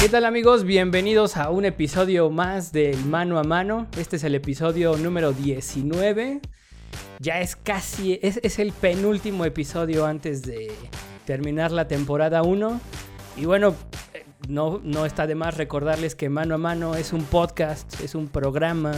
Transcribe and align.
¿Qué 0.00 0.08
tal 0.08 0.24
amigos? 0.24 0.64
Bienvenidos 0.64 1.36
a 1.36 1.50
un 1.50 1.66
episodio 1.66 2.30
más 2.30 2.72
del 2.72 3.04
Mano 3.04 3.38
a 3.38 3.44
Mano. 3.44 3.86
Este 3.98 4.16
es 4.16 4.24
el 4.24 4.34
episodio 4.34 4.96
número 4.96 5.34
19. 5.34 6.40
Ya 7.18 7.40
es 7.42 7.54
casi, 7.54 8.18
es, 8.22 8.58
el 8.58 8.72
penúltimo 8.72 9.44
episodio 9.44 10.06
antes 10.06 10.40
de 10.40 10.72
terminar 11.26 11.70
la 11.70 11.86
temporada 11.86 12.42
1. 12.42 12.80
Y 13.36 13.44
bueno, 13.44 13.74
eh, 14.14 14.24
no, 14.48 14.80
no 14.82 15.04
está 15.04 15.26
de 15.26 15.34
más 15.34 15.58
recordarles 15.58 16.14
que 16.14 16.30
Mano 16.30 16.54
a 16.54 16.58
Mano 16.58 16.94
es 16.94 17.12
un 17.12 17.24
podcast, 17.24 18.00
es 18.00 18.14
un 18.14 18.28
programa 18.28 18.92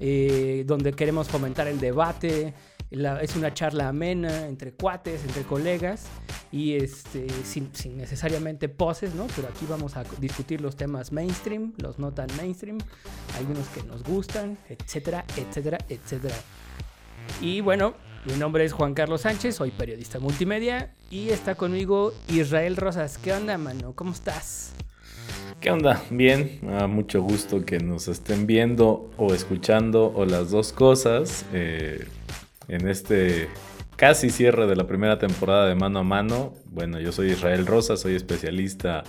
eh, 0.00 0.64
donde 0.66 0.92
queremos 0.92 1.28
fomentar 1.28 1.66
el 1.66 1.80
debate. 1.80 2.52
Es 2.90 3.34
una 3.34 3.52
charla 3.52 3.88
amena 3.88 4.46
entre 4.46 4.72
cuates, 4.72 5.24
entre 5.24 5.42
colegas 5.42 6.06
y 6.52 6.74
este, 6.74 7.26
sin, 7.44 7.70
necesariamente 7.96 8.68
poses, 8.68 9.14
¿no? 9.14 9.26
Pero 9.34 9.48
aquí 9.48 9.66
vamos 9.68 9.96
a 9.96 10.04
discutir 10.20 10.60
los 10.60 10.76
temas 10.76 11.10
mainstream, 11.10 11.72
los 11.78 11.98
no 11.98 12.12
tan 12.12 12.28
mainstream, 12.36 12.78
algunos 13.36 13.66
que 13.68 13.82
nos 13.82 14.04
gustan, 14.04 14.56
etcétera, 14.68 15.24
etcétera, 15.36 15.78
etcétera. 15.88 16.36
Y 17.40 17.60
bueno, 17.60 17.94
mi 18.24 18.34
nombre 18.34 18.64
es 18.64 18.72
Juan 18.72 18.94
Carlos 18.94 19.22
Sánchez, 19.22 19.56
soy 19.56 19.72
periodista 19.72 20.20
multimedia 20.20 20.94
y 21.10 21.30
está 21.30 21.56
conmigo 21.56 22.12
Israel 22.28 22.76
Rosas. 22.76 23.18
¿Qué 23.18 23.32
onda, 23.32 23.58
mano? 23.58 23.94
¿Cómo 23.94 24.12
estás? 24.12 24.72
¿Qué 25.60 25.70
onda? 25.70 26.02
Bien, 26.10 26.60
a 26.78 26.86
mucho 26.86 27.20
gusto 27.22 27.64
que 27.64 27.80
nos 27.80 28.08
estén 28.08 28.46
viendo 28.46 29.10
o 29.16 29.34
escuchando 29.34 30.12
o 30.14 30.24
las 30.24 30.50
dos 30.50 30.72
cosas 30.72 31.44
eh, 31.52 32.06
en 32.68 32.88
este 32.88 33.48
casi 33.96 34.30
cierre 34.30 34.66
de 34.66 34.76
la 34.76 34.86
primera 34.86 35.18
temporada 35.18 35.66
de 35.66 35.74
Mano 35.74 36.00
a 36.00 36.02
Mano. 36.02 36.52
Bueno, 36.66 37.00
yo 37.00 37.12
soy 37.12 37.30
Israel 37.30 37.66
Rosa, 37.66 37.96
soy 37.96 38.14
especialista 38.14 39.04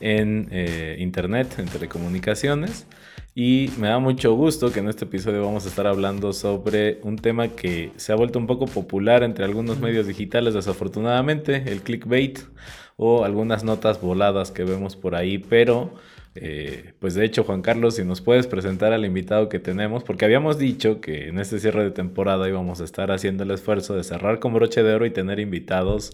en 0.00 0.48
eh, 0.50 0.96
Internet, 0.98 1.54
en 1.58 1.66
telecomunicaciones. 1.66 2.86
Y 3.36 3.70
me 3.78 3.88
da 3.88 3.98
mucho 3.98 4.34
gusto 4.34 4.72
que 4.72 4.78
en 4.78 4.88
este 4.88 5.06
episodio 5.06 5.44
vamos 5.44 5.64
a 5.64 5.68
estar 5.68 5.86
hablando 5.88 6.32
sobre 6.32 7.00
un 7.02 7.16
tema 7.16 7.48
que 7.48 7.90
se 7.96 8.12
ha 8.12 8.16
vuelto 8.16 8.38
un 8.38 8.46
poco 8.46 8.66
popular 8.66 9.24
entre 9.24 9.44
algunos 9.44 9.80
medios 9.80 10.06
digitales, 10.06 10.54
desafortunadamente, 10.54 11.64
el 11.66 11.82
clickbait 11.82 12.38
o 12.96 13.24
algunas 13.24 13.64
notas 13.64 14.00
voladas 14.00 14.52
que 14.52 14.62
vemos 14.62 14.94
por 14.94 15.16
ahí, 15.16 15.38
pero 15.38 15.94
eh, 16.36 16.94
pues 16.98 17.14
de 17.14 17.24
hecho 17.24 17.44
Juan 17.44 17.62
Carlos, 17.62 17.96
si 17.96 18.04
nos 18.04 18.20
puedes 18.20 18.46
presentar 18.46 18.92
al 18.92 19.04
invitado 19.04 19.48
que 19.48 19.58
tenemos, 19.58 20.02
porque 20.02 20.24
habíamos 20.24 20.58
dicho 20.58 21.00
que 21.00 21.28
en 21.28 21.38
este 21.38 21.60
cierre 21.60 21.84
de 21.84 21.90
temporada 21.90 22.48
íbamos 22.48 22.80
a 22.80 22.84
estar 22.84 23.12
haciendo 23.12 23.44
el 23.44 23.52
esfuerzo 23.52 23.94
de 23.94 24.04
cerrar 24.04 24.40
con 24.40 24.52
broche 24.54 24.82
de 24.82 24.94
oro 24.94 25.06
y 25.06 25.10
tener 25.10 25.38
invitados 25.38 26.12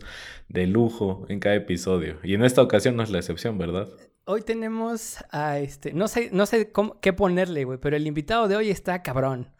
de 0.48 0.66
lujo 0.66 1.24
en 1.28 1.40
cada 1.40 1.54
episodio. 1.54 2.18
Y 2.22 2.34
en 2.34 2.44
esta 2.44 2.62
ocasión 2.62 2.96
no 2.96 3.02
es 3.02 3.10
la 3.10 3.18
excepción, 3.18 3.56
¿verdad? 3.56 3.88
Hoy 4.26 4.42
tenemos 4.42 5.24
a 5.30 5.58
este, 5.58 5.92
no 5.92 6.06
sé, 6.06 6.28
no 6.32 6.44
sé 6.46 6.70
qué 7.00 7.12
ponerle, 7.12 7.64
güey, 7.64 7.78
pero 7.78 7.96
el 7.96 8.06
invitado 8.06 8.46
de 8.48 8.56
hoy 8.56 8.70
está 8.70 9.02
cabrón. 9.02 9.52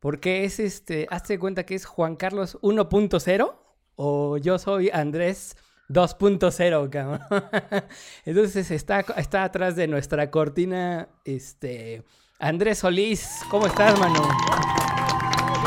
Porque 0.00 0.44
es 0.44 0.58
este, 0.58 1.06
hazte 1.10 1.38
cuenta 1.38 1.64
que 1.64 1.76
es 1.76 1.84
Juan 1.84 2.16
Carlos 2.16 2.58
1.0 2.60 3.54
o 3.94 4.36
yo 4.38 4.58
soy 4.58 4.90
Andrés 4.92 5.56
2.0, 5.88 6.90
cabrón. 6.90 7.20
Entonces 8.24 8.70
está, 8.70 9.00
está 9.16 9.44
atrás 9.44 9.76
de 9.76 9.88
nuestra 9.88 10.30
cortina, 10.30 11.08
este, 11.24 12.04
Andrés 12.38 12.78
Solís. 12.78 13.40
¿Cómo 13.50 13.66
estás, 13.66 13.98
mano? 13.98 14.28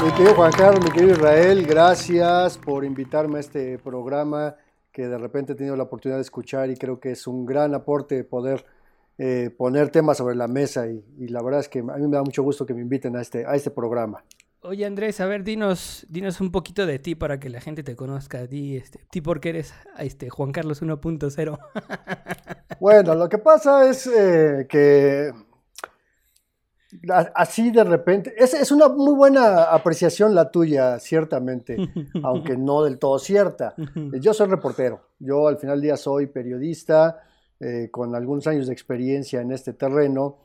Mi 0.04 0.12
querido 0.12 0.36
Juan 0.36 0.52
Carlos, 0.52 0.84
mi 0.84 0.92
querido 0.92 1.14
Israel, 1.14 1.66
gracias 1.66 2.58
por 2.58 2.84
invitarme 2.84 3.38
a 3.38 3.40
este 3.40 3.78
programa 3.78 4.56
que 4.92 5.08
de 5.08 5.18
repente 5.18 5.54
he 5.54 5.56
tenido 5.56 5.76
la 5.76 5.84
oportunidad 5.84 6.18
de 6.18 6.24
escuchar 6.24 6.70
y 6.70 6.76
creo 6.76 7.00
que 7.00 7.12
es 7.12 7.28
un 7.28 7.46
gran 7.46 7.74
aporte 7.74 8.24
poder 8.24 8.66
eh, 9.18 9.50
poner 9.58 9.90
temas 9.90 10.18
sobre 10.18 10.36
la 10.36 10.48
mesa 10.48 10.88
y, 10.88 11.04
y 11.18 11.28
la 11.30 11.42
verdad 11.42 11.62
es 11.62 11.70
que 11.70 11.80
a 11.80 11.84
mí 11.84 12.08
me 12.08 12.18
da 12.18 12.24
mucho 12.24 12.44
gusto 12.44 12.66
que 12.66 12.74
me 12.74 12.82
inviten 12.82 13.16
a 13.16 13.22
este, 13.22 13.46
a 13.46 13.56
este 13.56 13.72
programa. 13.72 14.24
Oye, 14.68 14.86
Andrés, 14.86 15.22
a 15.22 15.28
ver, 15.28 15.44
dinos, 15.44 16.06
dinos 16.10 16.42
un 16.42 16.52
poquito 16.52 16.88
de 16.88 16.98
ti 16.98 17.14
para 17.14 17.40
que 17.40 17.50
la 17.50 17.62
gente 17.62 17.84
te 17.84 17.96
conozca. 17.96 18.48
Di, 18.48 18.78
este, 18.78 19.00
ti 19.12 19.22
porque 19.22 19.50
eres 19.50 19.74
este, 20.00 20.30
Juan 20.30 20.52
Carlos 20.52 20.82
1.0. 20.82 21.60
Bueno, 22.80 23.16
lo 23.16 23.30
que 23.30 23.38
pasa 23.38 23.90
es 23.90 24.06
eh, 24.06 24.68
que 24.68 25.32
así 27.34 27.72
de 27.72 27.84
repente, 27.84 28.34
es, 28.38 28.54
es 28.54 28.72
una 28.72 28.90
muy 28.90 29.14
buena 29.14 29.64
apreciación 29.64 30.36
la 30.36 30.52
tuya, 30.52 31.00
ciertamente, 31.00 31.78
aunque 32.24 32.58
no 32.58 32.84
del 32.84 33.00
todo 33.00 33.18
cierta. 33.18 33.76
Yo 34.20 34.34
soy 34.34 34.48
reportero, 34.48 35.10
yo 35.20 35.48
al 35.48 35.58
final 35.58 35.78
del 35.78 35.84
día 35.84 35.98
soy 35.98 36.28
periodista 36.28 37.24
eh, 37.60 37.90
con 37.92 38.14
algunos 38.14 38.46
años 38.48 38.68
de 38.68 38.74
experiencia 38.74 39.42
en 39.42 39.52
este 39.52 39.74
terreno, 39.74 40.38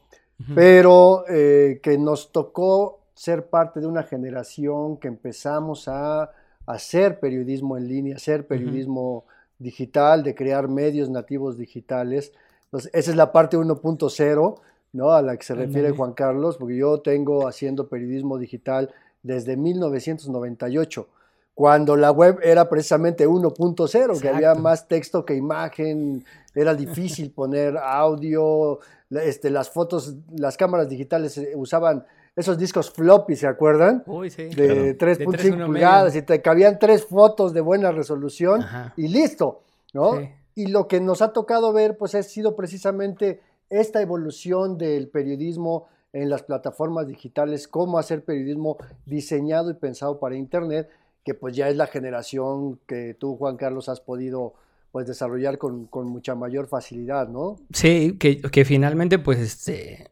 pero 0.55 1.25
eh, 1.29 1.81
que 1.83 1.99
nos 1.99 2.33
tocó 2.33 3.00
ser 3.21 3.51
parte 3.51 3.81
de 3.81 3.87
una 3.87 4.03
generación 4.03 4.97
que 4.97 5.07
empezamos 5.07 5.89
a 5.89 6.31
hacer 6.65 7.21
periodismo 7.21 7.77
en 7.77 7.87
línea, 7.87 8.17
hacer 8.17 8.47
periodismo 8.47 9.27
digital, 9.59 10.23
de 10.23 10.35
crear 10.35 10.69
medios 10.69 11.11
nativos 11.11 11.59
digitales. 11.59 12.33
Entonces, 12.65 12.91
esa 12.95 13.11
es 13.11 13.17
la 13.19 13.31
parte 13.31 13.59
1.0, 13.59 14.61
¿no? 14.95 15.13
A 15.13 15.21
la 15.21 15.37
que 15.37 15.45
se 15.45 15.55
refiere. 15.55 15.91
Juan 15.91 16.15
Carlos, 16.15 16.57
porque 16.57 16.79
yo 16.79 17.01
tengo 17.03 17.47
haciendo 17.47 17.91
periodismo 17.91 18.39
digital 18.39 18.89
desde 19.23 19.55
1998 19.55 21.07
cuando 21.53 21.97
la 21.97 22.11
web 22.11 22.39
era 22.43 22.71
precisamente 22.71 23.29
1.0, 23.29 24.19
que 24.19 24.29
había 24.31 24.55
más 24.55 24.89
texto 24.89 25.27
que 25.27 25.35
imagen, 25.35 26.25
era 26.55 26.75
difícil 26.75 27.31
poner 27.35 27.77
audio, 27.77 28.79
este, 29.11 29.51
las 29.51 29.69
fotos, 29.69 30.15
las 30.35 30.57
cámaras 30.57 30.89
digitales 30.89 31.39
usaban 31.57 32.07
esos 32.37 32.57
discos 32.59 32.91
floppy, 32.91 33.37
¿se 33.37 33.47
acuerdan? 33.47 34.03
Uy, 34.07 34.31
sí. 34.31 34.45
De 34.45 34.97
Claro. 34.97 35.15
3.5 35.15 35.17
De 35.17 35.27
3.1 35.27 35.67
pulgadas 35.67 36.15
medio. 36.15 36.19
y 36.21 36.27
te 36.27 36.43
cabían 36.43 36.79
tres 36.79 37.05
fotos 37.05 37.53
de 37.53 37.61
buena 37.61 37.91
resolución 37.93 38.63
Ajá. 38.63 38.95
y 38.97 39.09
listo, 39.09 39.63
¿no? 39.93 40.19
Sí. 40.19 40.29
Y 40.55 40.67
lo 40.67 40.89
que 40.89 41.01
nos 41.01 41.23
ha 41.23 41.33
tocado 41.33 41.73
ver, 41.73 41.97
pues 41.97 42.15
ha 42.15 42.23
sido 42.23 42.57
precisamente 42.57 43.41
esta 43.69 44.01
evolución 44.03 44.79
del 44.79 45.09
periodismo 45.09 45.87
en 46.13 46.29
las 46.29 46.43
plataformas 46.43 47.07
digitales, 47.07 47.69
cómo 47.69 47.99
hacer 47.99 48.25
periodismo 48.25 48.77
diseñado 49.07 49.71
y 49.71 49.75
pensado 49.75 50.19
para 50.19 50.35
Internet, 50.37 50.89
que 51.25 51.35
pues 51.35 51.55
ya 51.55 51.69
es 51.69 51.77
la 51.77 51.87
generación 51.87 52.81
que 52.87 53.15
tú, 53.15 53.37
Juan 53.37 53.57
Carlos, 53.57 53.89
has 53.89 54.01
podido 54.01 54.55
pues 54.91 55.07
desarrollar 55.07 55.57
con, 55.59 55.87
con 55.87 56.09
mucha 56.09 56.35
mayor 56.35 56.67
facilidad, 56.67 57.29
¿no? 57.29 57.57
Sí, 57.73 58.17
que, 58.19 58.41
que 58.41 58.65
finalmente, 58.65 59.21
pues, 59.21 59.39
este. 59.39 60.11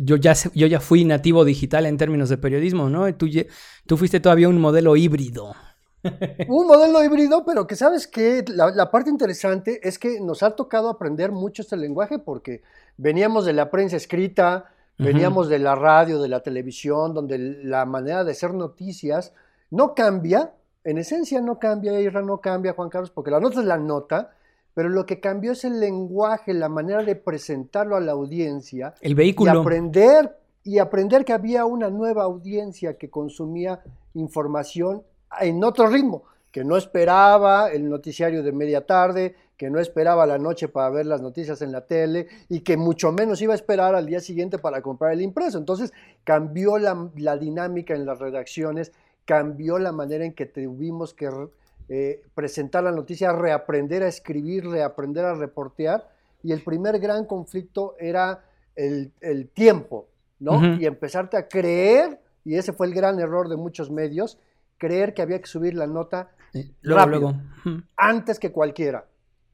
Yo 0.00 0.16
ya, 0.16 0.34
yo 0.54 0.66
ya 0.66 0.80
fui 0.80 1.04
nativo 1.04 1.44
digital 1.44 1.86
en 1.86 1.96
términos 1.96 2.28
de 2.28 2.38
periodismo, 2.38 2.88
¿no? 2.88 3.12
Tú, 3.14 3.28
tú 3.86 3.96
fuiste 3.96 4.20
todavía 4.20 4.48
un 4.48 4.60
modelo 4.60 4.96
híbrido. 4.96 5.54
Un 6.48 6.68
modelo 6.68 7.02
híbrido, 7.02 7.44
pero 7.44 7.66
que 7.66 7.74
sabes 7.74 8.06
que 8.06 8.44
la, 8.46 8.70
la 8.70 8.88
parte 8.88 9.10
interesante 9.10 9.80
es 9.82 9.98
que 9.98 10.20
nos 10.20 10.44
ha 10.44 10.52
tocado 10.52 10.88
aprender 10.88 11.32
mucho 11.32 11.62
este 11.62 11.76
lenguaje 11.76 12.20
porque 12.20 12.62
veníamos 12.96 13.44
de 13.44 13.52
la 13.52 13.68
prensa 13.68 13.96
escrita, 13.96 14.70
veníamos 14.96 15.48
de 15.48 15.58
la 15.58 15.74
radio, 15.74 16.20
de 16.20 16.28
la 16.28 16.40
televisión, 16.40 17.14
donde 17.14 17.38
la 17.38 17.84
manera 17.84 18.24
de 18.24 18.32
hacer 18.32 18.54
noticias 18.54 19.32
no 19.70 19.94
cambia, 19.94 20.52
en 20.84 20.98
esencia 20.98 21.40
no 21.40 21.58
cambia, 21.58 22.00
Irra 22.00 22.22
no 22.22 22.40
cambia, 22.40 22.72
Juan 22.72 22.88
Carlos, 22.88 23.10
porque 23.10 23.30
la 23.30 23.40
nota 23.40 23.60
es 23.60 23.66
la 23.66 23.78
nota, 23.78 24.32
pero 24.78 24.90
lo 24.90 25.06
que 25.06 25.18
cambió 25.18 25.50
es 25.50 25.64
el 25.64 25.80
lenguaje, 25.80 26.54
la 26.54 26.68
manera 26.68 27.02
de 27.02 27.16
presentarlo 27.16 27.96
a 27.96 28.00
la 28.00 28.12
audiencia 28.12 28.94
El 29.00 29.10
y 29.10 29.14
vehículo. 29.14 29.60
aprender 29.60 30.38
y 30.62 30.78
aprender 30.78 31.24
que 31.24 31.32
había 31.32 31.64
una 31.64 31.90
nueva 31.90 32.22
audiencia 32.22 32.96
que 32.96 33.10
consumía 33.10 33.80
información 34.14 35.02
en 35.40 35.64
otro 35.64 35.88
ritmo, 35.88 36.22
que 36.52 36.62
no 36.62 36.76
esperaba 36.76 37.72
el 37.72 37.88
noticiario 37.88 38.44
de 38.44 38.52
media 38.52 38.86
tarde, 38.86 39.34
que 39.56 39.68
no 39.68 39.80
esperaba 39.80 40.24
la 40.26 40.38
noche 40.38 40.68
para 40.68 40.90
ver 40.90 41.06
las 41.06 41.22
noticias 41.22 41.60
en 41.60 41.72
la 41.72 41.84
tele 41.84 42.28
y 42.48 42.60
que 42.60 42.76
mucho 42.76 43.10
menos 43.10 43.42
iba 43.42 43.54
a 43.54 43.56
esperar 43.56 43.96
al 43.96 44.06
día 44.06 44.20
siguiente 44.20 44.58
para 44.58 44.80
comprar 44.80 45.12
el 45.12 45.22
impreso. 45.22 45.58
Entonces 45.58 45.92
cambió 46.22 46.78
la, 46.78 47.10
la 47.16 47.36
dinámica 47.36 47.96
en 47.96 48.06
las 48.06 48.20
redacciones, 48.20 48.92
cambió 49.24 49.80
la 49.80 49.90
manera 49.90 50.24
en 50.24 50.34
que 50.34 50.46
tuvimos 50.46 51.14
que 51.14 51.28
eh, 51.88 52.22
presentar 52.34 52.84
la 52.84 52.92
noticia, 52.92 53.32
reaprender 53.32 54.02
a 54.02 54.08
escribir, 54.08 54.66
reaprender 54.66 55.24
a 55.24 55.34
reportear. 55.34 56.08
Y 56.42 56.52
el 56.52 56.62
primer 56.62 56.98
gran 57.00 57.24
conflicto 57.24 57.94
era 57.98 58.44
el, 58.76 59.12
el 59.20 59.48
tiempo, 59.48 60.06
¿no? 60.38 60.52
Ujú. 60.56 60.66
Y 60.80 60.86
empezarte 60.86 61.36
a 61.36 61.48
creer, 61.48 62.20
y 62.44 62.56
ese 62.56 62.72
fue 62.72 62.86
el 62.86 62.94
gran 62.94 63.18
error 63.18 63.48
de 63.48 63.56
muchos 63.56 63.90
medios, 63.90 64.38
creer 64.76 65.14
que 65.14 65.22
había 65.22 65.40
que 65.40 65.46
subir 65.46 65.74
la 65.74 65.86
nota 65.86 66.30
Eh, 66.54 66.70
Luego, 66.82 67.00
rápido. 67.04 67.20
luego. 67.20 67.38
Ujú. 67.66 67.82
antes 67.96 68.38
que 68.38 68.52
cualquiera. 68.52 69.04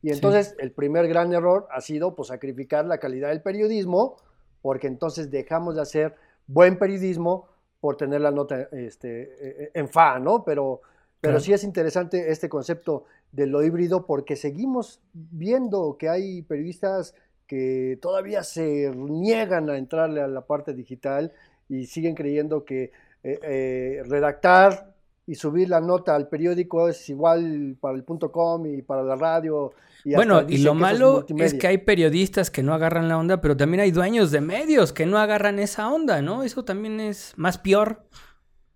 Y 0.02 0.12
entonces 0.12 0.54
el 0.58 0.70
primer 0.70 1.08
gran 1.08 1.32
error 1.32 1.66
ha 1.70 1.80
sido 1.80 2.14
pues, 2.14 2.28
sacrificar 2.28 2.84
la 2.84 2.98
calidad 2.98 3.30
del 3.30 3.40
periodismo, 3.40 4.16
porque 4.60 4.86
entonces 4.86 5.30
dejamos 5.30 5.74
de 5.76 5.80
hacer 5.82 6.14
buen 6.46 6.78
periodismo 6.78 7.48
por 7.80 7.96
tener 7.96 8.20
la 8.20 8.30
nota 8.30 8.68
este, 8.72 9.64
eh, 9.64 9.70
en 9.74 9.88
fa, 9.88 10.18
¿no? 10.18 10.44
Pero, 10.44 10.82
pero 11.24 11.36
Claro. 11.36 11.44
sí 11.44 11.54
es 11.54 11.64
interesante 11.64 12.30
este 12.30 12.50
concepto 12.50 13.04
de 13.32 13.46
lo 13.46 13.62
híbrido 13.62 14.04
porque 14.04 14.36
seguimos 14.36 15.00
viendo 15.14 15.96
que 15.98 16.10
hay 16.10 16.42
periodistas 16.42 17.14
que 17.46 17.98
todavía 18.02 18.42
se 18.42 18.92
niegan 18.94 19.70
a 19.70 19.78
entrarle 19.78 20.20
a 20.20 20.28
la 20.28 20.42
parte 20.42 20.74
digital 20.74 21.32
y 21.66 21.86
siguen 21.86 22.14
creyendo 22.14 22.66
que 22.66 22.92
eh, 23.22 23.40
eh, 23.42 24.02
redactar 24.06 24.92
y 25.26 25.34
subir 25.34 25.70
la 25.70 25.80
nota 25.80 26.14
al 26.14 26.28
periódico 26.28 26.90
es 26.90 27.08
igual 27.08 27.78
para 27.80 27.96
el 27.96 28.04
punto 28.04 28.30
com 28.30 28.66
y 28.66 28.82
para 28.82 29.02
la 29.02 29.16
radio. 29.16 29.72
Y 30.04 30.14
bueno, 30.14 30.44
y 30.46 30.58
lo 30.58 30.74
malo 30.74 31.24
es, 31.38 31.54
que 31.54 31.66
hay 31.66 31.78
periodistas 31.78 32.50
que 32.50 32.62
no 32.62 32.74
agarran 32.74 33.08
la 33.08 33.16
onda, 33.16 33.40
pero 33.40 33.56
también 33.56 33.80
hay 33.80 33.90
dueños 33.90 34.30
de 34.30 34.42
medios 34.42 34.92
que 34.92 35.06
no 35.06 35.16
agarran 35.16 35.58
esa 35.58 35.90
onda, 35.90 36.20
¿no? 36.20 36.42
Eso 36.42 36.66
también 36.66 37.00
es 37.00 37.32
más 37.36 37.56
peor. 37.56 38.04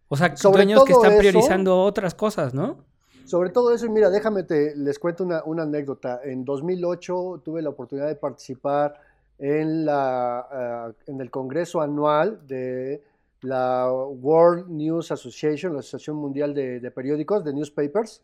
O 0.08 0.16
sea, 0.16 0.34
dueños 0.50 0.84
que 0.84 0.92
están 0.92 1.18
priorizando 1.18 1.82
otras 1.82 2.14
cosas, 2.14 2.54
¿no? 2.54 2.84
Sobre 3.24 3.50
todo 3.50 3.74
eso, 3.74 3.84
y 3.84 3.90
mira, 3.90 4.08
déjame 4.08 4.42
te 4.42 4.74
les 4.74 4.98
cuento 4.98 5.22
una, 5.22 5.42
una, 5.44 5.64
anécdota. 5.64 6.20
En 6.24 6.46
2008 6.46 7.42
tuve 7.44 7.60
la 7.60 7.68
oportunidad 7.68 8.08
de 8.08 8.14
participar 8.14 8.94
en, 9.38 9.84
la, 9.84 10.94
uh, 11.06 11.10
en 11.10 11.20
el 11.20 11.30
congreso 11.30 11.82
anual 11.82 12.40
de 12.46 13.02
la 13.42 13.92
World 13.92 14.68
News 14.70 15.12
Association, 15.12 15.74
la 15.74 15.80
Asociación 15.80 16.16
Mundial 16.16 16.54
de, 16.54 16.80
de 16.80 16.90
Periódicos, 16.90 17.44
de 17.44 17.52
Newspapers. 17.52 18.22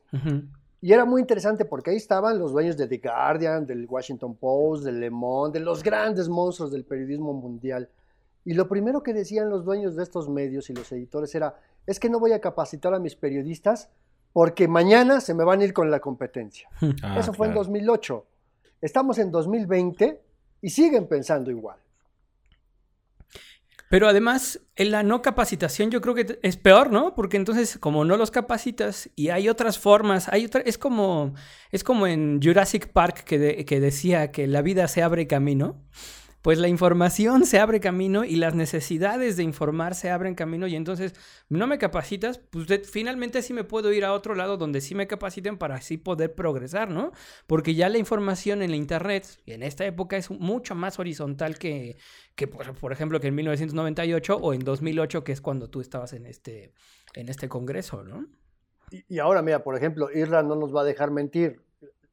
Y 0.80 0.92
era 0.92 1.04
muy 1.04 1.20
interesante 1.20 1.64
porque 1.64 1.90
ahí 1.90 1.96
estaban 1.96 2.38
los 2.38 2.52
dueños 2.52 2.76
de 2.76 2.86
The 2.86 2.98
Guardian, 2.98 3.66
del 3.66 3.86
Washington 3.88 4.34
Post, 4.34 4.84
del 4.84 5.00
Le 5.00 5.10
Monde, 5.10 5.58
de 5.58 5.64
los 5.64 5.82
grandes 5.82 6.28
monstruos 6.28 6.72
del 6.72 6.84
periodismo 6.84 7.32
mundial. 7.32 7.88
Y 8.44 8.54
lo 8.54 8.68
primero 8.68 9.02
que 9.02 9.14
decían 9.14 9.48
los 9.48 9.64
dueños 9.64 9.96
de 9.96 10.02
estos 10.02 10.28
medios 10.28 10.68
y 10.68 10.74
los 10.74 10.90
editores 10.92 11.34
era, 11.34 11.56
es 11.86 12.00
que 12.00 12.08
no 12.08 12.18
voy 12.18 12.32
a 12.32 12.40
capacitar 12.40 12.94
a 12.94 12.98
mis 12.98 13.14
periodistas 13.14 13.90
porque 14.32 14.66
mañana 14.68 15.20
se 15.20 15.34
me 15.34 15.44
van 15.44 15.60
a 15.60 15.64
ir 15.64 15.72
con 15.72 15.90
la 15.90 16.00
competencia. 16.00 16.68
Ah, 17.02 17.18
Eso 17.18 17.32
fue 17.32 17.48
en 17.48 17.54
2008. 17.54 18.26
Estamos 18.80 19.18
en 19.18 19.30
2020 19.30 20.20
y 20.60 20.70
siguen 20.70 21.06
pensando 21.06 21.50
igual. 21.50 21.78
Pero 23.88 24.08
además, 24.08 24.60
en 24.76 24.90
la 24.90 25.02
no 25.02 25.22
capacitación 25.22 25.90
yo 25.90 26.00
creo 26.00 26.14
que 26.14 26.38
es 26.42 26.56
peor, 26.56 26.90
¿no? 26.90 27.14
Porque 27.14 27.36
entonces, 27.36 27.78
como 27.78 28.04
no 28.04 28.16
los 28.16 28.30
capacitas 28.30 29.08
y 29.14 29.28
hay 29.28 29.48
otras 29.48 29.78
formas, 29.78 30.28
hay 30.28 30.46
otra, 30.46 30.62
es 30.62 30.78
como, 30.78 31.34
es 31.70 31.84
como 31.84 32.06
en 32.06 32.40
Jurassic 32.42 32.88
Park 32.88 33.22
que, 33.24 33.64
que 33.64 33.80
decía 33.80 34.32
que 34.32 34.48
la 34.48 34.62
vida 34.62 34.88
se 34.88 35.02
abre 35.02 35.28
camino 35.28 35.76
pues 36.44 36.58
la 36.58 36.68
información 36.68 37.46
se 37.46 37.58
abre 37.58 37.80
camino 37.80 38.22
y 38.22 38.36
las 38.36 38.54
necesidades 38.54 39.38
de 39.38 39.42
informar 39.42 39.94
se 39.94 40.10
abren 40.10 40.34
camino 40.34 40.66
y 40.66 40.76
entonces 40.76 41.14
no 41.48 41.66
me 41.66 41.78
capacitas, 41.78 42.36
pues 42.36 42.66
finalmente 42.86 43.40
sí 43.40 43.54
me 43.54 43.64
puedo 43.64 43.90
ir 43.94 44.04
a 44.04 44.12
otro 44.12 44.34
lado 44.34 44.58
donde 44.58 44.82
sí 44.82 44.94
me 44.94 45.06
capaciten 45.06 45.56
para 45.56 45.76
así 45.76 45.96
poder 45.96 46.34
progresar, 46.34 46.90
¿no? 46.90 47.12
Porque 47.46 47.74
ya 47.74 47.88
la 47.88 47.96
información 47.96 48.60
en 48.60 48.72
la 48.72 48.76
internet 48.76 49.26
en 49.46 49.62
esta 49.62 49.86
época 49.86 50.18
es 50.18 50.30
mucho 50.30 50.74
más 50.74 50.98
horizontal 50.98 51.56
que, 51.56 51.96
que 52.34 52.46
por, 52.46 52.92
ejemplo, 52.92 53.20
que 53.20 53.28
en 53.28 53.36
1998 53.36 54.36
o 54.36 54.52
en 54.52 54.60
2008, 54.60 55.24
que 55.24 55.32
es 55.32 55.40
cuando 55.40 55.70
tú 55.70 55.80
estabas 55.80 56.12
en 56.12 56.26
este, 56.26 56.74
en 57.14 57.30
este 57.30 57.48
congreso, 57.48 58.04
¿no? 58.04 58.26
Y, 58.90 59.02
y 59.08 59.18
ahora, 59.18 59.40
mira, 59.40 59.64
por 59.64 59.78
ejemplo, 59.78 60.10
Irra 60.14 60.42
no 60.42 60.56
nos 60.56 60.76
va 60.76 60.82
a 60.82 60.84
dejar 60.84 61.10
mentir 61.10 61.62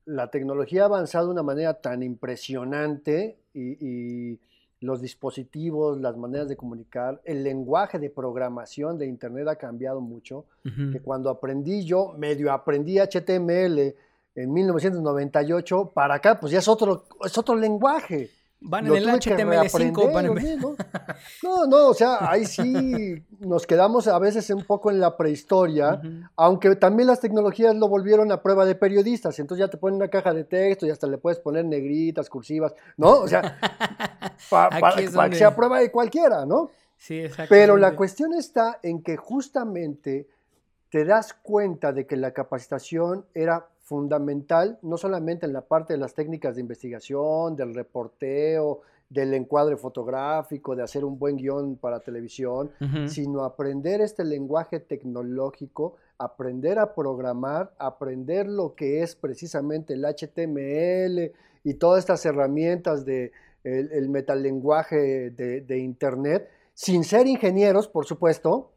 la 0.06 0.31
tecnología 0.31 0.83
ha 0.83 0.86
avanzado 0.86 1.28
de 1.28 1.33
una 1.33 1.44
manera 1.44 1.74
tan 1.81 2.01
impresionante 2.01 3.41
y, 3.53 4.39
los 4.80 5.00
dispositivos, 5.00 6.01
las 6.01 6.18
maneras 6.18 6.50
de 6.50 6.57
comunicar, 6.57 7.21
el 7.24 7.44
lenguaje 7.44 8.00
de 8.00 8.09
programación 8.09 8.98
de 8.98 9.06
Internet 9.06 9.48
ha 9.48 9.56
cambiado 9.56 10.01
mucho, 10.01 10.45
que 10.63 11.00
cuando 11.01 11.30
aprendí 11.30 11.86
yo, 11.86 12.15
medio 12.18 12.51
aprendí 12.51 12.98
HTML 12.98 13.94
en 14.33 14.53
1998, 14.53 15.92
para 15.94 16.15
acá, 16.15 16.39
pues 16.39 16.51
ya 16.51 16.57
es 16.57 16.68
otro, 16.68 17.03
es 17.24 17.38
otro 17.38 17.56
lenguaje. 17.56 18.31
Van 18.63 18.86
en 18.86 18.96
el 18.96 19.08
HTML5, 19.08 20.13
van 20.13 20.25
en... 20.25 20.60
¿no? 20.60 20.75
no, 21.44 21.66
no, 21.66 21.88
o 21.88 21.94
sea, 21.96 22.30
ahí 22.30 22.46
sí 22.46 23.24
nos 23.40 23.66
quedamos 23.66 24.08
a 24.08 24.19
veces 24.19 24.48
un 24.52 24.63
poco 24.63 24.92
en 24.92 25.00
la 25.00 25.18
prehistoria, 25.18 26.00
aunque 26.36 26.75
también 26.75 27.08
las 27.08 27.19
tecnologías 27.19 27.75
lo 27.75 27.88
volvieron 27.88 28.31
a 28.31 28.44
prueba 28.44 28.66
de 28.66 28.75
periodistas, 28.75 29.40
entonces 29.40 29.66
ya 29.66 29.69
te 29.69 29.78
ponen 29.78 29.96
una 29.96 30.10
caja 30.10 30.31
de 30.31 30.44
texto 30.44 30.86
y 30.86 30.92
hasta 30.92 31.08
le 31.08 31.18
puedes 31.18 31.40
poner 31.40 31.66
negritas, 31.66 32.30
cursivas, 32.30 32.75
¿no? 32.98 33.22
O 33.22 33.28
sea, 33.28 33.58
para 34.50 34.96
que 34.96 35.36
sea 35.36 35.56
prueba 35.56 35.80
de 35.80 35.92
cualquiera, 35.92 36.46
¿no? 36.46 36.69
Sí, 36.98 37.19
exacto. 37.19 37.50
Pero 37.50 37.78
la 37.78 37.96
cuestión 37.96 38.36
está 38.36 38.80
en 38.84 39.02
que 39.02 39.18
justamente 39.18 40.28
te 40.92 41.04
das 41.04 41.34
cuenta 41.34 41.94
de 41.94 42.06
que 42.06 42.16
la 42.16 42.31
capacitación 42.31 43.25
era 43.34 43.70
fundamental, 43.92 44.80
no 44.84 44.96
solamente 44.96 45.46
en 45.46 45.52
la 45.52 45.60
parte 45.60 45.92
de 45.92 46.00
las 46.00 46.14
técnicas 46.14 46.56
de 46.56 46.62
investigación, 46.62 47.58
del 47.58 47.76
reporteo, 47.76 48.80
del 49.10 49.34
encuadre 49.34 49.76
fotográfico, 49.76 50.78
de 50.78 50.84
hacer 50.84 51.04
un 51.04 51.20
buen 51.20 51.36
guion 51.36 51.76
para 51.76 52.00
televisión, 52.00 52.72
sino 53.08 53.44
aprender 53.44 54.00
este 54.00 54.24
lenguaje 54.24 54.80
tecnológico, 54.80 55.98
aprender 56.18 56.80
a 56.80 56.96
programar, 56.96 57.74
aprender 57.80 58.48
lo 58.48 58.76
que 58.76 59.04
es 59.04 59.18
precisamente 59.18 59.96
el 59.96 60.06
HTML 60.06 61.34
y 61.66 61.74
todas 61.74 62.00
estas 62.00 62.26
herramientas 62.26 63.04
de 63.04 63.34
el, 63.66 64.08
metalenguaje 64.08 65.32
de, 65.32 65.60
de 65.60 65.80
Internet, 65.80 66.48
sin 66.74 67.04
ser 67.04 67.28
ingenieros, 67.28 67.90
por 67.90 68.06
supuesto, 68.06 68.70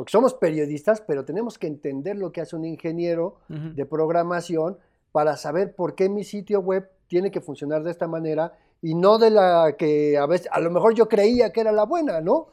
porque 0.00 0.12
somos 0.12 0.32
periodistas, 0.32 1.02
pero 1.02 1.26
tenemos 1.26 1.58
que 1.58 1.66
entender 1.66 2.16
lo 2.16 2.32
que 2.32 2.40
hace 2.40 2.56
un 2.56 2.64
ingeniero 2.64 3.36
de 3.48 3.84
programación 3.84 4.78
para 5.12 5.36
saber 5.36 5.74
por 5.74 5.94
qué 5.94 6.08
mi 6.08 6.24
sitio 6.24 6.60
web 6.60 6.88
tiene 7.06 7.30
que 7.30 7.42
funcionar 7.42 7.82
de 7.82 7.90
esta 7.90 8.08
manera 8.08 8.54
y 8.80 8.94
no 8.94 9.18
de 9.18 9.28
la 9.28 9.74
que 9.78 10.16
a 10.16 10.24
veces, 10.24 10.48
a 10.52 10.60
lo 10.60 10.70
mejor 10.70 10.94
yo 10.94 11.06
creía 11.06 11.52
que 11.52 11.60
era 11.60 11.70
la 11.70 11.84
buena, 11.84 12.22
¿no? 12.22 12.46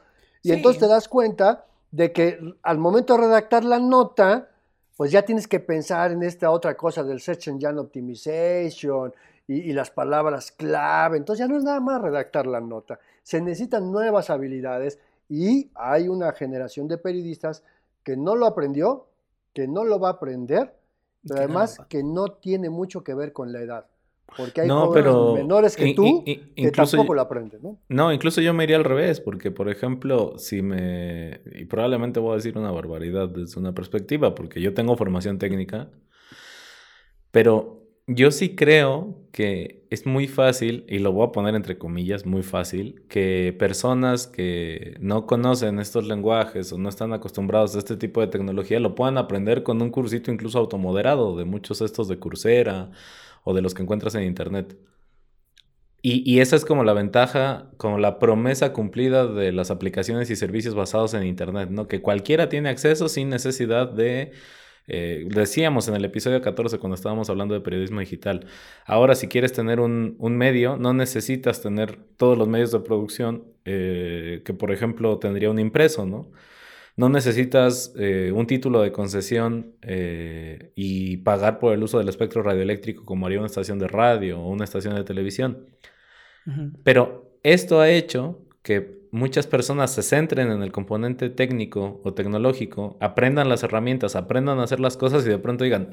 Y 0.44 0.52
entonces 0.52 0.82
te 0.82 0.90
das 0.90 1.08
cuenta 1.08 1.68
de 1.90 2.12
que 2.12 2.38
al 2.64 2.80
momento 2.80 3.14
de 3.14 3.22
redactar 3.22 3.64
la 3.64 3.80
nota, 3.80 4.50
pues 4.98 5.10
ya 5.10 5.22
tienes 5.22 5.48
que 5.48 5.62
pensar 5.62 6.12
en 6.12 6.24
esta 6.24 6.52
otra 6.52 6.76
cosa 6.76 7.02
del 7.06 7.22
Search 7.22 7.48
Engine 7.48 7.80
Optimization 7.80 9.14
y, 9.48 9.70
y, 9.70 9.72
las 9.72 9.90
palabras 9.90 10.52
clave. 10.52 11.16
Entonces 11.16 11.46
ya 11.46 11.50
no 11.50 11.58
es 11.58 11.64
nada 11.64 11.80
más 11.80 12.02
redactar 12.02 12.46
la 12.46 12.60
nota. 12.60 13.00
Se 13.24 13.40
necesitan 13.40 13.90
nuevas 13.90 14.30
habilidades 14.30 15.00
y 15.30 15.70
hay 15.76 16.08
una 16.08 16.32
generación 16.34 16.88
de 16.88 16.98
periodistas 16.98 17.64
que 18.04 18.16
no 18.16 18.36
lo 18.36 18.46
aprendió, 18.46 19.08
que 19.54 19.68
no 19.68 19.84
lo 19.84 20.00
va 20.00 20.10
a 20.10 20.12
aprender, 20.14 20.74
pero 21.28 21.40
además 21.40 21.80
que 21.90 22.04
no 22.04 22.34
tiene 22.34 22.70
mucho 22.70 23.04
que 23.04 23.14
ver 23.14 23.34
con 23.34 23.52
la 23.52 23.62
edad. 23.62 23.86
Porque 24.36 24.62
hay 24.62 24.68
no, 24.68 24.92
menores 25.34 25.76
que 25.78 25.94
tú 25.94 26.24
que 26.24 26.72
tampoco 26.72 27.14
lo 27.14 27.22
aprenden, 27.22 27.62
¿no? 27.62 27.78
No, 27.88 28.12
incluso 28.12 28.42
yo 28.42 28.54
me 28.54 28.66
iría 28.66 28.76
al 28.76 28.84
revés, 28.84 29.22
porque 29.22 29.52
por 29.52 29.70
ejemplo, 29.70 30.38
si 30.38 30.62
me... 30.62 31.42
Y 31.54 31.66
probablemente 31.66 32.20
voy 32.20 32.34
a 32.34 32.36
decir 32.36 32.58
una 32.58 32.72
barbaridad 32.72 33.30
desde 33.30 33.60
una 33.60 33.74
perspectiva, 33.74 34.36
porque 34.36 34.62
yo 34.62 34.74
tengo 34.74 34.98
formación 34.98 35.40
técnica, 35.40 35.90
pero 37.32 37.77
yo 38.08 38.32
sí 38.32 38.56
creo 38.56 39.16
que 39.32 39.86
es 39.90 40.06
muy 40.06 40.28
fácil, 40.28 40.86
y 40.88 41.00
lo 41.00 41.12
voy 41.12 41.28
a 41.28 41.32
poner 41.32 41.56
entre 41.56 41.78
comillas, 41.78 42.26
muy 42.26 42.42
fácil, 42.42 43.04
que 43.10 43.56
personas 43.60 44.28
que 44.28 44.96
no 45.00 45.26
conocen 45.28 45.80
estos 45.80 46.08
lenguajes 46.08 46.72
o 46.72 46.78
no 46.78 46.90
están 46.90 47.14
acostumbrados 47.14 47.76
a 47.76 47.80
este 47.80 47.98
tipo 47.98 48.22
de 48.22 48.28
tecnología 48.28 48.80
lo 48.80 48.96
puedan 48.96 49.18
aprender 49.18 49.64
con 49.64 49.82
un 49.82 49.92
cursito 49.92 50.32
incluso 50.32 50.58
automoderado 50.60 51.36
de 51.38 51.46
muchos 51.46 51.82
estos 51.82 52.08
de 52.08 52.20
Coursera 52.20 52.92
o 53.44 53.54
de 53.54 53.62
los 53.62 53.74
que 53.74 53.84
encuentras 53.84 54.16
en 54.16 54.24
Internet. 54.24 54.78
Y, 56.02 56.24
y, 56.32 56.40
esa 56.40 56.56
es 56.56 56.64
como 56.64 56.84
la 56.84 56.94
ventaja, 56.94 57.72
como 57.78 57.98
la 57.98 58.20
promesa 58.20 58.72
cumplida 58.72 59.28
de 59.28 59.52
las 59.52 59.72
aplicaciones 59.72 60.30
y 60.30 60.36
servicios 60.36 60.76
basados 60.76 61.14
en 61.14 61.26
Internet, 61.26 61.70
¿no? 61.70 61.88
Que 61.88 62.02
cualquiera 62.02 62.50
tiene 62.50 62.70
acceso 62.70 63.10
sin 63.10 63.30
necesidad 63.30 63.90
de 63.92 64.32
eh, 64.88 65.28
decíamos 65.30 65.90
en 65.90 65.96
el 65.96 66.06
episodio 66.06 66.42
14 66.42 66.80
cuando 66.80 66.96
estábamos 66.96 67.30
hablando 67.30 67.54
de 67.54 67.62
periodismo 67.62 68.00
digital, 68.00 68.48
ahora 68.86 69.16
si 69.16 69.28
quieres 69.28 69.52
tener 69.52 69.80
un, 69.82 70.18
medio, 70.20 70.78
no 70.78 70.94
necesitas 70.94 71.62
tener 71.62 71.98
todos 72.16 72.38
los 72.38 72.48
medios 72.48 72.72
de 72.72 72.80
producción 72.80 73.44
eh, 73.66 74.42
que 74.46 74.54
por 74.54 74.72
ejemplo 74.72 75.20
tendría 75.20 75.50
un 75.52 75.60
impreso, 75.60 76.06
¿no? 76.06 76.32
No 76.96 77.10
necesitas 77.10 77.94
eh, 78.00 78.32
un 78.34 78.48
título 78.48 78.82
de 78.82 78.92
concesión 78.92 79.76
y 80.76 81.18
pagar 81.18 81.60
por 81.60 81.74
el 81.74 81.84
uso 81.84 82.00
del 82.00 82.10
espectro 82.10 82.42
radioeléctrico 82.42 83.06
como 83.06 83.28
haría 83.28 83.38
una 83.38 83.46
estación 83.46 83.78
de 83.78 83.88
radio 83.88 84.40
o 84.40 84.50
una 84.50 84.64
estación 84.64 84.96
de 84.96 85.04
televisión. 85.04 85.68
Pero 86.84 87.40
esto 87.44 87.82
ha 87.82 87.90
hecho 87.90 88.47
que 88.68 89.08
muchas 89.12 89.48
personas 89.48 89.94
se 89.94 90.04
centren 90.04 90.52
en 90.52 90.62
el 90.62 90.74
componente 90.74 91.30
técnico 91.30 92.02
o 92.04 92.14
tecnológico, 92.14 92.98
aprendan 93.00 93.48
las 93.48 93.64
herramientas, 93.64 94.18
aprendan 94.18 94.60
a 94.60 94.64
hacer 94.64 94.82
las 94.82 94.98
cosas 94.98 95.26
y 95.26 95.30
de 95.30 95.40
pronto 95.40 95.64
digan, 95.64 95.92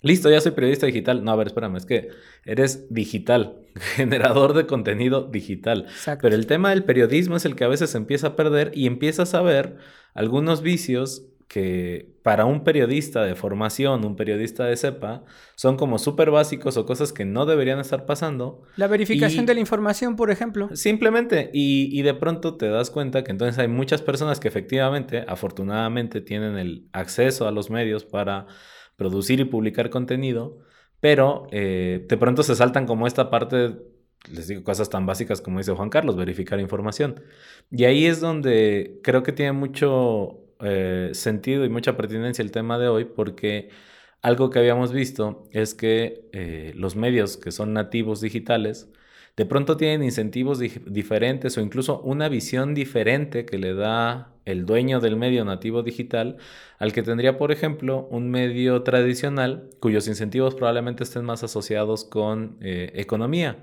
listo, 0.00 0.30
ya 0.30 0.40
soy 0.40 0.52
periodista 0.52 0.86
digital. 0.86 1.24
No, 1.24 1.32
a 1.32 1.36
ver, 1.36 1.48
espérame, 1.48 1.74
es 1.74 1.84
que 1.84 2.10
eres 2.44 2.86
digital, 2.94 3.66
generador 3.96 4.54
de 4.54 4.66
contenido 4.66 5.24
digital. 5.24 5.86
Pero 6.20 6.36
el 6.36 6.46
tema 6.46 6.70
del 6.70 6.84
periodismo 6.84 7.34
es 7.34 7.44
el 7.46 7.56
que 7.56 7.64
a 7.64 7.68
veces 7.68 7.96
empieza 7.96 8.28
a 8.28 8.36
perder 8.36 8.70
y 8.76 8.86
empiezas 8.86 9.34
a 9.34 9.42
ver 9.42 9.78
algunos 10.14 10.62
vicios 10.62 11.26
que 11.52 12.16
para 12.22 12.46
un 12.46 12.64
periodista 12.64 13.24
de 13.24 13.34
formación, 13.34 14.06
un 14.06 14.16
periodista 14.16 14.64
de 14.64 14.74
cepa, 14.74 15.22
son 15.54 15.76
como 15.76 15.98
súper 15.98 16.30
básicos 16.30 16.78
o 16.78 16.86
cosas 16.86 17.12
que 17.12 17.26
no 17.26 17.44
deberían 17.44 17.78
estar 17.78 18.06
pasando. 18.06 18.62
La 18.76 18.86
verificación 18.86 19.44
de 19.44 19.52
la 19.52 19.60
información, 19.60 20.16
por 20.16 20.30
ejemplo. 20.30 20.74
Simplemente, 20.74 21.50
y, 21.52 21.90
y, 21.92 22.00
de 22.00 22.14
pronto 22.14 22.56
te 22.56 22.70
das 22.70 22.88
cuenta 22.88 23.22
que 23.22 23.32
entonces 23.32 23.58
hay 23.58 23.68
muchas 23.68 24.00
personas 24.00 24.40
que 24.40 24.48
efectivamente, 24.48 25.26
afortunadamente, 25.28 26.22
tienen 26.22 26.56
el 26.56 26.88
acceso 26.94 27.46
a 27.46 27.50
los 27.50 27.68
medios 27.68 28.06
para 28.06 28.46
producir 28.96 29.38
y 29.40 29.44
publicar 29.44 29.90
contenido, 29.90 30.60
pero 31.00 31.48
eh, 31.50 32.06
de 32.08 32.16
pronto 32.16 32.42
se 32.44 32.56
saltan 32.56 32.86
como 32.86 33.06
esta 33.06 33.28
parte 33.28 33.76
les 34.30 34.46
digo 34.46 34.62
cosas 34.62 34.88
tan 34.88 35.04
básicas 35.04 35.40
como 35.42 35.58
dice 35.58 35.72
Juan 35.72 35.90
Carlos, 35.90 36.16
verificar 36.16 36.60
información. 36.60 37.20
Y 37.70 37.84
ahí 37.84 38.06
es 38.06 38.20
donde 38.20 39.00
creo 39.02 39.22
que 39.22 39.32
tiene 39.32 39.52
mucho 39.52 40.41
eh, 40.62 41.10
sentido 41.12 41.64
y 41.64 41.68
mucha 41.68 41.96
pertinencia 41.96 42.42
el 42.42 42.52
tema 42.52 42.78
de 42.78 42.88
hoy 42.88 43.04
porque 43.04 43.70
algo 44.22 44.50
que 44.50 44.58
habíamos 44.58 44.92
visto 44.92 45.48
es 45.52 45.74
que 45.74 46.28
eh, 46.32 46.72
los 46.76 46.96
medios 46.96 47.36
que 47.36 47.50
son 47.52 47.72
nativos 47.72 48.20
digitales 48.20 48.88
de 49.36 49.46
pronto 49.46 49.76
tienen 49.76 50.02
incentivos 50.02 50.58
diferentes 50.58 51.56
o 51.56 51.60
incluso 51.62 52.00
una 52.02 52.28
visión 52.28 52.74
diferente 52.74 53.46
que 53.46 53.58
le 53.58 53.74
da 53.74 54.34
el 54.44 54.66
dueño 54.66 55.00
del 55.00 55.16
medio 55.16 55.44
nativo 55.44 55.82
digital 55.82 56.36
al 56.78 56.92
que 56.92 57.02
tendría, 57.02 57.38
por 57.38 57.50
ejemplo, 57.52 58.06
un 58.10 58.30
medio 58.30 58.82
tradicional 58.82 59.70
cuyos 59.80 60.06
incentivos 60.08 60.54
probablemente 60.54 61.04
estén 61.04 61.24
más 61.24 61.42
asociados 61.44 62.04
con 62.04 62.58
eh, 62.60 62.92
economía. 62.94 63.58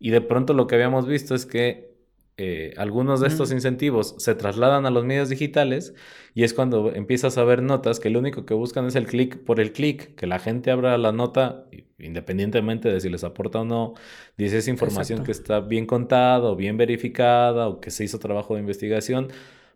Y 0.00 0.10
de 0.10 0.20
pronto 0.20 0.52
lo 0.54 0.66
que 0.66 0.74
habíamos 0.74 1.06
visto 1.06 1.34
es 1.34 1.46
que 1.46 1.93
eh, 2.36 2.74
algunos 2.78 3.20
de 3.20 3.28
estos 3.28 3.52
incentivos 3.52 4.16
se 4.18 4.34
trasladan 4.34 4.86
a 4.86 4.90
los 4.90 5.04
medios 5.04 5.28
digitales 5.28 5.94
y 6.34 6.42
es 6.42 6.52
cuando 6.52 6.92
empiezas 6.92 7.38
a 7.38 7.44
ver 7.44 7.62
notas 7.62 8.00
que 8.00 8.10
lo 8.10 8.18
único 8.18 8.44
que 8.44 8.54
buscan 8.54 8.86
es 8.86 8.96
el 8.96 9.06
clic 9.06 9.38
por 9.44 9.60
el 9.60 9.72
clic, 9.72 10.16
que 10.16 10.26
la 10.26 10.40
gente 10.40 10.72
abra 10.72 10.98
la 10.98 11.12
nota 11.12 11.66
independientemente 11.98 12.92
de 12.92 13.00
si 13.00 13.08
les 13.08 13.22
aporta 13.22 13.60
o 13.60 13.64
no, 13.64 13.94
dice 14.36 14.58
esa 14.58 14.70
información 14.70 15.22
que 15.22 15.30
está 15.30 15.60
bien 15.60 15.86
contada 15.86 16.50
o 16.50 16.56
bien 16.56 16.76
verificada 16.76 17.68
o 17.68 17.80
que 17.80 17.90
se 17.90 18.04
hizo 18.04 18.18
trabajo 18.18 18.54
de 18.54 18.60
investigación, 18.60 19.28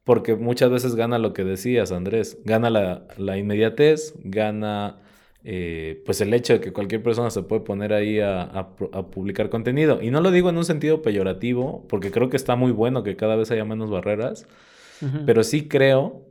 porque 0.02 0.34
muchas 0.34 0.70
veces 0.70 0.96
gana 0.96 1.18
lo 1.18 1.32
que 1.32 1.44
decías, 1.44 1.92
Andrés, 1.92 2.38
gana 2.44 2.70
la, 2.70 3.06
la 3.18 3.38
inmediatez, 3.38 4.14
gana 4.24 5.00
eh, 5.44 6.02
pues 6.04 6.20
el 6.20 6.34
hecho 6.34 6.54
de 6.54 6.60
que 6.60 6.72
cualquier 6.72 7.02
persona 7.02 7.30
se 7.30 7.42
puede 7.42 7.62
poner 7.62 7.92
ahí 7.92 8.20
a, 8.20 8.76
publicar 9.10 9.50
contenido. 9.50 10.02
Y 10.02 10.10
no 10.10 10.20
lo 10.20 10.30
digo 10.30 10.50
en 10.50 10.56
un 10.56 10.64
sentido 10.64 11.02
peyorativo, 11.02 11.86
porque 11.88 12.10
creo 12.10 12.28
que 12.28 12.36
está 12.36 12.56
muy 12.56 12.72
bueno 12.72 13.02
que 13.02 13.16
cada 13.16 13.36
vez 13.36 13.50
haya 13.50 13.64
menos 13.64 13.90
barreras, 13.90 14.46
pero 15.26 15.44
sí 15.44 15.68
creo 15.68 16.26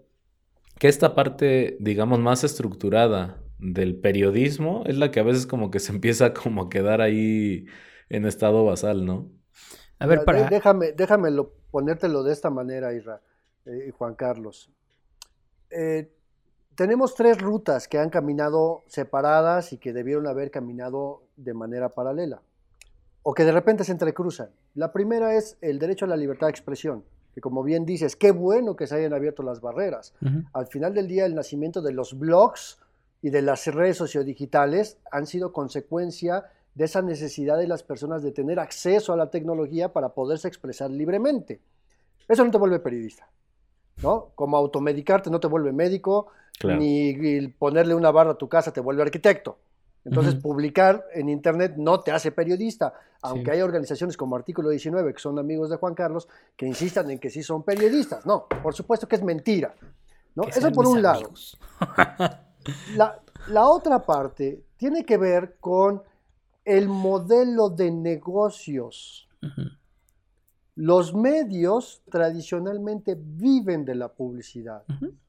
que 0.77 0.87
esta 0.87 1.15
parte, 1.15 1.77
digamos, 1.79 2.19
más 2.19 2.43
estructurada 2.43 3.41
del 3.59 3.95
periodismo 3.95 4.83
es 4.85 4.97
la 4.97 5.09
que 5.09 5.19
a 5.19 5.23
veces 5.23 5.47
como 5.47 5.71
que 5.71 5.79
se 5.79 5.91
empieza 5.93 6.33
como 6.33 6.63
a 6.63 6.69
quedar 6.69 7.01
ahí 7.01 7.65
en 8.09 8.25
estado 8.25 8.65
basal, 8.65 9.05
¿no? 9.05 9.31
A 9.99 10.05
ver, 10.05 10.23
para... 10.25 10.47
Déjame, 10.47 10.91
déjame 10.91 11.29
ponértelo 11.71 12.23
de 12.23 12.33
esta 12.33 12.49
manera, 12.49 12.93
Isra, 12.93 13.21
eh, 13.65 13.91
Juan 13.91 14.15
Carlos. 14.15 14.71
Eh, 15.71 16.11
tenemos 16.77 17.15
tres 17.15 17.41
rutas 17.41 17.87
que 17.87 17.97
han 17.97 18.11
caminado 18.11 18.83
separadas 18.85 19.73
y 19.73 19.79
que 19.79 19.93
debieron 19.93 20.27
haber 20.27 20.51
caminado 20.51 21.23
de 21.35 21.55
manera 21.55 21.89
paralela, 21.89 22.43
o 23.23 23.33
que 23.33 23.45
de 23.45 23.51
repente 23.51 23.83
se 23.83 23.93
entrecruzan. 23.93 24.51
La 24.75 24.91
primera 24.93 25.35
es 25.35 25.57
el 25.61 25.79
derecho 25.79 26.05
a 26.05 26.07
la 26.07 26.15
libertad 26.15 26.45
de 26.45 26.51
expresión, 26.51 27.03
que 27.33 27.41
como 27.41 27.63
bien 27.63 27.83
dices, 27.83 28.15
qué 28.15 28.29
bueno 28.29 28.75
que 28.75 28.85
se 28.85 28.93
hayan 28.93 29.15
abierto 29.15 29.41
las 29.41 29.59
barreras. 29.59 30.13
Al 30.53 30.67
final 30.67 30.93
del 30.93 31.07
día, 31.07 31.25
el 31.25 31.33
nacimiento 31.33 31.81
de 31.81 31.93
los 31.93 32.17
blogs 32.17 32.77
y 33.23 33.31
de 33.31 33.41
las 33.41 33.65
redes 33.65 33.97
sociodigitales 33.97 34.99
han 35.11 35.25
sido 35.25 35.51
consecuencia 35.51 36.45
de 36.75 36.85
esa 36.85 37.01
necesidad 37.01 37.57
de 37.57 37.67
las 37.67 37.81
personas 37.81 38.21
de 38.21 38.31
tener 38.31 38.59
acceso 38.59 39.13
a 39.13 39.17
la 39.17 39.31
tecnología 39.31 39.93
para 39.93 40.09
poderse 40.09 40.47
expresar 40.47 40.91
libremente. 40.91 41.59
Eso 42.27 42.45
no 42.45 42.51
te 42.51 42.59
vuelve 42.59 42.79
periodista, 42.79 43.27
¿no? 44.01 44.31
Como 44.35 44.57
automedicarte 44.57 45.29
no 45.29 45.39
te 45.39 45.47
vuelve 45.47 45.71
médico, 45.71 46.27
ni 46.63 47.47
ponerle 47.59 47.95
una 47.95 48.11
barra 48.11 48.31
a 48.31 48.37
tu 48.37 48.49
casa 48.49 48.71
te 48.71 48.81
vuelve 48.81 49.03
arquitecto. 49.03 49.57
Entonces, 50.05 50.35
publicar 50.35 51.05
en 51.13 51.27
Internet 51.27 51.73
no 51.75 51.99
te 51.99 52.11
hace 52.11 52.31
periodista, 52.31 52.93
aunque 53.21 53.51
hay 53.51 53.61
organizaciones 53.61 54.15
como 54.15 54.37
Artículo 54.37 54.69
19, 54.69 55.13
que 55.13 55.19
son 55.19 55.37
amigos 55.37 55.69
de 55.69 55.75
Juan 55.75 55.95
Carlos, 55.95 56.29
que 56.55 56.65
insistan 56.65 57.11
en 57.11 57.19
que 57.19 57.29
sí 57.29 57.43
son 57.43 57.63
periodistas. 57.63 58.25
No, 58.25 58.47
por 58.63 58.73
supuesto 58.73 59.07
que 59.07 59.17
es 59.17 59.23
mentira. 59.23 59.75
¿no? 60.33 60.43
Eso 60.43 60.71
por 60.71 60.87
un 60.87 61.01
lado. 61.01 61.31
La, 62.95 63.19
la, 63.47 63.67
otra 63.67 64.05
parte 64.05 64.61
tiene 64.75 65.05
que 65.05 65.17
ver 65.17 65.55
con 65.59 66.03
el 66.65 66.89
modelo 66.89 67.69
de 67.69 67.91
negocios. 67.91 69.29
Los 70.77 71.15
medios 71.15 72.03
tradicionalmente 72.07 73.17
viven 73.19 73.83
de 73.83 73.95
la 73.95 74.09
publicidad 74.09 74.83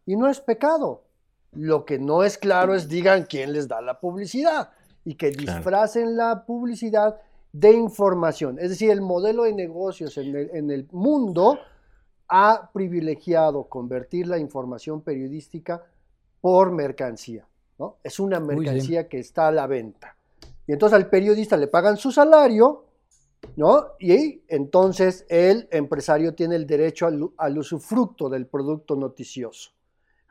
y 0.04 0.14
no 0.14 0.28
es 0.28 0.40
pecado. 0.40 1.04
Lo 1.52 1.86
que 1.86 1.98
no 1.98 2.22
es 2.22 2.36
claro 2.36 2.74
es 2.74 2.86
digan 2.86 3.24
quién 3.24 3.54
les 3.54 3.66
da 3.66 3.80
la 3.80 3.98
publicidad 3.98 4.68
y 5.06 5.14
que 5.14 5.30
disfracen 5.30 6.18
la 6.18 6.44
publicidad 6.44 7.16
de 7.50 7.72
información. 7.72 8.58
Es 8.58 8.68
decir, 8.68 8.90
el 8.90 9.00
modelo 9.00 9.44
de 9.44 9.54
negocios 9.54 10.18
en 10.18 10.70
el, 10.70 10.86
mundo 10.92 11.58
ha 12.28 12.70
privilegiado 12.70 13.64
convertir 13.70 14.26
la 14.26 14.36
información 14.38 15.00
periodística 15.00 15.82
por 16.42 16.72
mercancía. 16.72 17.46
¿no? 17.78 17.96
Es 18.04 18.20
una 18.20 18.38
mercancía 18.38 19.08
que 19.08 19.18
está 19.18 19.48
a 19.48 19.52
la 19.52 19.66
venta. 19.66 20.14
Y 20.66 20.72
entonces 20.72 20.94
al 20.94 21.08
periodista 21.08 21.56
le 21.56 21.68
pagan 21.68 21.96
su 21.96 22.12
salario, 22.12 22.84
¿no? 23.56 23.88
Y 23.98 24.42
entonces 24.48 25.26
el 25.28 25.68
empresario 25.70 26.34
tiene 26.34 26.56
el 26.56 26.66
derecho 26.66 27.06
al, 27.06 27.30
al 27.36 27.58
usufructo 27.58 28.28
del 28.28 28.46
producto 28.46 28.96
noticioso. 28.96 29.70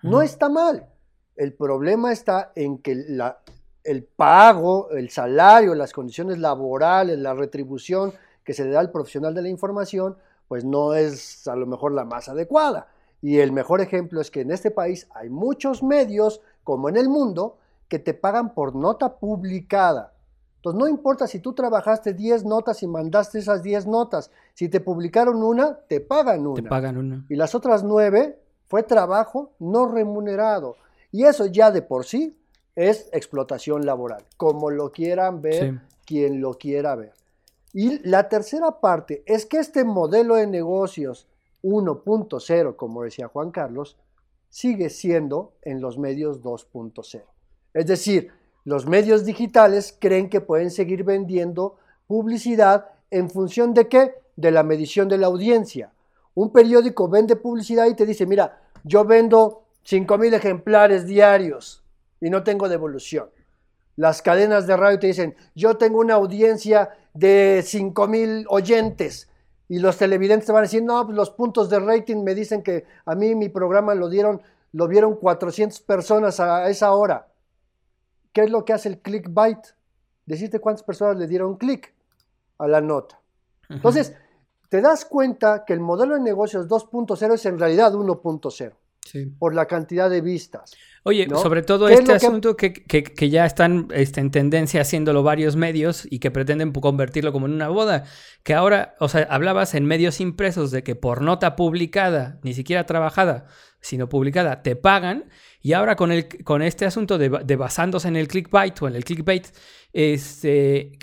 No 0.04 0.22
está 0.22 0.48
mal. 0.50 0.88
El 1.36 1.54
problema 1.54 2.12
está 2.12 2.52
en 2.56 2.80
que 2.80 2.92
el 2.92 4.04
pago, 4.04 4.90
el 4.92 5.10
salario, 5.10 5.76
las 5.76 5.94
condiciones 5.94 6.38
laborales, 6.40 7.18
la 7.20 7.34
retribución 7.34 8.14
que 8.44 8.54
se 8.54 8.64
le 8.64 8.72
da 8.72 8.80
al 8.80 8.92
profesional 8.92 9.34
de 9.34 9.42
la 9.42 9.50
información, 9.50 10.18
pues 10.48 10.64
no 10.64 10.94
es 10.94 11.48
a 11.48 11.56
lo 11.56 11.66
mejor 11.68 11.92
la 11.92 12.06
más 12.06 12.30
adecuada. 12.30 12.88
Y 13.22 13.40
el 13.40 13.52
mejor 13.52 13.82
ejemplo 13.82 14.22
es 14.22 14.32
que 14.32 14.42
en 14.42 14.52
este 14.52 14.72
país 14.72 15.08
hay 15.14 15.30
muchos 15.30 15.84
medios, 15.84 16.42
como 16.64 16.90
en 16.90 16.98
el 16.98 17.10
mundo, 17.10 17.58
que 17.88 18.00
te 18.00 18.14
pagan 18.14 18.54
por 18.54 18.76
nota 18.76 19.18
publicada. 19.18 20.14
Entonces 20.68 20.80
no 20.80 20.88
importa 20.88 21.28
si 21.28 21.40
tú 21.40 21.54
trabajaste 21.54 22.14
10 22.14 22.44
notas 22.46 22.84
y 22.84 22.88
mandaste 22.88 23.40
esas 23.40 23.64
10 23.64 23.88
notas, 23.88 24.32
si 24.54 24.68
te 24.68 24.80
publicaron 24.80 25.42
una, 25.42 25.80
te 25.88 26.02
pagan 26.02 26.46
una. 26.46 26.62
Te 26.62 26.68
pagan 26.68 26.98
una. 26.98 27.26
Y 27.30 27.36
las 27.36 27.56
otras 27.56 27.84
9 27.84 28.38
fue 28.68 28.84
trabajo 28.84 29.52
no 29.60 29.88
remunerado. 29.88 30.76
Y 31.12 31.24
eso 31.24 31.46
ya 31.46 31.72
de 31.72 31.82
por 31.82 32.06
sí 32.06 32.38
es 32.76 33.10
explotación 33.14 33.86
laboral, 33.86 34.26
como 34.36 34.70
lo 34.70 34.92
quieran 34.92 35.42
ver 35.42 35.80
quien 36.06 36.42
lo 36.42 36.56
quiera 36.56 36.96
ver. 36.96 37.14
Y 37.74 38.00
la 38.08 38.28
tercera 38.28 38.80
parte 38.82 39.24
es 39.26 39.46
que 39.46 39.58
este 39.58 39.84
modelo 39.84 40.36
de 40.36 40.48
negocios 40.48 41.28
1.0, 41.64 42.76
como 42.76 43.04
decía 43.04 43.28
Juan 43.28 43.52
Carlos, 43.52 43.98
sigue 44.50 44.90
siendo 44.90 45.54
en 45.62 45.82
los 45.82 45.98
medios 45.98 46.42
2.0. 46.42 47.24
Es 47.74 47.86
decir, 47.86 48.32
los 48.68 48.86
medios 48.86 49.24
digitales 49.24 49.96
creen 49.98 50.30
que 50.30 50.42
pueden 50.42 50.72
seguir 50.72 51.06
vendiendo 51.06 51.78
publicidad 52.06 52.90
en 53.10 53.30
función 53.30 53.74
de 53.74 53.88
qué? 53.88 54.16
De 54.36 54.52
la 54.52 54.62
medición 54.62 55.08
de 55.08 55.18
la 55.18 55.28
audiencia. 55.28 55.94
Un 56.36 56.52
periódico 56.52 57.08
vende 57.08 57.38
publicidad 57.38 57.86
y 57.86 57.96
te 57.96 58.06
dice, 58.06 58.26
mira, 58.26 58.60
yo 58.84 59.06
vendo 59.06 59.64
5.000 59.86 60.34
ejemplares 60.34 61.06
diarios 61.06 61.82
y 62.20 62.30
no 62.30 62.44
tengo 62.44 62.68
devolución. 62.68 63.30
Las 63.96 64.22
cadenas 64.22 64.68
de 64.68 64.76
radio 64.76 65.00
te 65.00 65.08
dicen, 65.08 65.38
yo 65.56 65.78
tengo 65.78 66.02
una 66.02 66.16
audiencia 66.16 66.90
de 67.14 67.64
5.000 67.64 68.48
oyentes 68.50 69.30
y 69.70 69.80
los 69.80 69.96
televidentes 69.98 70.46
te 70.46 70.52
van 70.52 70.64
a 70.64 70.64
decir, 70.64 70.84
no, 70.84 71.06
pues 71.06 71.16
los 71.16 71.30
puntos 71.30 71.70
de 71.70 71.80
rating 71.80 72.22
me 72.22 72.36
dicen 72.36 72.62
que 72.62 72.84
a 73.06 73.16
mí 73.16 73.34
mi 73.34 73.48
programa 73.48 73.96
lo 73.96 74.10
dieron, 74.10 74.42
lo 74.74 74.90
vieron 74.90 75.16
400 75.16 75.80
personas 75.80 76.42
a 76.42 76.70
esa 76.70 76.92
hora. 76.92 77.28
¿Qué 78.38 78.44
es 78.44 78.52
lo 78.52 78.66
que 78.66 78.74
hace 78.74 78.90
el 78.90 79.00
clickbait? 79.00 79.58
Decirte 80.28 80.60
cuántas 80.60 80.84
personas 80.84 81.18
le 81.18 81.26
dieron 81.26 81.58
clic 81.58 81.92
a 82.60 82.68
la 82.68 82.82
nota. 82.82 83.20
Entonces, 83.68 84.14
te 84.70 84.80
das 84.80 85.06
cuenta 85.06 85.66
que 85.66 85.74
el 85.74 85.80
modelo 85.80 86.14
de 86.14 86.20
negocios 86.20 86.68
2.0 86.68 87.34
es 87.34 87.46
en 87.48 87.58
realidad 87.58 87.94
1.0. 87.96 88.74
por 89.40 89.56
la 89.56 89.66
cantidad 89.66 90.08
de 90.08 90.22
vistas. 90.22 90.76
Oye, 91.02 91.28
sobre 91.36 91.64
todo 91.64 91.90
este 91.90 92.14
asunto 92.14 92.56
que, 92.56 92.74
que, 92.74 93.30
ya 93.32 93.48
están 93.48 93.88
este, 93.92 94.20
en 94.20 94.30
tendencia 94.30 94.82
haciéndolo 94.82 95.24
varios 95.24 95.56
medios 95.56 96.08
y 96.08 96.20
que 96.20 96.30
pretenden 96.30 96.72
convertirlo 96.74 97.32
como 97.32 97.48
en 97.48 97.54
una 97.54 97.70
boda, 97.70 98.04
que 98.44 98.54
ahora, 98.54 98.96
o 99.00 99.10
sea, 99.10 99.24
hablabas 99.32 99.74
en 99.74 99.86
medios 99.86 100.22
impresos 100.22 100.70
de 100.70 100.84
que 100.84 100.94
por 100.94 101.24
nota 101.24 101.56
publicada, 101.56 102.40
ni 102.44 102.54
siquiera 102.54 102.86
trabajada, 102.86 103.48
sino 103.82 104.10
publicada, 104.10 104.62
te 104.62 104.76
pagan, 104.76 105.30
y 105.68 105.74
ahora 105.74 105.98
con, 105.98 106.14
el, 106.14 106.30
con 106.46 106.62
este 106.62 106.86
asunto 106.86 107.18
de, 107.18 107.28
basándose 107.58 108.08
en 108.08 108.16
el 108.16 108.30
clickbait 108.30 108.82
o 108.82 108.88
en 108.88 108.96
el 108.96 109.04
clickbait, 109.04 109.48
este, 109.92 110.98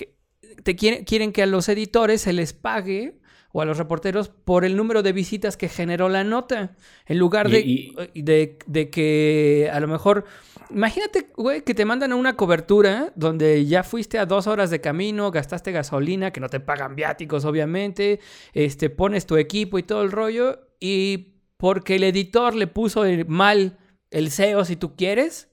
te 0.62 0.74
quieren, 0.74 1.04
quieren 1.04 1.32
que 1.32 1.42
a 1.42 1.46
los 1.46 1.68
editores 1.68 2.22
se 2.22 2.32
les 2.32 2.54
pague 2.54 3.20
o 3.52 3.60
a 3.60 3.66
los 3.66 3.76
reporteros 3.76 4.30
por 4.30 4.64
el 4.64 4.74
número 4.74 5.02
de 5.02 5.12
visitas 5.12 5.58
que 5.58 5.68
generó 5.68 6.08
la 6.08 6.24
nota. 6.24 6.76
En 7.04 7.18
lugar 7.18 7.50
de, 7.50 7.92
de, 8.14 8.90
que 8.90 9.70
a 9.70 9.80
lo 9.80 9.86
mejor. 9.86 10.24
Imagínate, 10.70 11.28
güey, 11.36 11.60
que 11.60 11.74
te 11.74 11.84
mandan 11.84 12.12
a 12.12 12.16
una 12.16 12.34
cobertura 12.34 13.12
donde 13.16 13.66
ya 13.66 13.82
fuiste 13.82 14.18
a 14.18 14.24
dos 14.24 14.46
horas 14.46 14.70
de 14.70 14.80
camino, 14.80 15.30
gastaste 15.30 15.72
gasolina, 15.72 16.30
que 16.30 16.40
no 16.40 16.48
te 16.48 16.60
pagan 16.60 16.96
viáticos, 16.96 17.44
obviamente. 17.44 18.18
Este, 18.54 18.88
pones 18.88 19.26
tu 19.26 19.36
equipo 19.36 19.78
y 19.78 19.82
todo 19.82 20.00
el 20.00 20.10
rollo. 20.10 20.68
Y 20.80 21.42
porque 21.58 21.96
el 21.96 22.04
editor 22.04 22.54
le 22.54 22.66
puso 22.66 23.04
mal 23.28 23.76
el 24.14 24.30
SEO, 24.30 24.64
si 24.64 24.76
tú 24.76 24.94
quieres, 24.96 25.50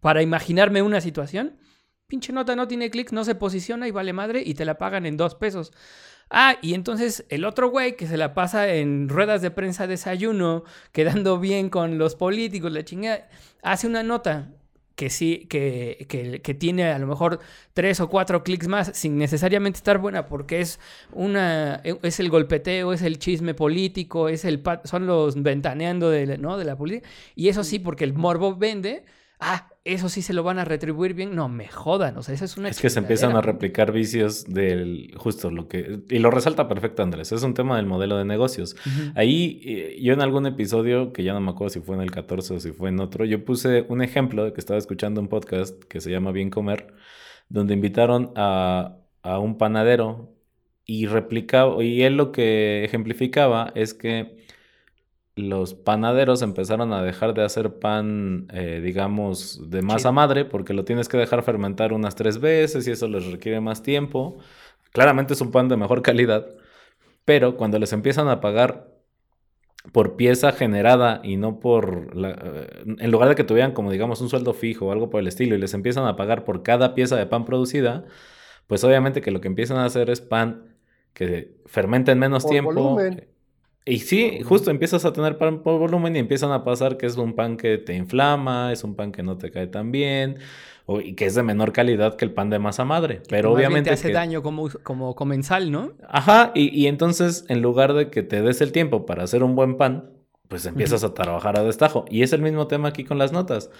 para 0.00 0.22
imaginarme 0.22 0.82
una 0.82 1.00
situación. 1.00 1.58
Pinche 2.06 2.32
nota 2.32 2.54
no 2.54 2.68
tiene 2.68 2.90
clic, 2.90 3.12
no 3.12 3.24
se 3.24 3.34
posiciona 3.34 3.88
y 3.88 3.90
vale 3.90 4.12
madre 4.12 4.42
y 4.44 4.54
te 4.54 4.64
la 4.64 4.78
pagan 4.78 5.06
en 5.06 5.16
dos 5.16 5.34
pesos. 5.34 5.72
Ah, 6.30 6.58
y 6.60 6.74
entonces 6.74 7.24
el 7.30 7.46
otro 7.46 7.70
güey 7.70 7.96
que 7.96 8.06
se 8.06 8.18
la 8.18 8.34
pasa 8.34 8.68
en 8.74 9.08
ruedas 9.08 9.40
de 9.40 9.50
prensa 9.50 9.86
desayuno, 9.86 10.64
quedando 10.92 11.38
bien 11.38 11.70
con 11.70 11.96
los 11.96 12.14
políticos, 12.14 12.70
la 12.70 12.84
chingada, 12.84 13.28
hace 13.62 13.86
una 13.86 14.02
nota 14.02 14.52
que 14.98 15.10
sí, 15.10 15.46
que, 15.48 16.40
que, 16.42 16.54
tiene 16.54 16.90
a 16.90 16.98
lo 16.98 17.06
mejor 17.06 17.38
tres 17.72 18.00
o 18.00 18.08
cuatro 18.08 18.42
clics 18.42 18.66
más 18.66 18.90
sin 18.94 19.16
necesariamente 19.16 19.76
estar 19.76 19.98
buena 19.98 20.26
porque 20.26 20.60
es 20.60 20.80
una 21.12 21.76
es 22.02 22.18
el 22.18 22.30
golpeteo, 22.30 22.92
es 22.92 23.02
el 23.02 23.20
chisme 23.20 23.54
político, 23.54 24.28
es 24.28 24.44
el 24.44 24.60
son 24.82 25.06
los 25.06 25.40
ventaneando 25.40 26.10
de, 26.10 26.36
¿no? 26.38 26.58
de 26.58 26.64
la 26.64 26.74
política 26.74 27.08
y 27.36 27.46
eso 27.48 27.62
sí 27.62 27.78
porque 27.78 28.02
el 28.02 28.12
morbo 28.12 28.56
vende, 28.56 29.04
ah, 29.40 29.68
eso 29.84 30.08
sí 30.08 30.20
se 30.20 30.34
lo 30.34 30.42
van 30.42 30.58
a 30.58 30.64
retribuir 30.64 31.14
bien. 31.14 31.34
No, 31.34 31.48
me 31.48 31.68
jodan. 31.68 32.16
O 32.18 32.22
sea, 32.22 32.34
esa 32.34 32.44
es 32.44 32.56
una. 32.56 32.68
Es 32.68 32.80
que 32.80 32.90
se 32.90 32.98
empiezan 32.98 33.36
a 33.36 33.40
replicar 33.40 33.92
vicios 33.92 34.44
del. 34.44 35.14
Justo 35.16 35.50
lo 35.50 35.68
que. 35.68 36.00
Y 36.10 36.18
lo 36.18 36.30
resalta 36.30 36.68
perfecto 36.68 37.02
Andrés. 37.02 37.32
Es 37.32 37.42
un 37.42 37.54
tema 37.54 37.76
del 37.76 37.86
modelo 37.86 38.18
de 38.18 38.24
negocios. 38.24 38.76
Ahí, 39.14 39.60
eh, 39.64 39.98
yo 40.00 40.12
en 40.12 40.20
algún 40.20 40.46
episodio, 40.46 41.12
que 41.12 41.24
ya 41.24 41.32
no 41.32 41.40
me 41.40 41.50
acuerdo 41.50 41.70
si 41.70 41.80
fue 41.80 41.96
en 41.96 42.02
el 42.02 42.10
14 42.10 42.54
o 42.54 42.60
si 42.60 42.72
fue 42.72 42.90
en 42.90 43.00
otro, 43.00 43.24
yo 43.24 43.44
puse 43.44 43.86
un 43.88 44.02
ejemplo 44.02 44.44
de 44.44 44.52
que 44.52 44.60
estaba 44.60 44.78
escuchando 44.78 45.20
un 45.20 45.28
podcast 45.28 45.82
que 45.84 46.00
se 46.00 46.10
llama 46.10 46.32
Bien 46.32 46.50
Comer, 46.50 46.94
donde 47.48 47.74
invitaron 47.74 48.32
a, 48.36 48.98
a 49.22 49.38
un 49.38 49.56
panadero 49.56 50.34
y 50.84 51.06
replicaba. 51.06 51.82
Y 51.82 52.02
él 52.02 52.16
lo 52.16 52.32
que 52.32 52.84
ejemplificaba 52.84 53.72
es 53.74 53.94
que 53.94 54.37
los 55.38 55.74
panaderos 55.74 56.42
empezaron 56.42 56.92
a 56.92 57.02
dejar 57.02 57.32
de 57.32 57.44
hacer 57.44 57.78
pan, 57.78 58.48
eh, 58.52 58.80
digamos, 58.82 59.70
de 59.70 59.82
masa 59.82 60.12
madre, 60.12 60.44
porque 60.44 60.74
lo 60.74 60.84
tienes 60.84 61.08
que 61.08 61.16
dejar 61.16 61.42
fermentar 61.42 61.92
unas 61.92 62.14
tres 62.14 62.40
veces 62.40 62.86
y 62.86 62.90
eso 62.90 63.08
les 63.08 63.30
requiere 63.30 63.60
más 63.60 63.82
tiempo. 63.82 64.38
Claramente 64.92 65.34
es 65.34 65.40
un 65.40 65.50
pan 65.50 65.68
de 65.68 65.76
mejor 65.76 66.02
calidad, 66.02 66.46
pero 67.24 67.56
cuando 67.56 67.78
les 67.78 67.92
empiezan 67.92 68.28
a 68.28 68.40
pagar 68.40 68.88
por 69.92 70.16
pieza 70.16 70.52
generada 70.52 71.20
y 71.22 71.36
no 71.36 71.60
por, 71.60 72.10
eh, 72.14 72.84
en 72.98 73.10
lugar 73.10 73.28
de 73.28 73.34
que 73.34 73.44
tuvieran 73.44 73.72
como 73.72 73.90
digamos 73.90 74.20
un 74.20 74.28
sueldo 74.28 74.52
fijo 74.52 74.86
o 74.86 74.92
algo 74.92 75.08
por 75.08 75.20
el 75.20 75.28
estilo 75.28 75.54
y 75.54 75.58
les 75.58 75.72
empiezan 75.72 76.06
a 76.06 76.16
pagar 76.16 76.44
por 76.44 76.62
cada 76.62 76.94
pieza 76.94 77.16
de 77.16 77.26
pan 77.26 77.44
producida, 77.44 78.04
pues 78.66 78.84
obviamente 78.84 79.20
que 79.20 79.30
lo 79.30 79.40
que 79.40 79.48
empiezan 79.48 79.78
a 79.78 79.84
hacer 79.84 80.10
es 80.10 80.20
pan 80.20 80.76
que 81.14 81.56
fermenta 81.66 82.12
en 82.12 82.18
menos 82.18 82.46
tiempo. 82.46 82.98
Y 83.84 84.00
sí, 84.00 84.42
justo 84.42 84.70
empiezas 84.70 85.04
a 85.04 85.12
tener 85.12 85.38
pan 85.38 85.62
por 85.62 85.78
volumen 85.78 86.14
y 86.14 86.18
empiezan 86.18 86.52
a 86.52 86.62
pasar 86.62 86.96
que 86.96 87.06
es 87.06 87.16
un 87.16 87.34
pan 87.34 87.56
que 87.56 87.78
te 87.78 87.94
inflama, 87.94 88.72
es 88.72 88.84
un 88.84 88.94
pan 88.94 89.12
que 89.12 89.22
no 89.22 89.38
te 89.38 89.50
cae 89.50 89.66
tan 89.66 89.90
bien, 89.90 90.38
o, 90.84 91.00
y 91.00 91.14
que 91.14 91.26
es 91.26 91.34
de 91.34 91.42
menor 91.42 91.72
calidad 91.72 92.16
que 92.16 92.24
el 92.24 92.32
pan 92.32 92.50
de 92.50 92.58
masa 92.58 92.84
madre. 92.84 93.22
Pero 93.28 93.52
obviamente. 93.52 93.88
Te 93.88 93.94
hace 93.94 94.12
daño 94.12 94.42
como, 94.42 94.68
como 94.82 95.14
comensal, 95.14 95.70
¿no? 95.70 95.92
Ajá, 96.06 96.52
y, 96.54 96.68
y, 96.78 96.86
entonces 96.86 97.44
en 97.48 97.62
lugar 97.62 97.94
de 97.94 98.10
que 98.10 98.22
te 98.22 98.42
des 98.42 98.60
el 98.60 98.72
tiempo 98.72 99.06
para 99.06 99.24
hacer 99.24 99.42
un 99.42 99.54
buen 99.56 99.76
pan, 99.76 100.10
pues 100.48 100.66
empiezas 100.66 101.04
a 101.04 101.14
trabajar 101.14 101.58
a 101.58 101.62
destajo. 101.62 102.04
Y 102.10 102.22
es 102.22 102.32
el 102.32 102.42
mismo 102.42 102.66
tema 102.66 102.88
aquí 102.88 103.04
con 103.04 103.18
las 103.18 103.32
notas. 103.32 103.70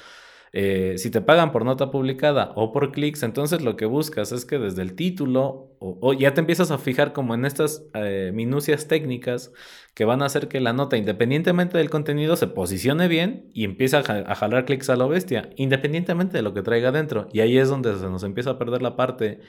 Eh, 0.53 0.95
si 0.97 1.11
te 1.11 1.21
pagan 1.21 1.53
por 1.53 1.65
nota 1.65 1.91
publicada 1.91 2.53
o 2.57 2.73
por 2.73 2.93
clics, 2.93 3.23
entonces 3.23 3.63
lo 3.63 3.77
que 3.77 3.87
buscas 3.87 4.33
es 4.33 4.45
que 4.45 4.59
desde 4.59 4.83
el 4.83 4.95
título 4.95 5.77
o, 5.81 6.13
ya 6.13 6.35
te 6.35 6.41
empiezas 6.41 6.71
a 6.71 6.79
fijar 6.79 7.13
como 7.13 7.35
en 7.35 7.45
estas 7.45 7.85
eh, 7.95 8.33
minucias 8.35 8.89
técnicas 8.89 9.53
que 9.95 10.05
van 10.05 10.23
a 10.23 10.27
hacer 10.27 10.49
que 10.49 10.61
la 10.61 10.73
nota, 10.73 10.97
independientemente 10.97 11.79
del 11.79 11.91
contenido, 11.91 12.37
se 12.37 12.47
posicione 12.47 13.09
bien 13.09 13.51
y 13.53 13.65
empiece 13.65 13.97
a, 13.97 14.35
jalar 14.35 14.65
clics 14.65 14.91
a 14.91 14.97
la 14.97 15.07
bestia, 15.07 15.51
independientemente 15.57 16.37
de 16.37 16.43
lo 16.43 16.55
que 16.55 16.63
traiga 16.63 16.93
dentro. 16.93 17.29
Y 17.33 17.41
ahí 17.41 17.59
es 17.59 17.69
donde 17.69 17.97
se 17.97 18.07
nos 18.07 18.23
empieza 18.25 18.51
a 18.51 18.59
perder 18.59 18.83
la 18.83 18.97
parte 18.97 19.41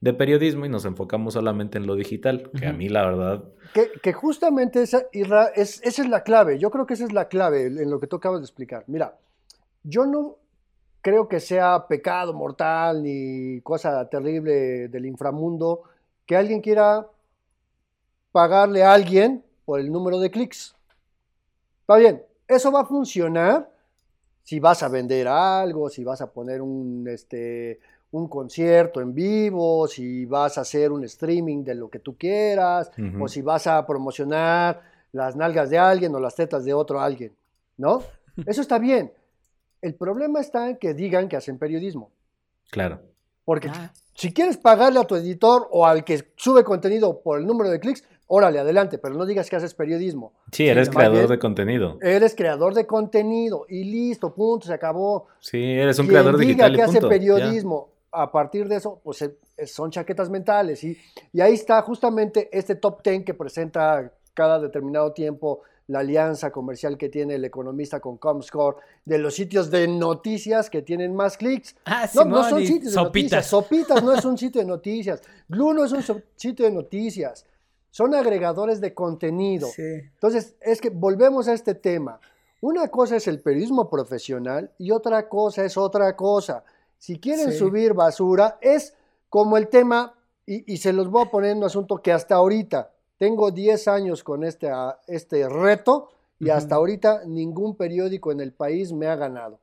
de 0.00 0.12
periodismo 0.12 0.66
y 0.66 0.68
nos 0.68 0.84
enfocamos 0.84 1.34
solamente 1.34 1.78
en 1.78 1.86
lo 1.86 1.94
digital, 1.94 2.50
que 2.58 2.66
a 2.66 2.72
mí 2.72 2.88
la 2.88 3.06
verdad... 3.06 3.44
Que, 4.02 4.12
justamente 4.12 4.82
esa, 4.82 5.06
es, 5.12 5.80
esa 5.82 6.02
es 6.02 6.08
la 6.08 6.22
clave, 6.22 6.58
yo 6.58 6.70
creo 6.70 6.86
que 6.86 6.94
esa 6.94 7.04
es 7.04 7.12
la 7.12 7.28
clave 7.28 7.66
en 7.66 7.90
lo 7.90 7.98
que 7.98 8.06
tú 8.06 8.16
acabas 8.16 8.40
de 8.40 8.44
explicar. 8.44 8.84
Mira, 8.86 9.16
yo 9.86 10.04
no 10.04 10.36
creo 11.00 11.28
que 11.28 11.38
sea 11.38 11.86
pecado 11.86 12.34
mortal 12.34 13.02
ni 13.02 13.60
cosa 13.60 14.08
terrible 14.08 14.88
del 14.88 15.06
inframundo 15.06 15.82
que 16.26 16.36
alguien 16.36 16.60
quiera 16.60 17.06
pagarle 18.32 18.82
a 18.82 18.92
alguien 18.92 19.44
por 19.64 19.78
el 19.78 19.90
número 19.90 20.18
de 20.18 20.30
clics. 20.30 20.74
Va 21.88 21.96
bien, 21.96 22.22
eso 22.48 22.72
va 22.72 22.80
a 22.80 22.84
funcionar 22.84 23.70
si 24.42 24.58
vas 24.58 24.82
a 24.82 24.88
vender 24.88 25.28
algo, 25.28 25.88
si 25.88 26.02
vas 26.02 26.20
a 26.20 26.32
poner 26.32 26.60
un, 26.60 27.06
este, 27.08 27.78
un 28.10 28.28
concierto 28.28 29.00
en 29.00 29.14
vivo, 29.14 29.86
si 29.86 30.24
vas 30.24 30.58
a 30.58 30.62
hacer 30.62 30.90
un 30.90 31.04
streaming 31.04 31.62
de 31.62 31.76
lo 31.76 31.88
que 31.88 32.00
tú 32.00 32.16
quieras, 32.16 32.90
o 33.20 33.28
si 33.28 33.42
vas 33.42 33.68
a 33.68 33.86
promocionar 33.86 34.82
las 35.12 35.36
nalgas 35.36 35.70
de 35.70 35.78
alguien 35.78 36.14
o 36.14 36.20
las 36.20 36.34
tetas 36.34 36.64
de 36.64 36.74
otro 36.74 37.00
alguien, 37.00 37.32
¿no? 37.76 38.02
Eso 38.46 38.60
está 38.60 38.78
bien. 38.78 39.12
El 39.86 39.94
problema 39.94 40.40
está 40.40 40.68
en 40.68 40.78
que 40.78 40.94
digan 40.94 41.28
que 41.28 41.36
hacen 41.36 41.58
periodismo. 41.58 42.10
Claro. 42.72 43.02
Porque 43.44 43.68
ah. 43.68 43.92
si 44.14 44.32
quieres 44.32 44.56
pagarle 44.56 44.98
a 44.98 45.04
tu 45.04 45.14
editor 45.14 45.68
o 45.70 45.86
al 45.86 46.02
que 46.02 46.32
sube 46.34 46.64
contenido 46.64 47.20
por 47.20 47.38
el 47.38 47.46
número 47.46 47.70
de 47.70 47.78
clics, 47.78 48.02
órale, 48.26 48.58
adelante, 48.58 48.98
pero 48.98 49.14
no 49.14 49.24
digas 49.24 49.48
que 49.48 49.54
haces 49.54 49.74
periodismo. 49.74 50.32
Sí, 50.50 50.66
eres 50.66 50.90
creador 50.90 51.28
de 51.28 51.38
contenido. 51.38 51.98
Eres 52.02 52.34
creador 52.34 52.74
de 52.74 52.84
contenido 52.84 53.64
y 53.68 53.84
listo, 53.84 54.34
punto, 54.34 54.66
se 54.66 54.74
acabó. 54.74 55.28
Sí, 55.38 55.62
eres 55.62 56.00
un 56.00 56.08
creador 56.08 56.36
digital. 56.36 56.72
Diga 56.72 56.84
que 56.84 56.90
hace 56.90 57.06
periodismo. 57.06 57.90
A 58.10 58.32
partir 58.32 58.66
de 58.66 58.76
eso, 58.76 59.00
pues 59.04 59.22
eh, 59.22 59.36
son 59.68 59.92
chaquetas 59.92 60.28
mentales. 60.30 60.82
Y 60.82 60.98
ahí 61.40 61.54
está 61.54 61.80
justamente 61.82 62.48
este 62.50 62.74
top 62.74 63.04
10 63.04 63.24
que 63.24 63.34
presenta 63.34 64.10
cada 64.34 64.58
determinado 64.58 65.12
tiempo 65.12 65.62
la 65.88 66.00
alianza 66.00 66.50
comercial 66.50 66.98
que 66.98 67.08
tiene 67.08 67.36
el 67.36 67.44
economista 67.44 68.00
con 68.00 68.16
Comscore, 68.16 68.78
de 69.04 69.18
los 69.18 69.34
sitios 69.34 69.70
de 69.70 69.86
noticias 69.86 70.68
que 70.68 70.82
tienen 70.82 71.14
más 71.14 71.36
clics. 71.36 71.76
Ah, 71.84 72.08
no, 72.14 72.24
no 72.24 72.48
son 72.48 72.66
sitios 72.66 72.94
de 72.94 73.02
noticias. 73.02 73.46
Sopitas 73.46 74.02
no 74.02 74.12
es 74.12 74.24
un 74.24 74.36
sitio 74.38 74.60
de 74.60 74.66
noticias. 74.66 75.22
Glue 75.48 75.74
no 75.74 75.84
es 75.84 75.92
un 75.92 76.02
sitio 76.34 76.64
de 76.64 76.72
noticias. 76.72 77.46
Son 77.90 78.14
agregadores 78.14 78.80
de 78.80 78.92
contenido. 78.92 79.68
Entonces, 79.78 80.56
es 80.60 80.80
que 80.80 80.90
volvemos 80.90 81.48
a 81.48 81.54
este 81.54 81.74
tema. 81.74 82.20
Una 82.60 82.88
cosa 82.88 83.16
es 83.16 83.28
el 83.28 83.40
periodismo 83.40 83.88
profesional 83.88 84.72
y 84.76 84.90
otra 84.90 85.28
cosa 85.28 85.64
es 85.64 85.76
otra 85.76 86.14
cosa. 86.16 86.64
Si 86.98 87.18
quieren 87.18 87.52
subir 87.52 87.94
basura, 87.94 88.58
es 88.60 88.94
como 89.28 89.56
el 89.56 89.68
tema, 89.68 90.14
y, 90.44 90.74
y 90.74 90.76
se 90.78 90.92
los 90.92 91.08
voy 91.08 91.24
a 91.24 91.30
poner 91.30 91.52
en 91.52 91.58
un 91.58 91.64
asunto 91.64 92.02
que 92.02 92.12
hasta 92.12 92.34
ahorita, 92.34 92.90
tengo 93.18 93.50
10 93.50 93.88
años 93.88 94.22
con 94.22 94.44
este, 94.44 94.68
ah, 94.70 95.00
este 95.06 95.48
reto 95.48 96.10
y 96.38 96.50
hasta 96.50 96.74
ahorita 96.74 97.24
ningún 97.24 97.76
periódico 97.76 98.30
en 98.30 98.40
el 98.40 98.52
país 98.52 98.92
me 98.92 99.06
ha 99.06 99.16
ganado. 99.16 99.58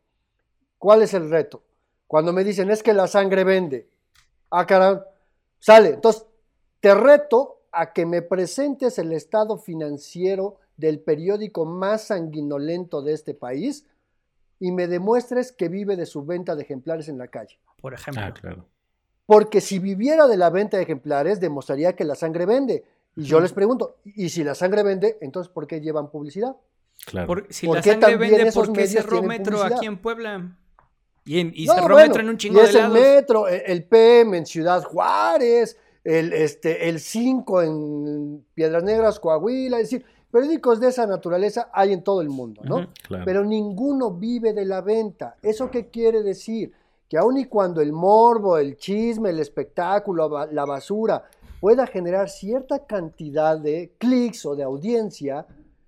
¿Cuál 0.79 1.03
es 1.03 1.13
el 1.13 1.29
reto? 1.29 1.63
Cuando 2.07 2.33
me 2.33 2.43
dicen 2.43 2.71
es 2.71 2.83
que 2.83 2.93
la 2.93 3.07
sangre 3.07 3.43
vende. 3.43 3.87
Ah, 4.49 4.65
caramba, 4.65 5.05
sale. 5.59 5.89
Entonces, 5.89 6.25
te 6.79 6.93
reto 6.93 7.61
a 7.71 7.93
que 7.93 8.05
me 8.05 8.21
presentes 8.21 8.99
el 8.99 9.13
estado 9.13 9.57
financiero 9.57 10.57
del 10.77 10.99
periódico 10.99 11.65
más 11.65 12.07
sanguinolento 12.07 13.01
de 13.01 13.13
este 13.13 13.33
país 13.33 13.85
y 14.59 14.71
me 14.71 14.87
demuestres 14.87 15.51
que 15.51 15.69
vive 15.69 15.95
de 15.95 16.05
su 16.05 16.25
venta 16.25 16.55
de 16.55 16.63
ejemplares 16.63 17.07
en 17.09 17.17
la 17.17 17.27
calle. 17.27 17.59
Por 17.81 17.93
ejemplo. 17.93 18.23
Ah, 18.25 18.33
claro. 18.33 18.65
Porque 19.25 19.61
si 19.61 19.79
viviera 19.79 20.27
de 20.27 20.37
la 20.37 20.49
venta 20.49 20.77
de 20.77 20.83
ejemplares, 20.83 21.39
demostraría 21.39 21.95
que 21.95 22.03
la 22.03 22.15
sangre 22.15 22.45
vende. 22.45 22.83
Y 23.15 23.23
yo 23.23 23.39
les 23.39 23.53
pregunto, 23.53 23.97
¿y 24.03 24.29
si 24.29 24.43
la 24.43 24.55
sangre 24.55 24.83
vende, 24.83 25.17
entonces 25.21 25.51
por 25.51 25.67
qué 25.67 25.81
llevan 25.81 26.09
publicidad? 26.09 26.55
Claro. 27.05 27.43
si 27.49 27.67
la 27.67 27.81
sangre 27.81 28.17
vende, 28.17 28.51
¿por 28.51 28.71
qué 28.73 28.87
cerró 28.87 29.21
Metro 29.21 29.61
aquí 29.63 29.85
en 29.85 29.97
Puebla? 29.97 30.57
Y, 31.25 31.39
en, 31.39 31.51
y 31.55 31.67
cerró 31.67 31.95
Metro 31.95 32.21
en 32.21 32.29
un 32.29 32.37
chingo 32.37 32.61
y 32.61 32.65
es 32.65 32.75
el 32.75 32.89
Metro, 32.89 33.47
el 33.47 33.83
PM 33.85 34.37
en 34.37 34.45
Ciudad 34.45 34.83
Juárez, 34.83 35.77
el, 36.03 36.33
este, 36.33 36.89
el 36.89 36.99
5 36.99 37.61
en 37.61 38.45
Piedras 38.53 38.83
Negras, 38.83 39.19
Coahuila, 39.19 39.79
es 39.79 39.89
decir, 39.89 40.05
periódicos 40.31 40.79
de 40.79 40.89
esa 40.89 41.05
naturaleza 41.05 41.69
hay 41.71 41.93
en 41.93 42.03
todo 42.03 42.21
el 42.21 42.29
mundo, 42.29 42.61
¿no? 42.65 42.87
Pero 43.23 43.45
ninguno 43.45 44.11
vive 44.11 44.53
de 44.53 44.65
la 44.65 44.81
venta. 44.81 45.35
¿Eso 45.41 45.69
qué 45.69 45.89
quiere 45.89 46.23
decir? 46.23 46.73
Que 47.07 47.17
aun 47.17 47.37
y 47.37 47.45
cuando 47.45 47.79
el 47.79 47.93
morbo, 47.93 48.57
el 48.57 48.75
chisme, 48.75 49.29
el 49.29 49.39
espectáculo, 49.39 50.47
la 50.51 50.65
basura 50.65 51.23
pueda 51.63 51.87
generar 51.87 52.29
cierta 52.29 52.85
cantidad 52.85 53.57
de 53.57 53.93
clics 53.97 54.45
o 54.45 54.53
de 54.53 54.63
audiencia, 54.63 55.45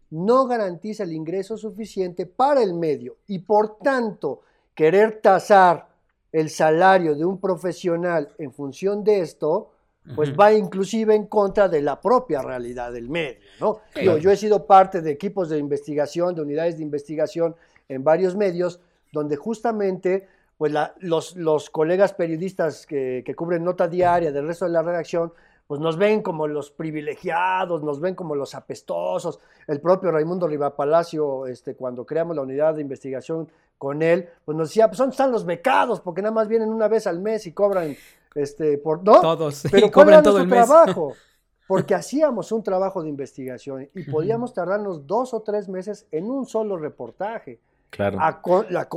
no 0.09 0.47
garantiza 0.47 1.03
el 1.03 1.11
ingreso 1.11 1.57
suficiente 1.57 2.25
para 2.25 2.63
el 2.63 2.73
medio. 2.73 3.17
Y 3.27 3.39
por 3.39 3.79
tanto 3.79 4.43
querer 4.73 5.19
tasar 5.21 5.89
el 6.31 6.49
salario 6.49 7.13
de 7.13 7.25
un 7.25 7.41
profesional 7.41 8.29
en 8.38 8.53
función 8.53 9.03
de 9.03 9.19
esto, 9.19 9.71
pues 10.15 10.33
va 10.33 10.53
inclusive 10.53 11.13
en 11.13 11.25
contra 11.25 11.67
de 11.67 11.81
la 11.81 11.99
propia 11.99 12.41
realidad 12.41 12.93
del 12.93 13.09
medio, 13.09 13.41
¿no? 13.59 13.81
Yo, 14.01 14.31
he 14.31 14.38
sido 14.38 14.65
parte 14.65 15.01
de 15.01 15.11
equipos 15.11 15.49
de 15.49 15.57
investigación, 15.57 16.35
de 16.35 16.41
unidades 16.41 16.77
de 16.77 16.83
investigación 16.83 17.53
en 17.89 18.01
varios 18.01 18.33
medios, 18.33 18.79
donde 19.11 19.35
justamente 19.35 20.25
pues 20.57 20.71
los, 20.99 21.35
los, 21.35 21.69
colegas 21.69 22.13
periodistas 22.13 22.85
que, 22.85 23.23
que, 23.25 23.35
cubren 23.35 23.61
nota 23.61 23.89
diaria 23.89 24.31
del 24.31 24.47
resto 24.47 24.63
de 24.63 24.71
la 24.71 24.81
redacción, 24.81 25.33
pues 25.67 25.82
nos 25.82 25.97
ven 25.97 26.21
como 26.21 26.47
los 26.47 26.69
privilegiados, 26.71 27.84
nos 27.84 27.99
ven 27.99 28.15
como 28.15 28.36
los 28.36 28.54
apestosos. 28.54 29.39
El 29.67 29.82
propio 29.82 30.12
Raimundo 30.12 30.47
Rivapalacio, 30.47 31.47
este, 31.47 31.75
cuando 31.75 32.06
creamos 32.06 32.36
la 32.36 32.43
unidad 32.43 32.75
de 32.75 32.82
investigación 32.82 33.49
con 33.78 34.01
él, 34.01 34.30
pues 34.45 34.58
nos 34.58 34.69
decía, 34.69 34.88
pues 34.88 34.99
¿dónde 34.99 35.13
están 35.13 35.32
los 35.32 35.45
becados? 35.45 36.01
Porque 36.01 36.21
nada 36.21 36.34
más 36.34 36.47
vienen 36.47 36.69
una 36.69 36.88
vez 36.88 37.08
al 37.08 37.19
mes 37.19 37.47
y 37.47 37.51
cobran, 37.51 37.95
este, 38.36 38.78
por, 38.78 39.04
¿no? 39.04 39.21
Todos, 39.21 39.63
Pero 39.71 39.91
cobran 39.91 40.23
todo 40.23 40.39
el 40.39 40.49
trabajo? 40.49 41.13
Porque 41.67 41.95
hacíamos 41.95 42.51
un 42.51 42.62
trabajo 42.62 43.01
de 43.01 43.10
investigación 43.10 43.89
y 43.95 44.04
podíamos 44.04 44.54
tardarnos 44.54 45.08
dos 45.08 45.34
o 45.34 45.41
tres 45.41 45.67
meses 45.67 46.06
en 46.12 46.30
un 46.30 46.45
solo 46.45 46.78
reportaje. 46.78 47.60
Claro. 47.89 48.19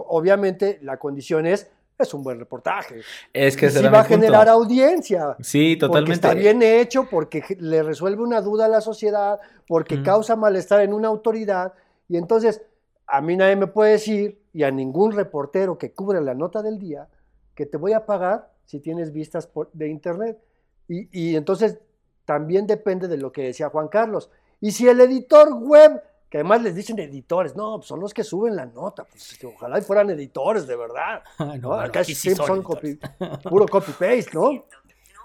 obviamente 0.08 0.78
la 0.82 0.98
condición 0.98 1.46
es 1.46 1.70
es 1.98 2.14
un 2.14 2.22
buen 2.22 2.38
reportaje. 2.38 3.02
Es 3.32 3.56
que 3.56 3.70
se 3.70 3.88
va 3.88 4.00
a 4.00 4.04
generar 4.04 4.48
audiencia. 4.48 5.36
Sí, 5.40 5.76
totalmente. 5.76 6.20
Porque 6.20 6.28
está 6.28 6.34
bien 6.34 6.62
hecho, 6.62 7.08
porque 7.10 7.42
le 7.58 7.82
resuelve 7.82 8.22
una 8.22 8.40
duda 8.40 8.66
a 8.66 8.68
la 8.68 8.80
sociedad, 8.80 9.38
porque 9.66 10.02
causa 10.02 10.36
malestar 10.36 10.80
en 10.80 10.92
una 10.92 11.08
autoridad. 11.08 11.74
Y 12.08 12.16
entonces, 12.16 12.62
a 13.06 13.20
mí 13.20 13.36
nadie 13.36 13.56
me 13.56 13.66
puede 13.66 13.92
decir, 13.92 14.40
y 14.52 14.62
a 14.62 14.70
ningún 14.70 15.12
reportero 15.12 15.76
que 15.76 15.92
cubre 15.92 16.20
la 16.20 16.34
nota 16.34 16.62
del 16.62 16.78
día, 16.78 17.08
que 17.54 17.66
te 17.66 17.76
voy 17.76 17.92
a 17.92 18.06
pagar 18.06 18.52
si 18.64 18.80
tienes 18.80 19.12
vistas 19.12 19.48
de 19.72 19.88
internet. 19.88 20.38
Y, 20.88 21.08
y 21.12 21.36
entonces, 21.36 21.78
también 22.24 22.66
depende 22.66 23.08
de 23.08 23.16
lo 23.16 23.32
que 23.32 23.42
decía 23.42 23.70
Juan 23.70 23.88
Carlos. 23.88 24.30
Y 24.60 24.72
si 24.72 24.88
el 24.88 25.00
editor 25.00 25.52
web 25.54 26.02
que 26.30 26.38
además 26.38 26.62
les 26.62 26.74
dicen 26.74 26.98
editores, 26.98 27.56
no, 27.56 27.76
pues 27.76 27.88
son 27.88 28.00
los 28.00 28.12
que 28.12 28.22
suben 28.22 28.54
la 28.54 28.66
nota, 28.66 29.04
pues 29.04 29.38
ojalá 29.44 29.80
fueran 29.80 30.10
editores 30.10 30.66
de 30.66 30.76
verdad, 30.76 31.22
ah, 31.38 31.56
¿no? 31.60 31.74
Acá 31.74 32.04
siempre 32.04 32.46
son 32.46 32.62
puro 32.62 33.66
copy-paste, 33.66 34.30
¿no? 34.34 34.64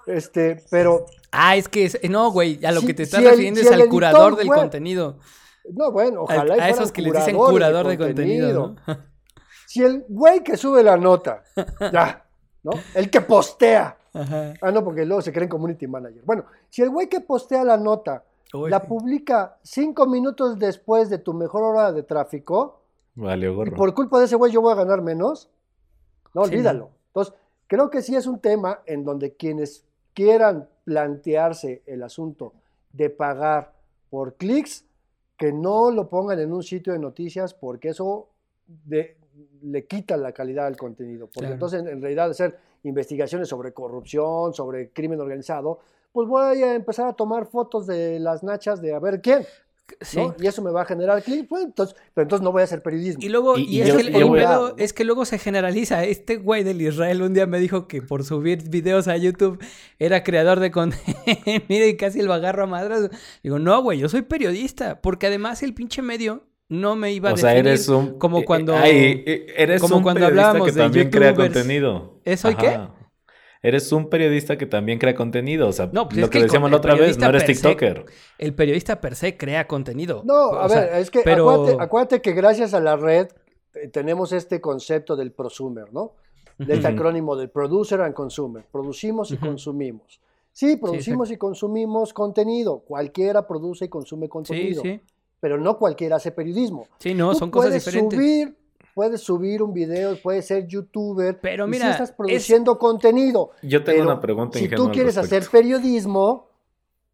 Este, 0.06 0.62
pero... 0.70 1.06
Ah, 1.32 1.56
es 1.56 1.68
que, 1.68 1.89
no, 2.10 2.32
güey, 2.32 2.63
a 2.66 2.72
lo 2.72 2.82
que 2.82 2.94
te 2.94 3.04
estás 3.04 3.24
refiriendo 3.24 3.62
es 3.62 3.72
al 3.72 3.88
curador 3.88 4.36
del 4.36 4.48
contenido. 4.48 5.18
No, 5.72 5.92
bueno, 5.92 6.24
ojalá 6.24 6.56
A, 6.56 6.70
esos 6.70 6.92
que 6.92 7.02
les 7.02 7.13
dicen 7.13 7.38
curador 7.38 7.88
de 7.88 7.98
contenido. 7.98 8.76
Si 9.66 9.82
el 9.82 10.06
güey 10.08 10.44
que 10.44 10.56
sube 10.56 10.84
la 10.84 10.98
nota, 10.98 11.42
ya, 11.92 12.24
¿no? 12.62 12.74
El 12.94 13.10
que 13.10 13.22
postea. 13.22 13.98
Ah, 14.13 14.70
no, 14.72 14.84
porque 14.84 15.04
luego 15.04 15.24
se 15.24 15.34
creen 15.34 15.50
community 15.50 15.88
manager. 15.88 16.22
Bueno, 16.24 16.46
si 16.70 16.84
el 16.84 16.92
güey 16.92 17.10
que 17.10 17.22
postea 17.22 17.63
la 17.63 17.76
nota 17.76 18.24
la 18.54 18.84
publica 18.84 19.58
cinco 19.63 20.06
minutos 20.06 20.60
después 20.60 21.10
de 21.10 21.18
tu 21.18 21.34
mejor 21.34 21.63
hora 21.63 21.92
de 21.92 22.04
tráfico. 22.04 22.82
Vale, 23.16 23.50
gorro. 23.50 23.72
Y 23.72 23.76
por 23.76 23.94
culpa 23.94 24.20
de 24.20 24.26
ese 24.26 24.36
güey 24.36 24.52
yo 24.52 24.62
voy 24.62 24.74
a 24.74 24.76
ganar 24.76 25.02
menos. 25.02 25.50
No, 26.34 26.42
olvídalo. 26.42 26.89
Entonces, 27.08 27.34
creo 27.68 27.89
que 27.89 28.02
sí 28.02 28.16
es 28.16 28.28
un 28.28 28.39
tema 28.39 28.82
en 28.86 29.04
donde 29.04 29.36
quienes 29.36 29.86
quieran 30.13 30.68
plantearse 30.84 31.84
el 31.86 32.04
asunto 32.04 32.54
de 32.92 33.10
pagar 33.10 33.74
por 34.10 34.36
clics, 34.36 34.86
que 35.38 35.52
no 35.52 35.89
lo 35.89 36.10
pongan 36.10 36.39
en 36.39 36.54
un 36.54 36.63
sitio 36.63 36.94
de 36.94 37.00
noticias 37.00 37.54
porque 37.54 37.89
eso 37.89 38.30
le 38.88 39.86
quita 39.88 40.16
la 40.18 40.32
calidad 40.32 40.66
del 40.66 40.78
contenido. 40.78 41.28
Porque 41.34 41.52
entonces 41.52 41.84
en 41.86 42.02
realidad 42.02 42.30
hacer 42.30 42.58
investigaciones 42.84 43.48
sobre 43.48 43.74
corrupción, 43.74 44.54
sobre 44.54 44.92
crimen 44.92 45.20
organizado, 45.20 45.80
pues 46.13 46.28
voy 46.30 46.62
a 46.63 46.76
empezar 46.76 47.08
a 47.08 47.13
tomar 47.13 47.47
fotos 47.47 47.88
de 47.88 48.19
las 48.19 48.43
nachas 48.43 48.82
de 48.82 48.93
a 48.93 48.99
ver 48.99 49.21
quién. 49.21 49.45
Y 50.39 50.47
eso 50.47 50.62
me 50.62 50.71
va 50.71 50.84
a 50.84 50.86
generar 50.86 51.21
clic, 51.21 51.47
pues, 51.47 51.65
entonces, 51.65 51.95
pero 52.13 52.23
entonces 52.23 52.43
no 52.43 52.52
voy 52.52 52.62
a 52.62 52.63
hacer 52.63 52.82
periodismo. 52.82 53.21
Y 53.21 53.30
luego, 53.30 53.58
y, 53.58 53.82
es, 53.82 53.93
que, 53.93 54.73
es, 54.78 54.93
que, 54.93 55.04
luego 55.04 55.26
se 55.26 55.38
generaliza. 55.38 56.04
Este 56.06 56.38
güey 56.38 56.63
del 56.63 56.82
Israel 56.82 57.21
un 57.21 57.34
día 57.34 57.45
me 57.47 57.60
dijo 57.60 57.88
que 57.88 58.02
por 58.02 58.23
subir 58.23 58.69
videos 58.69 59.08
a 59.08 59.17
YouTube 59.17 59.63
era 59.99 60.23
creador 60.23 60.60
de 60.62 60.71
contenido. 60.71 61.19
Mira, 61.67 61.86
y 61.86 61.97
casi 61.97 62.21
lo 62.21 62.34
agarro 62.34 62.63
a 62.63 62.67
madras. 62.67 63.10
Digo, 63.43 63.60
no, 63.60 63.82
güey, 63.82 63.99
yo 63.99 64.10
soy 64.10 64.21
periodista. 64.21 65.02
Porque 65.02 65.28
además 65.28 65.63
el 65.63 65.73
pinche 65.73 66.02
medio 66.02 66.43
no 66.69 66.95
me 66.95 67.12
iba 67.12 67.30
a 67.30 67.34
o 67.34 67.38
sea, 67.38 67.56
eres 67.56 67.88
un, 67.89 68.17
como 68.17 68.39
eh, 68.39 68.45
cuando, 68.45 68.76
eh, 68.84 69.45
eres 69.58 69.82
como 69.82 69.97
un 69.97 70.04
cuando 70.04 70.26
hablábamos 70.26 70.67
que 70.67 70.73
también 70.73 71.10
crea 71.10 71.36
contenido. 71.36 72.19
¿Eso 72.23 72.49
y 72.49 72.56
qué? 72.56 72.80
Eres 73.63 73.91
un 73.93 74.10
periodista 74.10 74.58
que 74.58 74.65
también 74.65 74.99
crea 74.99 75.15
contenido. 75.15 75.69
O 75.69 75.71
sea, 75.71 75.89
pues 75.89 76.17
lo 76.17 76.30
que, 76.30 76.43
decíamos 76.43 76.69
la 76.69 76.78
otra 76.78 76.95
vez, 76.95 77.17
no 77.17 77.30
eres 77.30 77.45
TikToker. 77.45 78.06
el 78.38 78.54
periodista 78.54 78.99
per 79.02 79.15
se 79.15 79.38
crea 79.38 79.67
contenido. 79.67 80.21
No, 80.26 80.54
a 80.54 80.67
ver, 80.67 80.93
es 80.95 81.10
que 81.10 81.23
acuérdate, 81.80 82.21
que 82.21 82.34
gracias 82.34 82.73
a 82.73 82.82
la 82.82 82.97
red 82.97 83.30
eh, 83.73 83.88
tenemos 83.88 84.34
este 84.34 84.62
concepto 84.62 85.15
del 85.15 85.32
prosumer, 85.32 85.91
¿no? 85.93 86.13
De 86.58 86.76
este 86.76 86.88
acrónimo 86.88 87.36
del 87.36 87.49
producer 87.49 88.02
and 88.02 88.13
consumer. 88.13 88.63
Producimos 88.71 89.32
y 89.32 89.38
consumimos. 89.38 90.21
Sí, 90.52 90.76
producimos 90.76 91.32
y 91.32 91.38
consumimos 91.38 92.13
contenido. 92.13 92.80
Cualquiera 92.80 93.47
produce 93.47 93.86
y 93.86 93.89
consume 93.89 94.30
contenido. 94.30 94.84
Sí, 94.84 95.02
pero 95.39 95.58
no 95.58 95.80
cualquiera 95.80 96.17
hace 96.17 96.32
periodismo. 96.32 96.88
Sí, 96.99 97.15
no, 97.15 97.34
son 97.34 97.49
cosas 97.49 97.73
diferentes. 97.73 98.17
Subir 98.17 98.56
puedes 98.94 99.22
subir 99.22 99.62
un 99.62 99.74
video, 99.74 100.18
puedes 100.22 100.46
ser 100.46 100.68
youtuber, 100.68 101.40
pero 101.40 101.68
mira, 101.68 101.86
si 101.86 101.92
estás 101.92 102.12
produciendo 102.12 102.78
contenido. 102.78 103.52
Yo 103.62 103.84
tengo 103.84 104.04
una 104.04 104.20
pregunta. 104.20 104.60
Si 104.60 104.70
tú 104.70 104.92
quieres 104.92 105.18
hacer 105.18 105.44
periodismo, 105.52 106.50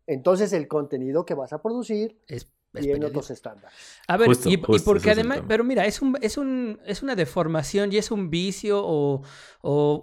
entonces 0.08 0.54
el 0.54 0.68
contenido 0.68 1.26
que 1.26 1.36
vas 1.36 1.54
a 1.54 1.62
producir 1.62 2.18
es, 2.28 2.52
tiene 2.74 3.06
otros 3.06 3.32
estándares. 3.32 3.78
A 4.08 4.18
ver, 4.18 4.30
y, 4.46 4.58
porque 4.58 5.12
además, 5.12 5.42
pero 5.48 5.64
mira, 5.64 5.86
es 5.86 6.02
un, 6.02 6.18
es 6.22 6.38
un, 6.38 6.80
es 6.86 7.02
una 7.02 7.16
deformación 7.16 7.92
y 7.92 7.98
es 7.98 8.12
un 8.12 8.30
vicio 8.30 8.82
o, 8.84 9.22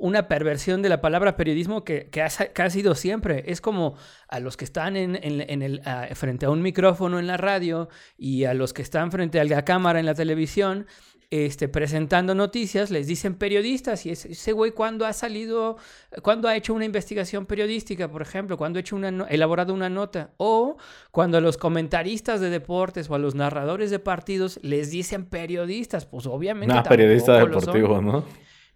una 0.01 0.29
perversión 0.29 0.83
de 0.83 0.89
la 0.89 1.01
palabra 1.01 1.37
periodismo 1.37 1.85
que, 1.85 2.09
que, 2.11 2.23
ha, 2.23 2.71
sido 2.71 2.95
siempre. 2.95 3.45
Es 3.47 3.61
como 3.61 3.97
a 4.29 4.41
los 4.41 4.57
que 4.57 4.65
están 4.65 4.97
en, 4.97 5.19
en, 5.23 5.63
el, 5.63 5.81
frente 6.15 6.47
a 6.47 6.51
un 6.51 6.63
micrófono 6.63 7.19
en 7.19 7.27
la 7.27 7.37
radio 7.37 7.89
y 8.17 8.45
a 8.45 8.55
los 8.55 8.73
que 8.73 8.83
están 8.83 9.11
frente 9.11 9.41
a 9.41 9.45
la 9.45 9.65
cámara 9.65 10.01
en 10.01 10.07
la 10.07 10.15
televisión 10.15 10.87
este, 11.31 11.69
presentando 11.69 12.35
noticias, 12.35 12.91
les 12.91 13.07
dicen 13.07 13.35
periodistas 13.35 14.07
y 14.07 14.11
ese 14.11 14.53
güey 14.53 14.73
cuando 14.73 15.07
ha 15.07 15.13
salido, 15.13 15.77
cuando 16.23 16.49
ha 16.49 16.57
hecho 16.57 16.75
una 16.75 16.85
investigación 16.85 17.47
periodística, 17.47 18.09
por 18.09 18.23
ejemplo, 18.23 18.57
cuando 18.57 18.79
ha 18.79 18.81
hecho 18.81 18.97
una, 18.97 19.27
elaborado 19.29 19.75
una 19.75 19.89
nota, 19.89 20.31
o 20.37 20.77
cuando 21.11 21.39
a 21.39 21.41
los 21.41 21.57
comentaristas 21.57 22.41
de 22.41 22.51
deportes 22.51 23.11
o 23.11 23.15
a 23.15 23.19
los 23.19 23.35
narradores 23.35 23.91
de 23.91 23.99
partidos 23.99 24.61
les 24.63 24.91
dicen 24.91 25.27
periodistas, 25.27 26.07
pues 26.07 26.27
obviamente... 26.27 26.75
No, 26.75 26.83
periodista 26.83 27.39
deportivo, 27.39 28.01
¿no? 28.01 28.25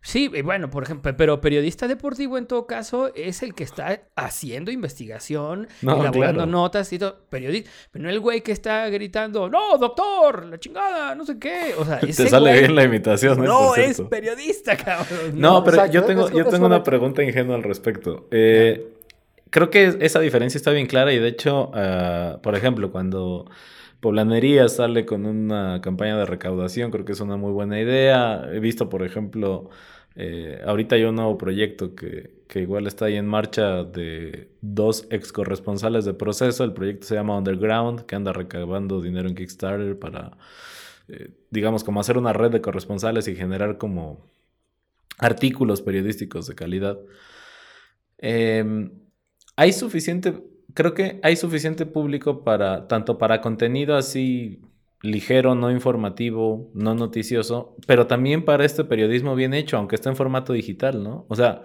Sí, 0.03 0.29
bueno, 0.43 0.71
por 0.71 0.83
ejemplo, 0.83 1.15
pero 1.15 1.41
periodista 1.43 1.87
deportivo 1.87 2.39
en 2.39 2.47
todo 2.47 2.67
caso 2.67 3.13
es 3.15 3.43
el 3.43 3.55
que 3.55 3.65
está 3.65 4.01
haciendo 4.17 4.71
investigación, 4.71 5.69
elaborando 5.83 6.47
notas 6.47 6.91
y 6.93 6.99
todo. 6.99 7.19
Periodista, 7.29 7.71
pero 7.91 8.05
no 8.05 8.11
el 8.11 8.19
güey 8.19 8.41
que 8.41 8.53
está 8.53 8.89
gritando, 8.89 9.51
no, 9.51 9.77
doctor, 9.77 10.47
la 10.47 10.59
chingada, 10.59 11.15
no 11.15 11.27
sé 11.27 11.39
qué. 11.39 11.75
O 11.77 11.85
sea, 11.85 11.99
ese 12.03 12.25
Te 12.25 12.31
sale 12.31 12.59
bien 12.59 12.75
la 12.75 12.85
imitación. 12.85 13.45
¿eh? 13.45 13.47
No, 13.47 13.77
es 13.77 14.01
periodista, 14.01 14.75
cabrón. 14.77 15.33
No, 15.35 15.63
pero 15.63 15.85
yo 15.87 16.05
tengo, 16.05 16.31
yo 16.31 16.47
tengo 16.47 16.67
una 16.67 16.83
pregunta 16.83 17.23
ingenua 17.23 17.57
al 17.57 17.63
respecto. 17.63 18.27
Eh, 18.31 18.95
creo 19.51 19.69
que 19.69 19.99
esa 20.01 20.21
diferencia 20.21 20.57
está 20.57 20.71
bien 20.71 20.87
clara 20.87 21.13
y 21.13 21.19
de 21.19 21.29
hecho, 21.29 21.71
ah, 21.75 22.39
por 22.43 22.55
ejemplo, 22.55 22.91
cuando... 22.91 23.47
Poblanería 24.01 24.69
sale 24.69 25.05
con 25.07 25.27
una 25.27 25.81
campaña 25.83 26.17
de 26.17 26.27
recaudación, 26.27 26.91
creo 26.91 27.05
que 27.05 27.13
es 27.13 27.21
una 27.21 27.37
muy 27.37 27.53
buena 27.53 27.81
idea. 27.81 28.49
He 28.53 28.61
visto, 28.61 28.89
por 28.89 29.03
ejemplo, 29.05 29.71
eh, 30.17 30.63
ahorita 30.67 30.97
hay 30.97 31.05
un 31.05 31.17
nuevo 31.17 31.37
proyecto 31.39 31.95
que, 31.95 32.43
que, 32.49 32.61
igual 32.61 32.87
está 32.87 33.07
ahí 33.07 33.17
en 33.17 33.27
marcha 33.27 33.85
de 33.85 34.51
dos 34.63 35.07
ex 35.11 35.33
corresponsales 35.33 36.05
de 36.05 36.15
proceso. 36.15 36.65
El 36.65 36.73
proyecto 36.73 37.07
se 37.07 37.15
llama 37.15 37.37
Underground, 37.39 38.07
que 38.07 38.17
anda 38.17 38.33
recaudando 38.33 39.01
dinero 39.01 39.29
en 39.29 39.35
Kickstarter 39.35 39.99
para 39.99 40.33
eh, 41.11 41.31
digamos, 41.51 41.83
como 41.83 42.01
hacer 42.01 42.17
una 42.19 42.33
red 42.33 42.53
de 42.53 42.61
corresponsales 42.61 43.27
y 43.27 43.35
generar 43.35 43.79
como 43.79 44.25
artículos 45.19 45.83
periodísticos 45.83 46.47
de 46.47 46.55
calidad. 46.55 46.99
Em, 48.19 48.93
hay 49.57 49.73
suficiente, 49.73 50.35
creo 50.75 50.95
que 50.95 51.21
hay 51.23 51.37
suficiente 51.37 51.87
público 51.87 52.45
para, 52.45 52.89
tanto 52.89 53.19
para 53.19 53.41
contenido 53.41 53.97
así 53.97 54.61
ligero, 55.03 55.55
no 55.55 55.71
informativo, 55.71 56.71
no 56.75 56.95
noticioso, 56.95 57.77
pero 57.87 58.07
también 58.07 58.45
para 58.45 58.65
este 58.65 58.85
periodismo 58.85 59.35
bien 59.35 59.55
hecho, 59.55 59.79
aunque 59.79 59.97
esté 59.97 60.09
en 60.11 60.17
formato 60.17 60.53
digital, 60.53 61.03
¿no? 61.03 61.25
O 61.29 61.37
sea, 61.37 61.63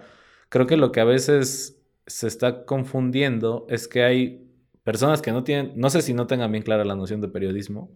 creo 0.48 0.66
que 0.66 0.76
lo 0.76 0.90
que 0.92 1.00
a 1.00 1.04
veces 1.04 1.82
se 2.06 2.26
está 2.28 2.64
confundiendo 2.64 3.66
es 3.68 3.88
que 3.88 4.04
hay 4.04 4.48
personas 4.84 5.20
que 5.20 5.32
no 5.32 5.44
tienen, 5.44 5.72
no 5.76 5.90
sé 5.90 6.00
si 6.00 6.14
no 6.14 6.26
tengan 6.26 6.52
bien 6.52 6.62
clara 6.62 6.84
la 6.84 6.94
noción 6.94 7.20
de 7.20 7.28
periodismo, 7.28 7.90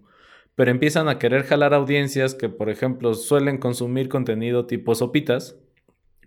pero 0.57 0.71
empiezan 0.71 1.09
a 1.09 1.19
querer 1.19 1.45
jalar 1.45 1.73
audiencias 1.73 2.35
que, 2.35 2.49
por 2.49 2.69
ejemplo, 2.69 3.15
suelen 3.15 3.59
consumir 3.59 4.09
contenido 4.09 4.67
tipo 4.67 4.95
sopitas, 4.95 5.57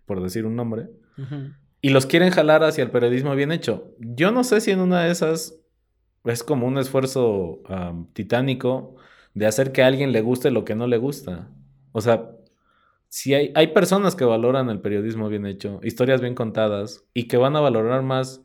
por 0.05 0.23
decir 0.23 0.45
un 0.45 0.55
nombre, 0.55 0.87
y 1.83 1.89
los 1.89 2.05
quieren 2.05 2.31
jalar 2.31 2.63
hacia 2.63 2.81
el 2.81 2.91
periodismo 2.91 3.35
bien 3.35 3.51
hecho. 3.51 3.93
Yo 3.99 4.31
no 4.31 4.45
sé 4.45 4.61
si 4.61 4.71
en 4.71 4.79
una 4.79 5.03
de 5.03 5.11
esas 5.11 5.59
es 6.23 6.41
como 6.41 6.65
un 6.65 6.77
esfuerzo 6.77 7.61
titánico 8.13 8.95
de 9.33 9.47
hacer 9.47 9.73
que 9.73 9.83
a 9.83 9.87
alguien 9.87 10.13
le 10.13 10.21
guste 10.21 10.49
lo 10.49 10.63
que 10.63 10.75
no 10.75 10.87
le 10.87 10.95
gusta. 10.97 11.51
O 11.91 11.99
sea, 11.99 12.31
si 13.09 13.33
hay, 13.33 13.51
hay 13.53 13.67
personas 13.67 14.15
que 14.15 14.23
valoran 14.23 14.69
el 14.69 14.79
periodismo 14.79 15.27
bien 15.27 15.45
hecho, 15.45 15.81
historias 15.83 16.21
bien 16.21 16.35
contadas, 16.35 17.03
y 17.13 17.27
que 17.27 17.35
van 17.35 17.57
a 17.57 17.59
valorar 17.59 18.01
más 18.01 18.41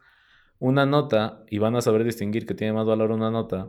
una 0.59 0.85
nota 0.85 1.44
y 1.48 1.59
van 1.59 1.77
a 1.77 1.81
saber 1.81 2.03
distinguir 2.03 2.44
que 2.44 2.55
tiene 2.55 2.72
más 2.72 2.87
valor 2.87 3.12
una 3.12 3.31
nota 3.31 3.68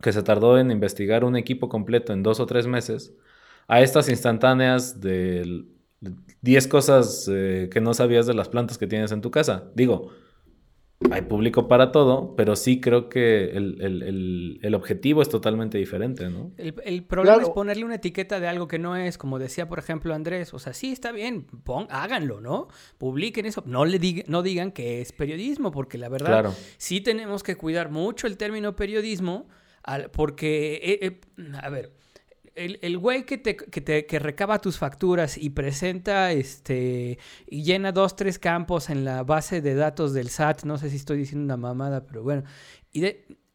que 0.00 0.12
se 0.12 0.22
tardó 0.22 0.60
en 0.60 0.70
investigar 0.70 1.24
un 1.24 1.34
equipo 1.34 1.68
completo 1.68 2.12
en 2.12 2.22
dos 2.22 2.38
o 2.38 2.46
tres 2.46 2.68
meses, 2.68 3.16
a 3.66 3.80
estas 3.80 4.08
instantáneas 4.08 5.00
de 5.00 5.66
10 6.42 6.68
cosas 6.68 7.28
eh, 7.32 7.68
que 7.72 7.80
no 7.80 7.94
sabías 7.94 8.26
de 8.26 8.34
las 8.34 8.48
plantas 8.48 8.78
que 8.78 8.86
tienes 8.86 9.12
en 9.12 9.20
tu 9.20 9.30
casa. 9.30 9.70
Digo, 9.74 10.10
hay 11.10 11.22
público 11.22 11.68
para 11.68 11.92
todo, 11.92 12.34
pero 12.36 12.56
sí 12.56 12.80
creo 12.80 13.08
que 13.10 13.50
el, 13.50 14.74
objetivo 14.74 15.20
es 15.20 15.28
totalmente 15.28 15.76
diferente, 15.76 16.30
¿no? 16.30 16.52
El, 16.56 17.04
problema 17.04 17.42
es 17.42 17.50
ponerle 17.50 17.84
una 17.84 17.96
etiqueta 17.96 18.40
de 18.40 18.48
algo 18.48 18.66
que 18.66 18.78
no 18.78 18.96
es, 18.96 19.18
como 19.18 19.38
decía, 19.38 19.68
por 19.68 19.78
ejemplo, 19.78 20.14
Andrés. 20.14 20.54
O 20.54 20.58
sea, 20.58 20.72
sí, 20.72 20.92
está 20.92 21.12
bien, 21.12 21.46
háganlo, 21.90 22.40
¿no? 22.40 22.68
Publiquen 22.98 23.44
eso. 23.44 23.62
No, 23.66 23.84
le 23.84 24.24
no 24.26 24.42
digan 24.42 24.72
que 24.72 25.02
es 25.02 25.12
periodismo, 25.12 25.70
porque 25.70 25.98
la 25.98 26.08
verdad, 26.08 26.52
sí 26.78 27.00
tenemos 27.00 27.42
que 27.42 27.56
cuidar 27.56 27.90
mucho 27.90 28.26
el 28.26 28.38
término 28.38 28.74
periodismo, 28.74 29.48
porque, 30.12 30.80
eh, 30.82 30.98
eh, 31.02 31.20
a 31.60 31.68
ver, 31.68 31.92
el, 32.56 32.78
el 32.82 32.98
güey 32.98 33.24
que 33.24 33.38
te, 33.38 33.56
que 33.56 33.80
te 33.80 34.06
que 34.06 34.18
recaba 34.18 34.60
tus 34.60 34.78
facturas 34.78 35.36
y 35.38 35.50
presenta 35.50 36.32
este 36.32 37.18
y 37.46 37.62
llena 37.62 37.92
dos, 37.92 38.16
tres 38.16 38.38
campos 38.38 38.90
en 38.90 39.04
la 39.04 39.22
base 39.22 39.60
de 39.60 39.74
datos 39.74 40.12
del 40.14 40.30
SAT, 40.30 40.64
no 40.64 40.78
sé 40.78 40.90
si 40.90 40.96
estoy 40.96 41.18
diciendo 41.18 41.44
una 41.44 41.56
mamada, 41.56 42.06
pero 42.06 42.22
bueno, 42.22 42.42
y 42.92 43.04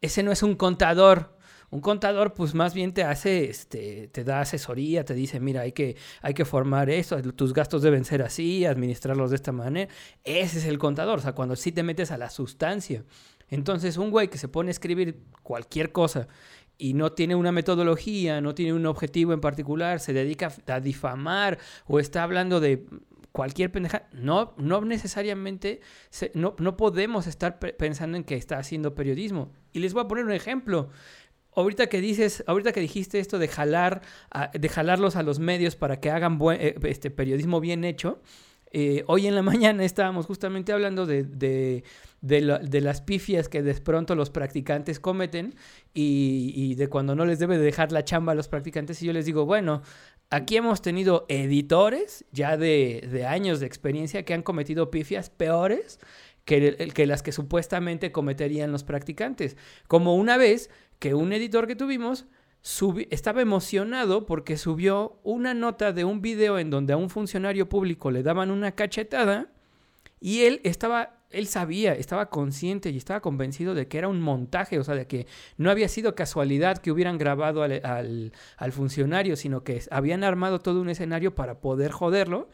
ese 0.01 0.23
no 0.23 0.31
es 0.31 0.43
un 0.43 0.55
contador. 0.55 1.37
Un 1.71 1.79
contador, 1.79 2.33
pues 2.33 2.53
más 2.53 2.73
bien 2.73 2.93
te 2.93 3.05
hace, 3.05 3.49
este, 3.49 4.09
te 4.09 4.25
da 4.25 4.41
asesoría, 4.41 5.05
te 5.05 5.13
dice, 5.13 5.39
mira, 5.39 5.61
hay 5.61 5.71
que, 5.71 5.95
hay 6.21 6.33
que 6.33 6.43
formar 6.43 6.89
eso, 6.89 7.21
tus 7.21 7.53
gastos 7.53 7.81
deben 7.81 8.03
ser 8.03 8.23
así, 8.23 8.65
administrarlos 8.65 9.29
de 9.29 9.37
esta 9.37 9.53
manera. 9.53 9.89
Ese 10.25 10.57
es 10.57 10.65
el 10.65 10.77
contador, 10.77 11.19
o 11.19 11.21
sea, 11.21 11.31
cuando 11.31 11.55
sí 11.55 11.71
te 11.71 11.81
metes 11.81 12.11
a 12.11 12.17
la 12.17 12.29
sustancia. 12.29 13.05
Entonces, 13.47 13.95
un 13.95 14.11
güey 14.11 14.29
que 14.29 14.37
se 14.37 14.49
pone 14.49 14.69
a 14.69 14.71
escribir 14.71 15.23
cualquier 15.43 15.93
cosa 15.93 16.27
y 16.81 16.93
no 16.95 17.11
tiene 17.11 17.35
una 17.35 17.51
metodología, 17.51 18.41
no 18.41 18.55
tiene 18.55 18.73
un 18.73 18.87
objetivo 18.87 19.33
en 19.33 19.39
particular, 19.39 19.99
se 19.99 20.13
dedica 20.13 20.51
a 20.65 20.79
difamar 20.79 21.59
o 21.85 21.99
está 21.99 22.23
hablando 22.23 22.59
de 22.59 22.87
cualquier 23.31 23.71
pendeja, 23.71 24.07
no, 24.11 24.55
no 24.57 24.81
necesariamente, 24.81 25.79
no, 26.33 26.55
no 26.57 26.77
podemos 26.77 27.27
estar 27.27 27.59
pensando 27.59 28.17
en 28.17 28.23
que 28.23 28.35
está 28.35 28.57
haciendo 28.57 28.95
periodismo. 28.95 29.51
Y 29.71 29.79
les 29.79 29.93
voy 29.93 30.03
a 30.03 30.07
poner 30.07 30.25
un 30.25 30.31
ejemplo. 30.31 30.89
Ahorita 31.53 31.85
que 31.85 32.01
dices, 32.01 32.43
ahorita 32.47 32.71
que 32.71 32.79
dijiste 32.79 33.19
esto 33.19 33.37
de 33.37 33.47
jalar, 33.47 34.01
de 34.51 34.69
jalarlos 34.69 35.15
a 35.15 35.21
los 35.21 35.37
medios 35.37 35.75
para 35.75 35.99
que 35.99 36.09
hagan 36.09 36.39
buen, 36.39 36.59
eh, 36.61 36.75
este 36.83 37.11
periodismo 37.11 37.59
bien 37.59 37.83
hecho, 37.83 38.23
eh, 38.71 39.03
hoy 39.07 39.27
en 39.27 39.35
la 39.35 39.41
mañana 39.43 39.83
estábamos 39.83 40.25
justamente 40.25 40.71
hablando 40.71 41.05
de, 41.05 41.23
de, 41.23 41.83
de, 42.21 42.81
las 42.81 43.01
pifias 43.01 43.49
que 43.49 43.61
de 43.61 43.73
pronto 43.75 44.15
los 44.15 44.29
practicantes 44.29 44.99
cometen 44.99 45.55
y, 45.93 46.75
de 46.75 46.87
cuando 46.87 47.15
no 47.15 47.25
les 47.25 47.39
debe 47.39 47.57
dejar 47.57 47.91
la 47.91 48.05
chamba 48.05 48.31
a 48.31 48.35
los 48.35 48.47
practicantes. 48.47 49.01
Y 49.01 49.05
yo 49.05 49.13
les 49.13 49.25
digo, 49.25 49.45
bueno, 49.45 49.81
aquí 50.29 50.57
hemos 50.57 50.81
tenido 50.81 51.25
editores 51.29 52.25
ya 52.31 52.57
de, 52.57 53.07
de 53.11 53.25
años 53.25 53.59
de 53.59 53.65
experiencia 53.65 54.23
que 54.23 54.33
han 54.33 54.43
cometido 54.43 54.91
pifias 54.91 55.29
peores 55.29 55.99
que, 56.45 56.91
que 56.93 57.05
las 57.05 57.23
que 57.23 57.31
supuestamente 57.31 58.11
cometerían 58.11 58.71
los 58.71 58.83
practicantes. 58.83 59.57
Como 59.87 60.15
una 60.15 60.37
vez 60.37 60.69
que 60.99 61.13
un 61.13 61.33
editor 61.33 61.67
que 61.67 61.75
tuvimos 61.75 62.25
estaba 63.09 63.41
emocionado 63.41 64.25
porque 64.25 64.57
subió 64.57 65.19
una 65.23 65.53
nota 65.53 65.93
de 65.93 66.05
un 66.05 66.21
video 66.21 66.59
en 66.59 66.69
donde 66.69 66.93
a 66.93 66.97
un 66.97 67.09
funcionario 67.09 67.67
público 67.67 68.11
le 68.11 68.23
daban 68.23 68.51
una 68.51 68.73
cachetada 68.73 69.49
y 70.19 70.41
él 70.41 70.61
estaba, 70.63 71.17
él 71.31 71.47
sabía, 71.47 71.93
estaba 71.95 72.29
consciente 72.29 72.91
y 72.91 72.97
estaba 72.97 73.19
convencido 73.19 73.73
de 73.73 73.87
que 73.87 73.97
era 73.97 74.07
un 74.07 74.21
montaje, 74.21 74.77
o 74.77 74.83
sea, 74.83 74.93
de 74.93 75.07
que 75.07 75.25
no 75.57 75.71
había 75.71 75.87
sido 75.87 76.13
casualidad 76.13 76.77
que 76.77 76.91
hubieran 76.91 77.17
grabado 77.17 77.63
al, 77.63 78.31
funcionario, 78.71 79.35
sino 79.35 79.63
que 79.63 79.81
habían 79.89 80.23
armado 80.23 80.59
todo 80.59 80.79
un 80.79 80.89
escenario 80.89 81.33
para 81.33 81.59
poder 81.59 81.91
joderlo. 81.91 82.49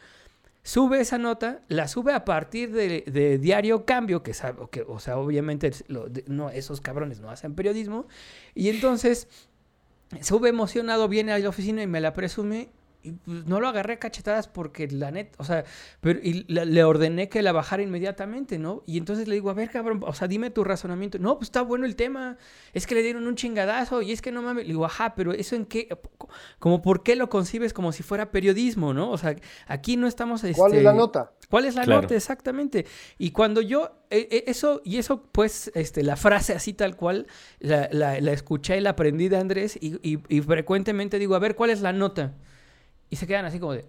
Sube 0.62 1.00
esa 1.00 1.18
nota, 1.18 1.60
la 1.68 1.88
sube 1.88 2.12
a 2.12 2.24
partir 2.24 2.72
de, 2.72 3.38
Diario 3.38 3.84
Cambio, 3.84 4.22
que, 4.22 4.32
que 4.70 4.82
o 4.82 4.98
sea, 4.98 5.18
obviamente 5.18 5.70
no, 6.26 6.50
esos 6.50 6.80
cabrones 6.80 7.20
no 7.20 7.30
hacen 7.30 7.54
periodismo, 7.54 8.06
y 8.54 8.70
entonces 8.70 9.28
sube 10.22 10.48
emocionado, 10.48 11.08
viene 11.08 11.32
a 11.32 11.38
la 11.38 11.48
oficina 11.48 11.82
y 11.82 11.86
me 11.86 12.00
la 12.00 12.12
presume. 12.12 12.70
Y 13.02 13.12
pues, 13.12 13.46
no 13.46 13.60
lo 13.60 13.68
agarré 13.68 13.94
a 13.94 13.98
cachetadas 13.98 14.48
porque 14.48 14.88
la 14.88 15.10
net, 15.10 15.34
o 15.38 15.44
sea, 15.44 15.64
pero 16.00 16.18
y 16.22 16.44
le 16.48 16.84
ordené 16.84 17.28
que 17.28 17.42
la 17.42 17.52
bajara 17.52 17.82
inmediatamente, 17.82 18.58
¿no? 18.58 18.82
Y 18.86 18.98
entonces 18.98 19.28
le 19.28 19.34
digo, 19.34 19.50
a 19.50 19.54
ver, 19.54 19.70
cabrón, 19.70 20.00
o 20.04 20.12
sea, 20.12 20.26
dime 20.26 20.50
tu 20.50 20.64
razonamiento. 20.64 21.18
No, 21.18 21.38
pues 21.38 21.48
está 21.48 21.62
bueno 21.62 21.86
el 21.86 21.96
tema, 21.96 22.38
es 22.72 22.86
que 22.86 22.94
le 22.94 23.02
dieron 23.02 23.26
un 23.26 23.36
chingadazo 23.36 24.02
y 24.02 24.12
es 24.12 24.20
que 24.20 24.32
no 24.32 24.42
mames. 24.42 24.64
Le 24.64 24.72
digo, 24.72 24.84
ajá, 24.84 25.14
pero 25.14 25.32
eso 25.32 25.54
en 25.54 25.66
qué, 25.66 25.88
como 26.58 26.82
por 26.82 27.02
qué 27.02 27.14
lo 27.14 27.28
concibes 27.28 27.72
como 27.72 27.92
si 27.92 28.02
fuera 28.02 28.30
periodismo, 28.30 28.92
¿no? 28.92 29.10
O 29.10 29.18
sea, 29.18 29.36
aquí 29.66 29.96
no 29.96 30.06
estamos... 30.06 30.42
¿Cuál 30.56 30.74
es 30.74 30.82
la 30.82 30.90
este, 30.90 30.98
nota? 30.98 31.32
¿Cuál 31.48 31.64
es 31.64 31.74
la 31.76 31.86
nota? 31.86 32.14
Exactamente. 32.14 32.86
Y 33.16 33.30
cuando 33.30 33.60
yo, 33.60 33.92
eh, 34.10 34.28
eh, 34.30 34.44
eso, 34.48 34.82
y 34.84 34.98
eso, 34.98 35.22
pues, 35.32 35.70
este, 35.74 36.02
la 36.02 36.16
frase 36.16 36.52
así 36.52 36.74
tal 36.74 36.96
cual, 36.96 37.26
la, 37.60 37.88
la, 37.92 38.16
escuché 38.32 38.76
y 38.76 38.80
la 38.80 38.90
aprendí 38.90 39.28
de 39.28 39.36
Andrés 39.36 39.78
y, 39.80 39.98
y, 40.02 40.40
frecuentemente 40.42 41.18
digo, 41.18 41.34
a 41.34 41.38
ver, 41.38 41.54
¿cuál 41.54 41.70
es 41.70 41.80
la 41.80 41.92
nota? 41.92 42.34
Y 43.10 43.16
se 43.16 43.26
quedan 43.26 43.44
así 43.44 43.58
como 43.58 43.72
de... 43.72 43.86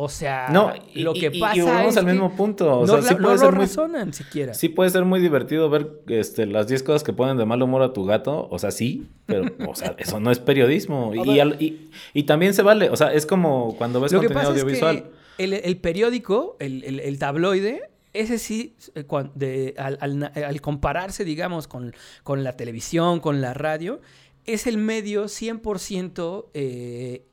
O 0.00 0.08
sea, 0.08 0.46
no, 0.52 0.72
lo 0.94 1.12
que 1.12 1.32
pasa 1.32 1.56
y 1.56 1.60
volvemos 1.60 1.96
al 1.96 2.06
mismo 2.06 2.30
punto. 2.36 2.80
O 2.80 2.86
no, 2.86 3.02
sea, 3.02 3.02
sí 3.02 3.14
puede 3.16 3.36
ser 3.36 3.52
razonan 3.52 4.12
siquiera. 4.12 4.54
Sí 4.54 4.68
puede 4.68 4.90
ser 4.90 5.04
muy 5.04 5.18
divertido 5.18 5.68
ver 5.68 6.02
este, 6.06 6.46
las 6.46 6.68
10 6.68 6.84
cosas 6.84 7.02
que 7.02 7.12
ponen 7.12 7.36
de 7.36 7.44
mal 7.44 7.60
humor 7.60 7.82
a 7.82 7.92
tu 7.92 8.04
gato. 8.04 8.46
O 8.48 8.60
sea, 8.60 8.70
sí, 8.70 9.08
pero 9.26 9.42
o 9.68 9.74
sea, 9.74 9.96
eso 9.98 10.20
no 10.20 10.30
es 10.30 10.38
periodismo. 10.38 11.12
Y, 11.58 11.88
y, 12.14 12.22
también 12.22 12.54
se 12.54 12.62
vale. 12.62 12.90
O 12.90 12.96
sea, 12.96 13.12
es 13.12 13.26
como 13.26 13.74
cuando 13.76 14.00
ves 14.00 14.12
contenido 14.12 14.50
audiovisual 14.50 15.04
el, 15.38 15.76
periódico, 15.78 16.56
el, 16.58 17.18
tabloide, 17.18 17.90
ese 18.12 18.38
sí, 18.38 18.74
eh, 18.94 19.74
al, 19.78 20.60
compararse, 20.60 21.24
digamos, 21.24 21.68
con, 21.68 21.92
la 22.26 22.56
televisión, 22.56 23.20
con 23.20 23.40
la 23.40 23.54
radio, 23.54 24.00
es 24.46 24.66
el 24.66 24.78
medio 24.78 25.24
100% 25.24 26.46
eh, 26.54 27.24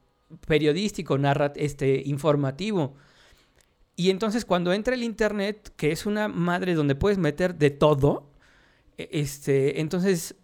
periodístico, 0.47 1.17
este, 1.55 2.01
informativo. 2.05 2.95
Y 3.95 4.09
entonces 4.09 4.45
cuando 4.45 4.73
entra 4.73 4.95
el 4.95 5.03
Internet, 5.03 5.71
que 5.77 5.91
es 5.91 6.05
una 6.05 6.27
madre 6.27 6.73
donde 6.73 6.95
puedes 6.95 7.17
meter 7.17 7.55
de 7.55 7.69
todo, 7.69 8.29
e, 8.97 9.09
este, 9.11 9.79
entonces 9.79 10.35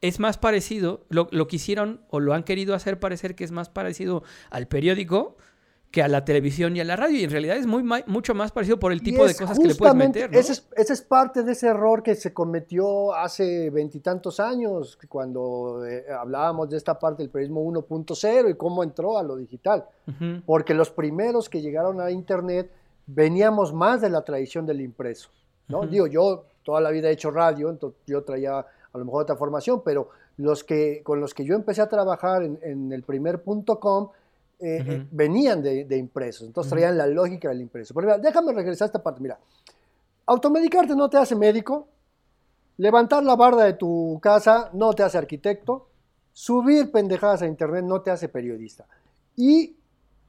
es 0.00 0.18
más 0.20 0.38
parecido, 0.38 1.06
lo, 1.08 1.28
lo 1.30 1.46
quisieron 1.46 2.02
o 2.10 2.20
lo 2.20 2.34
han 2.34 2.42
querido 2.44 2.74
hacer 2.74 2.98
parecer 3.00 3.34
que 3.34 3.44
es 3.44 3.52
más 3.52 3.68
parecido 3.68 4.22
al 4.50 4.68
periódico, 4.68 5.36
que 5.92 6.02
a 6.02 6.08
la 6.08 6.24
televisión 6.24 6.74
y 6.74 6.80
a 6.80 6.84
la 6.84 6.96
radio. 6.96 7.18
Y 7.18 7.24
en 7.24 7.30
realidad 7.30 7.56
es 7.56 7.66
muy, 7.66 7.84
mucho 8.06 8.34
más 8.34 8.50
parecido 8.50 8.78
por 8.78 8.92
el 8.92 9.02
tipo 9.02 9.26
de 9.26 9.34
cosas 9.34 9.58
que 9.58 9.68
le 9.68 9.74
puedes 9.74 9.94
meter. 9.94 10.34
Ese, 10.34 10.62
es, 10.74 11.02
parte 11.02 11.42
de 11.42 11.52
ese 11.52 11.68
error 11.68 12.02
que 12.02 12.14
se 12.14 12.32
cometió 12.32 13.14
hace 13.14 13.68
veintitantos 13.70 14.40
años, 14.40 14.98
cuando 15.08 15.84
eh, 15.86 16.06
hablábamos 16.10 16.70
de 16.70 16.78
esta 16.78 16.98
parte 16.98 17.22
del 17.22 17.30
periodismo 17.30 17.62
1.0 17.64 18.50
y 18.50 18.54
cómo 18.54 18.82
entró 18.82 19.18
a 19.18 19.22
lo 19.22 19.36
digital. 19.36 19.84
Porque 20.46 20.74
los 20.74 20.90
primeros 20.90 21.48
que 21.48 21.60
llegaron 21.60 22.00
a 22.00 22.10
Internet 22.10 22.70
veníamos 23.06 23.72
más 23.72 24.00
de 24.00 24.08
la 24.08 24.22
tradición 24.22 24.64
del 24.64 24.80
impreso. 24.80 25.28
¿no? 25.68 25.86
Digo, 25.86 26.06
yo 26.06 26.46
toda 26.62 26.80
la 26.80 26.90
vida 26.90 27.08
he 27.08 27.12
hecho 27.12 27.30
radio, 27.30 27.68
entonces 27.68 28.00
yo 28.06 28.22
traía 28.22 28.58
a 28.58 28.98
lo 28.98 29.04
mejor 29.04 29.22
otra 29.22 29.36
formación, 29.36 29.82
pero 29.84 30.08
los 30.36 30.64
que, 30.64 31.02
con 31.02 31.20
los 31.20 31.34
que 31.34 31.44
yo 31.44 31.54
empecé 31.54 31.82
a 31.82 31.88
trabajar 31.88 32.42
en, 32.42 32.92
el 32.92 33.02
primer 33.02 33.42
punto 33.42 33.78
com, 33.78 34.08
eh, 34.64 34.84
eh, 34.86 35.06
venían 35.10 35.60
de, 35.60 35.96
impresos, 35.96 36.46
entonces 36.46 36.70
traían 36.70 36.96
la 36.96 37.08
lógica 37.08 37.48
del 37.48 37.62
impreso. 37.62 37.92
Pero 37.94 38.06
mira, 38.06 38.18
déjame 38.18 38.52
regresar 38.52 38.86
a 38.86 38.90
esta 38.90 39.02
parte, 39.02 39.20
mira, 39.20 39.36
automedicarte 40.24 40.94
no 40.94 41.10
te 41.10 41.16
hace 41.16 41.34
médico, 41.34 41.88
levantar 42.76 43.24
la 43.24 43.34
barda 43.34 43.64
de 43.64 43.72
tu 43.72 44.20
casa 44.22 44.70
no 44.72 44.92
te 44.92 45.02
hace 45.02 45.18
arquitecto, 45.18 45.88
subir 46.32 46.92
pendejadas 46.92 47.42
a 47.42 47.46
internet 47.46 47.84
no 47.84 48.02
te 48.02 48.12
hace 48.12 48.28
periodista. 48.28 48.86
Y 49.34 49.76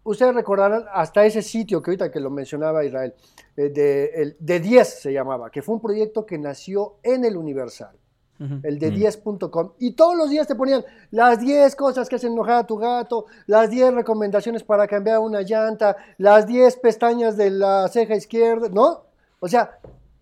ustedes 0.04 0.34
recordarán 0.34 0.86
hasta 0.92 1.24
ese 1.26 1.44
sitio 1.44 1.80
que 1.84 1.92
ahorita 1.92 2.10
que 2.10 2.20
lo 2.20 2.32
mencionaba 2.32 2.84
Israel, 2.84 3.14
eh, 3.56 3.70
de, 3.70 4.36
de 4.40 4.60
10 4.60 5.02
se 5.02 5.14
llamaba, 5.14 5.52
que 5.52 5.62
fue 5.62 5.76
un 5.76 5.82
proyecto 5.82 6.26
que 6.26 6.40
nació 6.40 6.96
en 7.04 7.24
el 7.24 7.38
Universal 7.38 7.96
el 8.40 8.80
de 8.80 8.92
10.com, 8.92 9.72
y 9.80 9.92
todos 9.92 10.18
los 10.18 10.30
días 10.30 10.48
te 10.48 10.56
ponían 10.56 10.84
las 11.12 11.40
10 11.40 11.76
cosas 11.76 12.10
que 12.10 12.16
hacen 12.16 12.34
enojar 12.34 12.56
a 12.56 12.68
tu 12.68 12.78
gato, 12.78 13.26
las 13.48 13.70
10 13.70 13.94
recomendaciones 13.94 14.64
para 14.64 14.88
cambiar 14.88 15.20
una 15.20 15.42
llanta, 15.42 15.96
las 16.18 16.46
10 16.46 16.78
pestañas 16.78 17.38
de 17.38 17.52
la 17.52 17.88
ceja 17.88 18.16
izquierda, 18.16 18.70
¿no? 18.70 19.04
O 19.40 19.48
sea, 19.48 19.80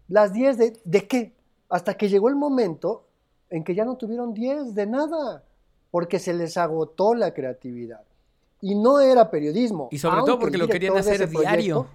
las 0.07 0.33
10 0.33 0.57
de, 0.57 0.79
de 0.83 1.07
qué? 1.07 1.33
Hasta 1.69 1.95
que 1.95 2.09
llegó 2.09 2.29
el 2.29 2.35
momento 2.35 3.05
en 3.49 3.63
que 3.63 3.75
ya 3.75 3.85
no 3.85 3.95
tuvieron 3.95 4.33
10 4.33 4.75
de 4.75 4.85
nada, 4.85 5.43
porque 5.89 6.19
se 6.19 6.33
les 6.33 6.57
agotó 6.57 7.13
la 7.13 7.33
creatividad. 7.33 8.01
Y 8.61 8.75
no 8.75 8.99
era 8.99 9.29
periodismo. 9.29 9.89
Y 9.91 9.97
sobre 9.97 10.21
todo 10.21 10.39
porque 10.39 10.57
lo 10.57 10.67
querían 10.67 10.97
hacer 10.97 11.27
diario. 11.27 11.87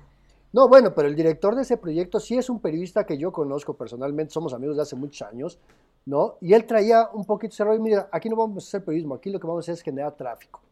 No, 0.57 0.69
bueno, 0.69 0.95
pero 0.95 1.07
el 1.07 1.14
director 1.14 1.55
de 1.55 1.61
ese 1.61 1.77
proyecto 1.77 2.19
sí 2.19 2.38
es 2.38 2.49
un 2.49 2.61
periodista 2.61 3.05
que 3.05 3.19
yo 3.19 3.31
conozco 3.31 3.75
personalmente, 3.75 4.33
somos 4.33 4.55
amigos 4.55 4.77
de 4.77 4.83
hace 4.85 4.97
muchos 4.97 5.29
años, 5.29 5.59
¿no? 6.07 6.38
Y 6.40 6.55
él 6.55 6.64
traía 6.64 7.11
un 7.12 7.27
poquito 7.27 7.53
ese 7.53 7.62
rollo, 7.62 7.79
mira, 7.79 8.09
aquí 8.11 8.31
no 8.31 8.37
vamos 8.37 8.64
a 8.64 8.66
hacer 8.66 8.83
periodismo, 8.83 9.16
aquí 9.16 9.29
lo 9.29 9.38
que 9.38 9.47
vamos 9.47 9.61
a 9.61 9.64
hacer 9.66 9.75
es 9.75 9.83
generar 9.83 10.16
tráfico, 10.16 10.62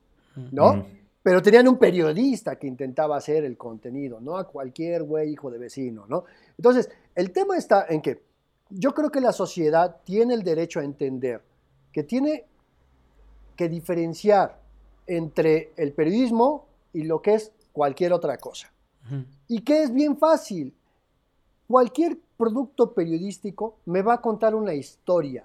¿no? 0.53 0.87
Pero 1.23 1.43
tenían 1.43 1.69
un 1.69 1.77
periodista 1.77 2.57
que 2.57 2.67
intentaba 2.67 3.19
hacer 3.19 3.45
el 3.45 3.59
contenido, 3.59 4.23
no 4.23 4.39
a 4.39 4.49
cualquier 4.49 5.03
güey 5.03 5.33
hijo 5.33 5.51
de 5.51 5.59
vecino, 5.59 6.07
¿no? 6.09 6.25
Entonces, 6.57 6.89
el 7.15 7.31
tema 7.31 7.59
está 7.59 7.85
en 7.87 8.01
que 8.01 8.23
yo 8.71 8.95
creo 8.95 9.11
que 9.11 9.21
la 9.21 9.35
sociedad 9.35 9.97
tiene 10.03 10.33
el 10.33 10.45
derecho 10.45 10.81
a 10.81 10.85
entender 10.85 11.43
que 11.93 12.05
tiene 12.05 12.47
que 13.55 13.69
diferenciar 13.69 14.59
entre 15.07 15.73
el 15.77 15.93
periodismo 15.93 16.69
y 16.95 17.03
lo 17.03 17.21
que 17.21 17.35
es 17.35 17.53
cualquier 17.75 18.15
otra 18.15 18.39
cosa. 18.39 18.71
Y 19.49 19.61
que 19.61 19.83
es 19.83 19.93
bien 19.93 20.17
fácil. 20.17 20.75
Cualquier 21.67 22.19
producto 22.37 22.93
periodístico 22.93 23.77
me 23.87 24.03
va 24.03 24.15
a 24.15 24.21
contar 24.21 24.55
una 24.55 24.75
historia 24.75 25.45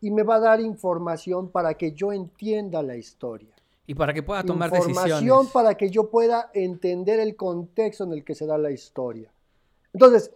y 0.00 0.10
me 0.10 0.22
va 0.22 0.36
a 0.36 0.40
dar 0.40 0.60
información 0.60 1.48
para 1.48 1.74
que 1.74 1.92
yo 1.92 2.12
entienda 2.12 2.82
la 2.82 2.96
historia. 2.96 3.54
Y 3.86 3.94
para 3.94 4.12
que 4.12 4.22
pueda 4.22 4.42
tomar 4.42 4.74
información 4.74 5.48
para 5.52 5.74
que 5.76 5.90
yo 5.90 6.10
pueda 6.10 6.50
entender 6.54 7.20
el 7.20 7.36
contexto 7.36 8.04
en 8.04 8.12
el 8.12 8.24
que 8.24 8.34
se 8.34 8.46
da 8.46 8.58
la 8.58 8.70
historia. 8.70 9.30
Entonces, 9.92 10.30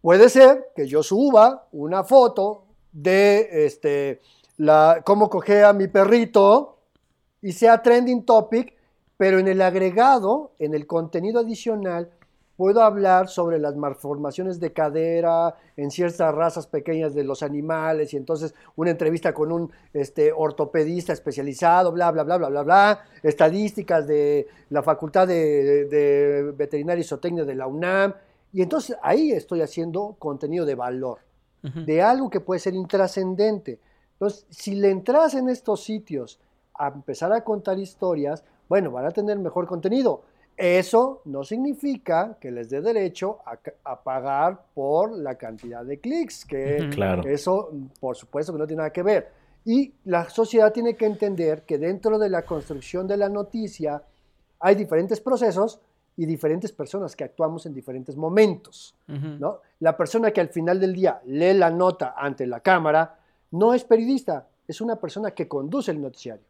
puede 0.00 0.28
ser 0.28 0.68
que 0.74 0.86
yo 0.86 1.02
suba 1.02 1.66
una 1.72 2.04
foto 2.04 2.64
de 2.92 3.66
este, 3.66 4.20
la, 4.56 5.02
cómo 5.04 5.28
coge 5.28 5.62
a 5.62 5.72
mi 5.72 5.88
perrito 5.88 6.78
y 7.42 7.52
sea 7.52 7.82
trending 7.82 8.24
topic, 8.24 8.75
pero 9.16 9.38
en 9.38 9.48
el 9.48 9.62
agregado, 9.62 10.52
en 10.58 10.74
el 10.74 10.86
contenido 10.86 11.40
adicional, 11.40 12.10
puedo 12.56 12.82
hablar 12.82 13.28
sobre 13.28 13.58
las 13.58 13.76
malformaciones 13.76 14.58
de 14.60 14.72
cadera 14.72 15.56
en 15.76 15.90
ciertas 15.90 16.34
razas 16.34 16.66
pequeñas 16.66 17.14
de 17.14 17.22
los 17.22 17.42
animales 17.42 18.12
y 18.14 18.16
entonces 18.16 18.54
una 18.76 18.90
entrevista 18.90 19.34
con 19.34 19.52
un 19.52 19.70
este, 19.92 20.32
ortopedista 20.32 21.12
especializado, 21.12 21.92
bla, 21.92 22.10
bla, 22.10 22.24
bla, 22.24 22.38
bla, 22.38 22.48
bla, 22.48 22.62
bla, 22.62 23.04
estadísticas 23.22 24.06
de 24.06 24.48
la 24.70 24.82
Facultad 24.82 25.28
de, 25.28 26.52
Veterinaria 26.56 27.02
y 27.02 27.04
Zootecnia 27.04 27.44
de 27.44 27.54
la 27.54 27.66
UNAM. 27.66 28.14
Y 28.52 28.62
entonces 28.62 28.96
ahí 29.02 29.32
estoy 29.32 29.60
haciendo 29.60 30.16
contenido 30.18 30.64
de 30.64 30.74
valor, 30.74 31.18
de 31.62 32.00
algo 32.00 32.30
que 32.30 32.40
puede 32.40 32.60
ser 32.60 32.74
intrascendente. 32.74 33.80
Entonces, 34.12 34.46
si 34.48 34.76
le 34.76 34.90
entras 34.90 35.34
en 35.34 35.48
estos 35.48 35.82
sitios 35.82 36.38
a 36.72 36.88
empezar 36.88 37.32
a 37.32 37.42
contar 37.42 37.78
historias, 37.78 38.44
bueno, 38.68 38.90
van 38.90 39.06
a 39.06 39.10
tener 39.10 39.38
mejor 39.38 39.66
contenido 39.66 40.22
eso 40.56 41.20
no 41.26 41.44
significa 41.44 42.38
que 42.40 42.50
les 42.50 42.70
dé 42.70 42.80
derecho 42.80 43.40
a, 43.84 44.02
pagar 44.02 44.64
por 44.74 45.12
la 45.12 45.34
cantidad 45.34 45.84
de 45.84 46.00
clics, 46.00 46.46
que 46.46 46.88
eso 47.26 47.70
por 48.00 48.16
supuesto 48.16 48.52
que 48.52 48.58
no 48.58 48.66
tiene 48.66 48.78
nada 48.78 48.92
que 48.92 49.02
ver. 49.02 49.28
Y 49.66 49.92
la 50.04 50.30
sociedad 50.30 50.72
tiene 50.72 50.96
que 50.96 51.04
entender 51.04 51.64
que 51.64 51.76
dentro 51.76 52.18
de 52.18 52.30
la 52.30 52.42
construcción 52.42 53.06
de 53.06 53.16
la 53.18 53.28
noticia 53.28 54.02
hay 54.60 54.74
diferentes 54.76 55.20
procesos 55.20 55.80
y 56.16 56.24
diferentes 56.24 56.72
personas 56.72 57.14
que 57.14 57.24
actuamos 57.24 57.66
en 57.66 57.74
diferentes 57.74 58.16
momentos. 58.16 58.94
¿no? 59.06 59.60
La 59.80 59.94
persona 59.94 60.30
que 60.30 60.40
al 60.40 60.48
final 60.48 60.80
del 60.80 60.94
día 60.94 61.20
lee 61.26 61.52
la 61.52 61.70
nota 61.70 62.14
ante 62.16 62.46
la 62.46 62.60
cámara 62.60 63.18
no 63.50 63.74
es 63.74 63.84
periodista, 63.84 64.48
es 64.66 64.80
una 64.80 64.96
persona 64.96 65.32
que 65.32 65.46
conduce 65.46 65.90
el 65.90 66.00
noticiario. 66.00 66.44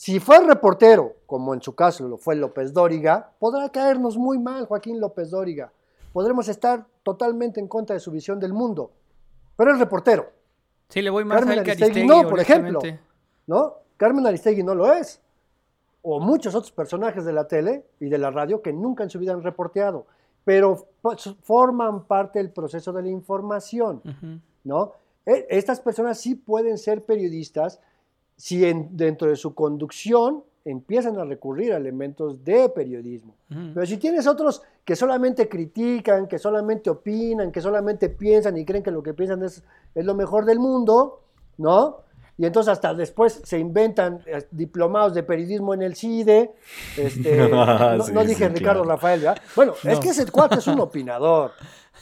Si 0.00 0.20
fue 0.20 0.38
reportero, 0.46 1.16
como 1.26 1.54
en 1.54 1.60
su 1.60 1.74
caso 1.74 2.06
lo 2.06 2.18
fue 2.18 2.36
López 2.36 2.72
Dóriga, 2.72 3.32
podrá 3.40 3.68
caernos 3.68 4.16
muy 4.16 4.38
mal 4.38 4.64
Joaquín 4.64 5.00
López 5.00 5.30
Dóriga. 5.30 5.72
Podremos 6.12 6.46
estar 6.46 6.86
totalmente 7.02 7.58
en 7.58 7.66
contra 7.66 7.94
de 7.94 8.00
su 8.00 8.12
visión 8.12 8.38
del 8.38 8.52
mundo. 8.52 8.92
Pero 9.56 9.72
es 9.72 9.78
reportero. 9.80 10.30
Sí, 10.88 11.02
le 11.02 11.10
voy 11.10 11.24
más 11.24 11.40
Carmen 11.40 11.58
Aristegui, 11.58 12.06
no, 12.06 12.28
por 12.28 12.38
ejemplo. 12.38 12.78
¿No? 13.48 13.74
Carmen 13.96 14.24
Aristegui 14.24 14.62
no 14.62 14.76
lo 14.76 14.92
es. 14.92 15.20
O 16.02 16.20
muchos 16.20 16.54
otros 16.54 16.70
personajes 16.70 17.24
de 17.24 17.32
la 17.32 17.48
tele 17.48 17.84
y 17.98 18.08
de 18.08 18.18
la 18.18 18.30
radio 18.30 18.62
que 18.62 18.72
nunca 18.72 19.02
en 19.02 19.10
su 19.10 19.18
vida 19.18 19.32
han 19.32 19.42
reporteado. 19.42 20.06
Pero 20.44 20.86
forman 21.42 22.04
parte 22.04 22.38
del 22.38 22.52
proceso 22.52 22.92
de 22.92 23.02
la 23.02 23.08
información. 23.08 24.00
¿No? 24.62 24.92
E, 25.26 25.48
estas 25.50 25.80
personas 25.80 26.20
sí 26.20 26.36
pueden 26.36 26.78
ser 26.78 27.04
periodistas 27.04 27.80
si 28.38 28.58
dentro 28.60 29.28
de 29.28 29.36
su 29.36 29.52
conducción 29.52 30.44
empiezan 30.64 31.18
a 31.18 31.24
recurrir 31.24 31.72
a 31.72 31.76
elementos 31.76 32.44
de 32.44 32.68
periodismo. 32.68 33.34
Pero 33.48 33.84
si 33.84 33.96
tienes 33.96 34.26
otros 34.26 34.62
que 34.84 34.94
solamente 34.94 35.48
critican, 35.48 36.28
que 36.28 36.38
solamente 36.38 36.88
opinan, 36.88 37.50
que 37.50 37.60
solamente 37.60 38.08
piensan 38.08 38.56
y 38.56 38.64
creen 38.64 38.84
que 38.84 38.92
lo 38.92 39.02
que 39.02 39.12
piensan 39.12 39.42
es, 39.42 39.64
es 39.94 40.04
lo 40.04 40.14
mejor 40.14 40.44
del 40.44 40.60
mundo, 40.60 41.20
¿no? 41.56 41.98
Y 42.38 42.46
entonces 42.46 42.72
hasta 42.72 42.94
después 42.94 43.40
se 43.42 43.58
inventan 43.58 44.22
eh, 44.24 44.46
diplomados 44.52 45.12
de 45.12 45.24
periodismo 45.24 45.74
en 45.74 45.82
el 45.82 45.96
CIDE. 45.96 46.52
Este, 46.96 47.48
no, 47.48 48.24
dije 48.24 48.48
Ricardo 48.48 48.84
Rafael, 48.84 49.20
¿verdad? 49.20 49.42
Bueno, 49.56 49.74
es 49.82 49.98
que 49.98 50.10
ese 50.10 50.24
cuate 50.30 50.60
es 50.60 50.66
un 50.68 50.78
opinador. 50.78 51.50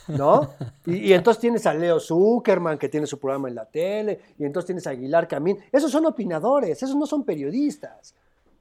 ¿no? 0.08 0.50
Y, 0.84 1.12
entonces 1.14 1.40
tienes 1.40 1.66
a 1.66 1.72
Leo 1.72 1.98
Zuckerman, 1.98 2.78
que 2.78 2.88
tiene 2.88 3.06
su 3.06 3.18
programa 3.18 3.48
en 3.48 3.54
la 3.54 3.64
tele, 3.64 4.20
y 4.38 4.44
entonces 4.44 4.66
tienes 4.66 4.86
a 4.86 4.90
Aguilar 4.90 5.26
Camín. 5.26 5.58
Esos 5.72 5.90
son 5.90 6.04
opinadores, 6.04 6.82
esos 6.82 6.94
no 6.94 7.06
son 7.06 7.24
periodistas. 7.24 8.14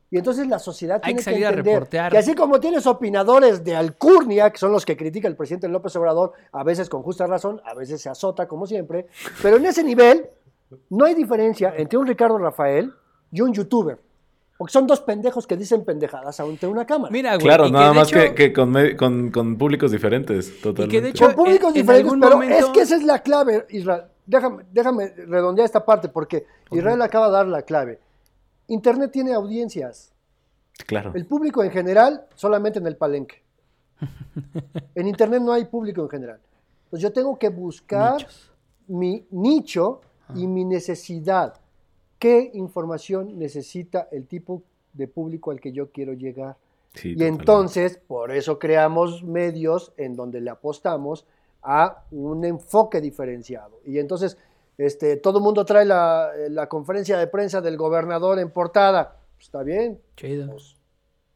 Y 0.09 0.17
entonces 0.17 0.47
la 0.47 0.59
sociedad 0.59 1.01
tiene 1.01 1.21
que, 1.21 1.29
entender 1.29 1.87
que 2.09 2.17
así 2.17 2.35
como 2.35 2.59
tienes 2.59 2.87
opinadores 2.87 3.63
de 3.63 3.75
alcurnia, 3.75 4.49
que 4.49 4.57
son 4.57 4.71
los 4.71 4.85
que 4.85 4.95
critica 4.95 5.27
el 5.27 5.35
presidente 5.35 5.67
López 5.67 5.95
Obrador, 5.97 6.33
a 6.53 6.63
veces 6.63 6.89
con 6.89 7.01
justa 7.03 7.27
razón, 7.27 7.59
a 7.65 7.73
veces 7.73 8.01
se 8.01 8.09
azota 8.09 8.47
como 8.47 8.65
siempre, 8.65 9.07
pero 9.41 9.57
en 9.57 9.65
ese 9.65 9.83
nivel 9.83 10.29
no 10.89 11.05
hay 11.05 11.13
diferencia 11.13 11.73
entre 11.75 11.97
un 11.97 12.07
Ricardo 12.07 12.37
Rafael 12.37 12.93
y 13.31 13.41
un 13.41 13.53
youtuber. 13.53 13.99
Porque 14.57 14.71
son 14.71 14.87
dos 14.87 15.01
pendejos 15.01 15.45
que 15.45 15.57
dicen 15.57 15.83
pendejadas 15.83 16.39
ante 16.39 16.65
una 16.65 16.85
cámara. 16.85 17.11
Mira, 17.11 17.35
güey, 17.35 17.45
claro, 17.45 17.69
nada 17.69 17.91
más 17.91 18.09
que, 18.09 18.53
con, 18.53 19.57
públicos 19.57 19.91
diferentes, 19.91 20.61
totalmente. 20.61 20.95
Y 20.95 20.97
que 20.97 21.01
de 21.01 21.09
hecho, 21.09 21.25
con 21.25 21.35
públicos 21.35 21.73
diferentes, 21.73 22.13
pero 22.21 22.41
es 22.41 22.65
que 22.67 22.81
esa 22.81 22.95
es 22.95 23.03
la 23.03 23.19
clave, 23.19 23.65
Israel. 23.69 24.03
Déjame, 24.25 24.63
déjame 24.71 25.07
redondear 25.27 25.65
esta 25.65 25.85
parte, 25.85 26.07
porque 26.07 26.45
Israel 26.71 27.01
acaba 27.01 27.27
de 27.27 27.33
dar 27.33 27.47
la 27.47 27.63
clave. 27.63 27.99
Internet 28.67 29.11
tiene 29.11 29.33
audiencias. 29.33 30.13
Claro. 30.87 31.11
El 31.13 31.25
público 31.25 31.63
en 31.63 31.71
general, 31.71 32.25
solamente 32.35 32.79
en 32.79 32.87
el 32.87 32.95
palenque. 32.95 33.43
en 34.95 35.07
Internet 35.07 35.41
no 35.41 35.51
hay 35.51 35.65
público 35.65 36.01
en 36.01 36.09
general. 36.09 36.39
Entonces 36.85 37.03
yo 37.03 37.11
tengo 37.11 37.37
que 37.37 37.49
buscar 37.49 38.25
mi 38.87 39.25
nicho 39.31 40.01
y 40.33 40.47
mi 40.47 40.65
necesidad 40.65 41.59
qué 42.19 42.51
información 42.53 43.37
necesita 43.37 44.07
el 44.11 44.27
tipo 44.27 44.63
de 44.93 45.07
público 45.07 45.51
al 45.51 45.59
que 45.59 45.71
yo 45.71 45.91
quiero 45.91 46.13
llegar. 46.13 46.57
y 47.03 47.23
entonces, 47.23 47.97
por 47.97 48.31
eso 48.31 48.57
creamos 48.57 49.23
medios 49.23 49.91
en 49.97 50.15
donde 50.15 50.39
le 50.39 50.49
apostamos 50.49 51.25
a 51.61 52.03
un 52.11 52.45
enfoque 52.45 53.01
diferenciado. 53.01 53.79
Y 53.85 53.99
entonces, 53.99 54.37
este, 54.77 55.17
todo 55.17 55.39
el 55.39 55.43
mundo 55.43 55.65
trae 55.65 55.85
la, 55.85 56.67
conferencia 56.69 57.17
de 57.17 57.27
prensa 57.27 57.59
del 57.59 57.75
gobernador 57.75 58.39
en 58.39 58.49
portada. 58.49 59.17
Pues, 59.35 59.45
está 59.45 59.63
bien. 59.63 59.99
Chido. 60.15 60.51
Pues, 60.51 60.77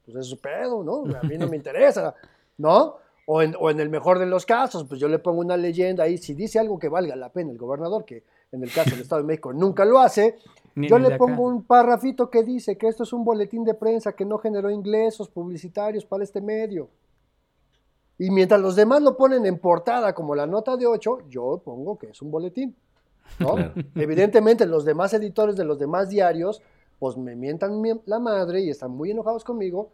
pues, 0.06 0.18
es 0.18 0.28
su 0.28 0.40
pedo, 0.40 0.84
¿no? 0.84 1.04
A 1.18 1.24
mí 1.24 1.38
no 1.38 1.48
me 1.48 1.58
interesa, 1.58 2.16
¿no? 2.58 2.98
O 3.26 3.42
en, 3.42 3.56
o 3.60 3.70
en 3.70 3.80
el 3.80 3.90
mejor 3.90 4.18
de 4.18 4.26
los 4.26 4.46
casos, 4.46 4.86
pues 4.86 5.00
yo 5.00 5.08
le 5.08 5.20
pongo 5.20 5.42
una 5.42 5.56
leyenda 5.56 6.06
ahí, 6.06 6.18
si 6.18 6.34
dice 6.34 6.58
algo 6.58 6.80
que 6.80 6.90
valga 6.90 7.16
la 7.16 7.30
pena 7.30 7.52
el 7.52 7.60
gobernador, 7.60 8.04
que 8.04 8.24
en 8.52 8.64
el 8.64 8.72
caso 8.72 8.92
del 8.92 9.02
Estado 9.02 9.22
de 9.22 9.28
México 9.28 9.54
nunca 9.54 9.86
lo 9.86 10.00
hace, 10.00 10.38
Ni 10.76 10.88
yo 10.88 10.98
ni 10.98 11.08
le 11.10 11.18
pongo 11.18 11.44
un 11.44 11.64
párrafito 11.64 12.30
que 12.30 12.44
dice 12.44 12.78
que 12.78 12.88
esto 12.88 13.04
es 13.04 13.14
un 13.14 13.24
boletín 13.24 13.64
de 13.64 13.74
prensa 13.74 14.14
que 14.14 14.26
no 14.26 14.38
generó 14.38 14.70
ingresos 14.72 15.30
publicitarios 15.30 16.06
para 16.06 16.24
este 16.24 16.42
medio. 16.42 16.90
Y 18.18 18.32
mientras 18.32 18.60
los 18.60 18.76
demás 18.76 19.02
lo 19.02 19.16
ponen 19.16 19.46
en 19.46 19.60
portada 19.60 20.14
como 20.14 20.36
la 20.36 20.46
nota 20.46 20.76
de 20.76 20.86
8, 20.88 21.30
yo 21.30 21.62
pongo 21.64 21.98
que 21.98 22.08
es 22.08 22.22
un 22.22 22.32
boletín. 22.32 22.76
¿no? 23.40 23.56
Claro. 23.56 23.74
Evidentemente 23.96 24.66
los 24.66 24.84
demás 24.86 25.14
editores 25.14 25.56
de 25.56 25.64
los 25.64 25.78
demás 25.80 26.10
diarios 26.10 26.62
pues 26.98 27.16
me 27.16 27.36
mientan 27.36 27.80
mi- 27.80 28.02
la 28.06 28.20
madre 28.20 28.62
y 28.62 28.70
están 28.72 28.92
muy 28.92 29.12
enojados 29.12 29.44
conmigo 29.46 29.90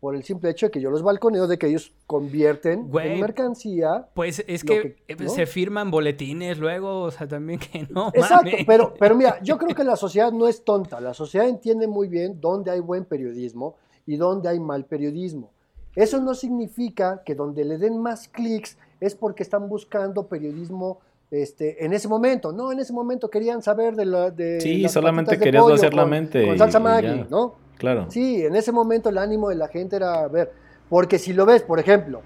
por 0.00 0.16
el 0.16 0.24
simple 0.24 0.48
hecho 0.50 0.66
de 0.66 0.72
que 0.72 0.80
yo 0.80 0.90
los 0.90 1.02
balconeo, 1.02 1.46
de 1.46 1.58
que 1.58 1.66
ellos 1.66 1.92
convierten 2.06 2.88
Güey. 2.88 3.12
en 3.14 3.20
mercancía. 3.20 4.06
Pues 4.14 4.42
es 4.48 4.64
que, 4.64 4.80
que- 4.82 4.96
eh, 5.08 5.16
¿no? 5.18 5.28
se 5.28 5.44
firman 5.46 5.90
boletines 5.90 6.58
luego, 6.58 7.02
o 7.02 7.10
sea, 7.10 7.28
también 7.28 7.58
que 7.60 7.86
no. 7.90 8.08
Exacto, 8.14 8.44
mames. 8.50 8.64
pero, 8.66 8.94
pero 8.98 9.14
mira, 9.14 9.38
yo 9.42 9.58
creo 9.58 9.74
que 9.74 9.84
la 9.84 9.96
sociedad 9.96 10.32
no 10.32 10.48
es 10.48 10.64
tonta, 10.64 11.00
la 11.00 11.12
sociedad 11.12 11.46
entiende 11.48 11.86
muy 11.86 12.08
bien 12.08 12.40
dónde 12.40 12.70
hay 12.70 12.80
buen 12.80 13.04
periodismo 13.04 13.76
y 14.06 14.16
dónde 14.16 14.48
hay 14.48 14.58
mal 14.58 14.86
periodismo. 14.86 15.50
Eso 15.94 16.18
no 16.20 16.34
significa 16.34 17.22
que 17.24 17.34
donde 17.34 17.64
le 17.64 17.76
den 17.76 17.98
más 18.00 18.28
clics 18.28 18.78
es 19.00 19.14
porque 19.14 19.42
están 19.42 19.68
buscando 19.68 20.26
periodismo 20.28 21.00
este, 21.30 21.84
en 21.84 21.92
ese 21.92 22.08
momento. 22.08 22.52
No, 22.52 22.72
en 22.72 22.78
ese 22.80 22.92
momento 22.92 23.28
querían 23.28 23.62
saber 23.62 23.94
de 23.96 24.04
la... 24.04 24.30
De 24.30 24.60
Sí, 24.60 24.78
las 24.78 24.92
solamente 24.92 25.36
de 25.36 25.44
querías 25.44 25.62
pollo 25.62 25.74
vaciar 25.74 25.94
la 25.94 26.02
con- 26.02 26.10
mente 26.10 26.46
Con 26.46 26.58
salsa 26.58 26.78
y 26.78 26.82
Maggi. 26.82 27.24
¿no? 27.28 27.54
Claro. 27.80 28.06
Sí, 28.10 28.44
en 28.44 28.54
ese 28.54 28.72
momento 28.72 29.08
el 29.08 29.16
ánimo 29.16 29.48
de 29.48 29.54
la 29.54 29.68
gente 29.68 29.96
era 29.96 30.28
ver, 30.28 30.52
porque 30.90 31.18
si 31.18 31.32
lo 31.32 31.46
ves, 31.46 31.62
por 31.62 31.80
ejemplo, 31.80 32.20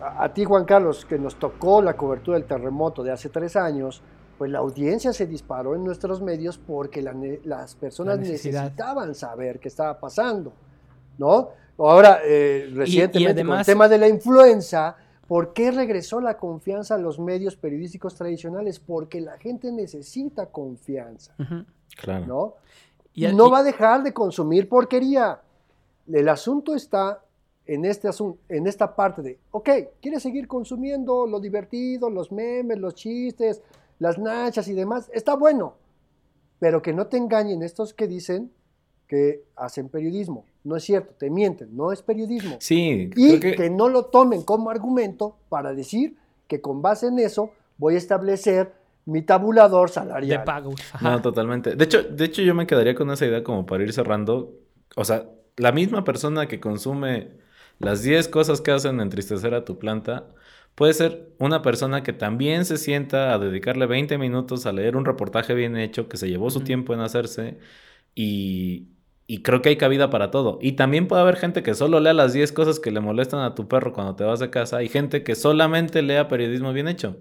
a, 0.00 0.24
a 0.24 0.32
ti 0.32 0.44
Juan 0.44 0.64
Carlos, 0.64 1.04
que 1.04 1.18
nos 1.18 1.36
tocó 1.36 1.82
la 1.82 1.94
cobertura 1.94 2.38
del 2.38 2.48
terremoto 2.48 3.04
de 3.04 3.12
hace 3.12 3.28
tres 3.28 3.56
años, 3.56 4.02
pues 4.38 4.50
la 4.50 4.58
audiencia 4.58 5.12
se 5.12 5.26
disparó 5.26 5.74
en 5.74 5.84
nuestros 5.84 6.22
medios 6.22 6.58
porque 6.58 7.02
la 7.02 7.14
las 7.44 7.74
personas 7.74 8.16
La 8.16 8.22
necesitaban 8.22 9.14
saber 9.14 9.58
qué 9.58 9.68
estaba 9.68 10.00
pasando, 10.00 10.52
¿no? 11.18 11.50
Ahora, 11.78 12.20
eh, 12.24 12.70
recientemente 12.74 13.44
con 13.44 13.58
el 13.58 13.64
tema 13.66 13.86
de 13.86 13.98
la 13.98 14.08
influenza, 14.08 14.96
¿por 15.26 15.52
qué 15.52 15.70
regresó 15.70 16.22
la 16.22 16.38
confianza 16.38 16.94
a 16.94 16.98
los 16.98 17.18
medios 17.18 17.54
periodísticos 17.56 18.14
tradicionales? 18.14 18.80
Porque 18.80 19.20
la 19.20 19.36
gente 19.36 19.70
necesita 19.70 20.46
confianza. 20.46 21.34
Claro. 22.00 22.26
¿no? 22.26 22.54
Y 23.16 23.26
no 23.34 23.48
y- 23.48 23.50
va 23.50 23.58
a 23.58 23.62
dejar 23.64 24.02
de 24.02 24.12
consumir 24.12 24.68
porquería. 24.68 25.40
El 26.06 26.28
asunto 26.28 26.74
está 26.74 27.22
en, 27.66 27.84
este 27.84 28.08
asun- 28.08 28.36
en 28.48 28.66
esta 28.68 28.94
parte 28.94 29.22
de, 29.22 29.38
ok, 29.50 29.68
¿quieres 30.00 30.22
seguir 30.22 30.46
consumiendo 30.46 31.26
lo 31.26 31.40
divertido, 31.40 32.08
los 32.10 32.30
memes, 32.30 32.78
los 32.78 32.94
chistes, 32.94 33.60
las 33.98 34.18
nachas 34.18 34.68
y 34.68 34.74
demás? 34.74 35.10
Está 35.12 35.34
bueno, 35.34 35.74
pero 36.60 36.80
que 36.82 36.92
no 36.92 37.06
te 37.08 37.16
engañen 37.16 37.62
estos 37.62 37.92
que 37.94 38.06
dicen 38.06 38.52
que 39.08 39.44
hacen 39.56 39.88
periodismo. 39.88 40.44
No 40.64 40.76
es 40.76 40.84
cierto, 40.84 41.14
te 41.16 41.30
mienten, 41.30 41.76
no 41.76 41.92
es 41.92 42.02
periodismo. 42.02 42.56
Sí, 42.60 43.10
Y 43.16 43.40
que, 43.40 43.70
no 43.70 43.88
lo 43.88 44.06
tomen 44.06 44.42
como 44.42 44.68
argumento 44.70 45.36
para 45.48 45.72
decir 45.72 46.16
que 46.48 46.60
con 46.60 46.82
base 46.82 47.06
en 47.06 47.18
eso 47.20 47.50
voy 47.78 47.94
a 47.94 47.98
establecer 47.98 48.72
mi 49.06 49.22
tabulador 49.22 49.88
de 49.88 49.94
salarial. 49.94 50.44
pagos. 50.44 50.80
ajá. 50.92 51.10
No, 51.10 51.22
totalmente. 51.22 51.74
De 51.74 51.84
hecho, 51.84 52.02
de 52.02 52.24
hecho, 52.24 52.42
yo 52.42 52.54
me 52.54 52.66
quedaría 52.66 52.94
con 52.94 53.10
esa 53.10 53.24
idea 53.24 53.42
como 53.42 53.64
para 53.64 53.82
ir 53.82 53.92
cerrando. 53.92 54.52
O 54.96 55.04
sea, 55.04 55.26
la 55.56 55.72
misma 55.72 56.04
persona 56.04 56.46
que 56.46 56.60
consume 56.60 57.38
las 57.78 58.02
10 58.02 58.28
cosas 58.28 58.60
que 58.60 58.70
hacen 58.72 59.00
entristecer 59.00 59.54
a 59.54 59.64
tu 59.64 59.78
planta, 59.78 60.28
puede 60.74 60.92
ser 60.92 61.30
una 61.38 61.62
persona 61.62 62.02
que 62.02 62.12
también 62.12 62.64
se 62.64 62.78
sienta 62.78 63.32
a 63.32 63.38
dedicarle 63.38 63.86
20 63.86 64.18
minutos 64.18 64.66
a 64.66 64.72
leer 64.72 64.96
un 64.96 65.04
reportaje 65.04 65.54
bien 65.54 65.76
hecho, 65.76 66.08
que 66.08 66.16
se 66.16 66.28
llevó 66.28 66.50
su 66.50 66.60
tiempo 66.60 66.94
en 66.94 67.00
hacerse, 67.00 67.58
y, 68.14 68.88
y 69.26 69.42
creo 69.42 69.62
que 69.62 69.70
hay 69.70 69.76
cabida 69.76 70.10
para 70.10 70.30
todo. 70.30 70.58
Y 70.62 70.72
también 70.72 71.06
puede 71.06 71.22
haber 71.22 71.36
gente 71.36 71.62
que 71.62 71.74
solo 71.74 72.00
lea 72.00 72.14
las 72.14 72.32
10 72.32 72.52
cosas 72.52 72.80
que 72.80 72.90
le 72.90 73.00
molestan 73.00 73.40
a 73.40 73.54
tu 73.54 73.68
perro 73.68 73.92
cuando 73.92 74.16
te 74.16 74.24
vas 74.24 74.40
de 74.40 74.50
casa, 74.50 74.82
y 74.82 74.88
gente 74.88 75.22
que 75.22 75.34
solamente 75.34 76.02
lea 76.02 76.28
periodismo 76.28 76.72
bien 76.72 76.88
hecho. 76.88 77.16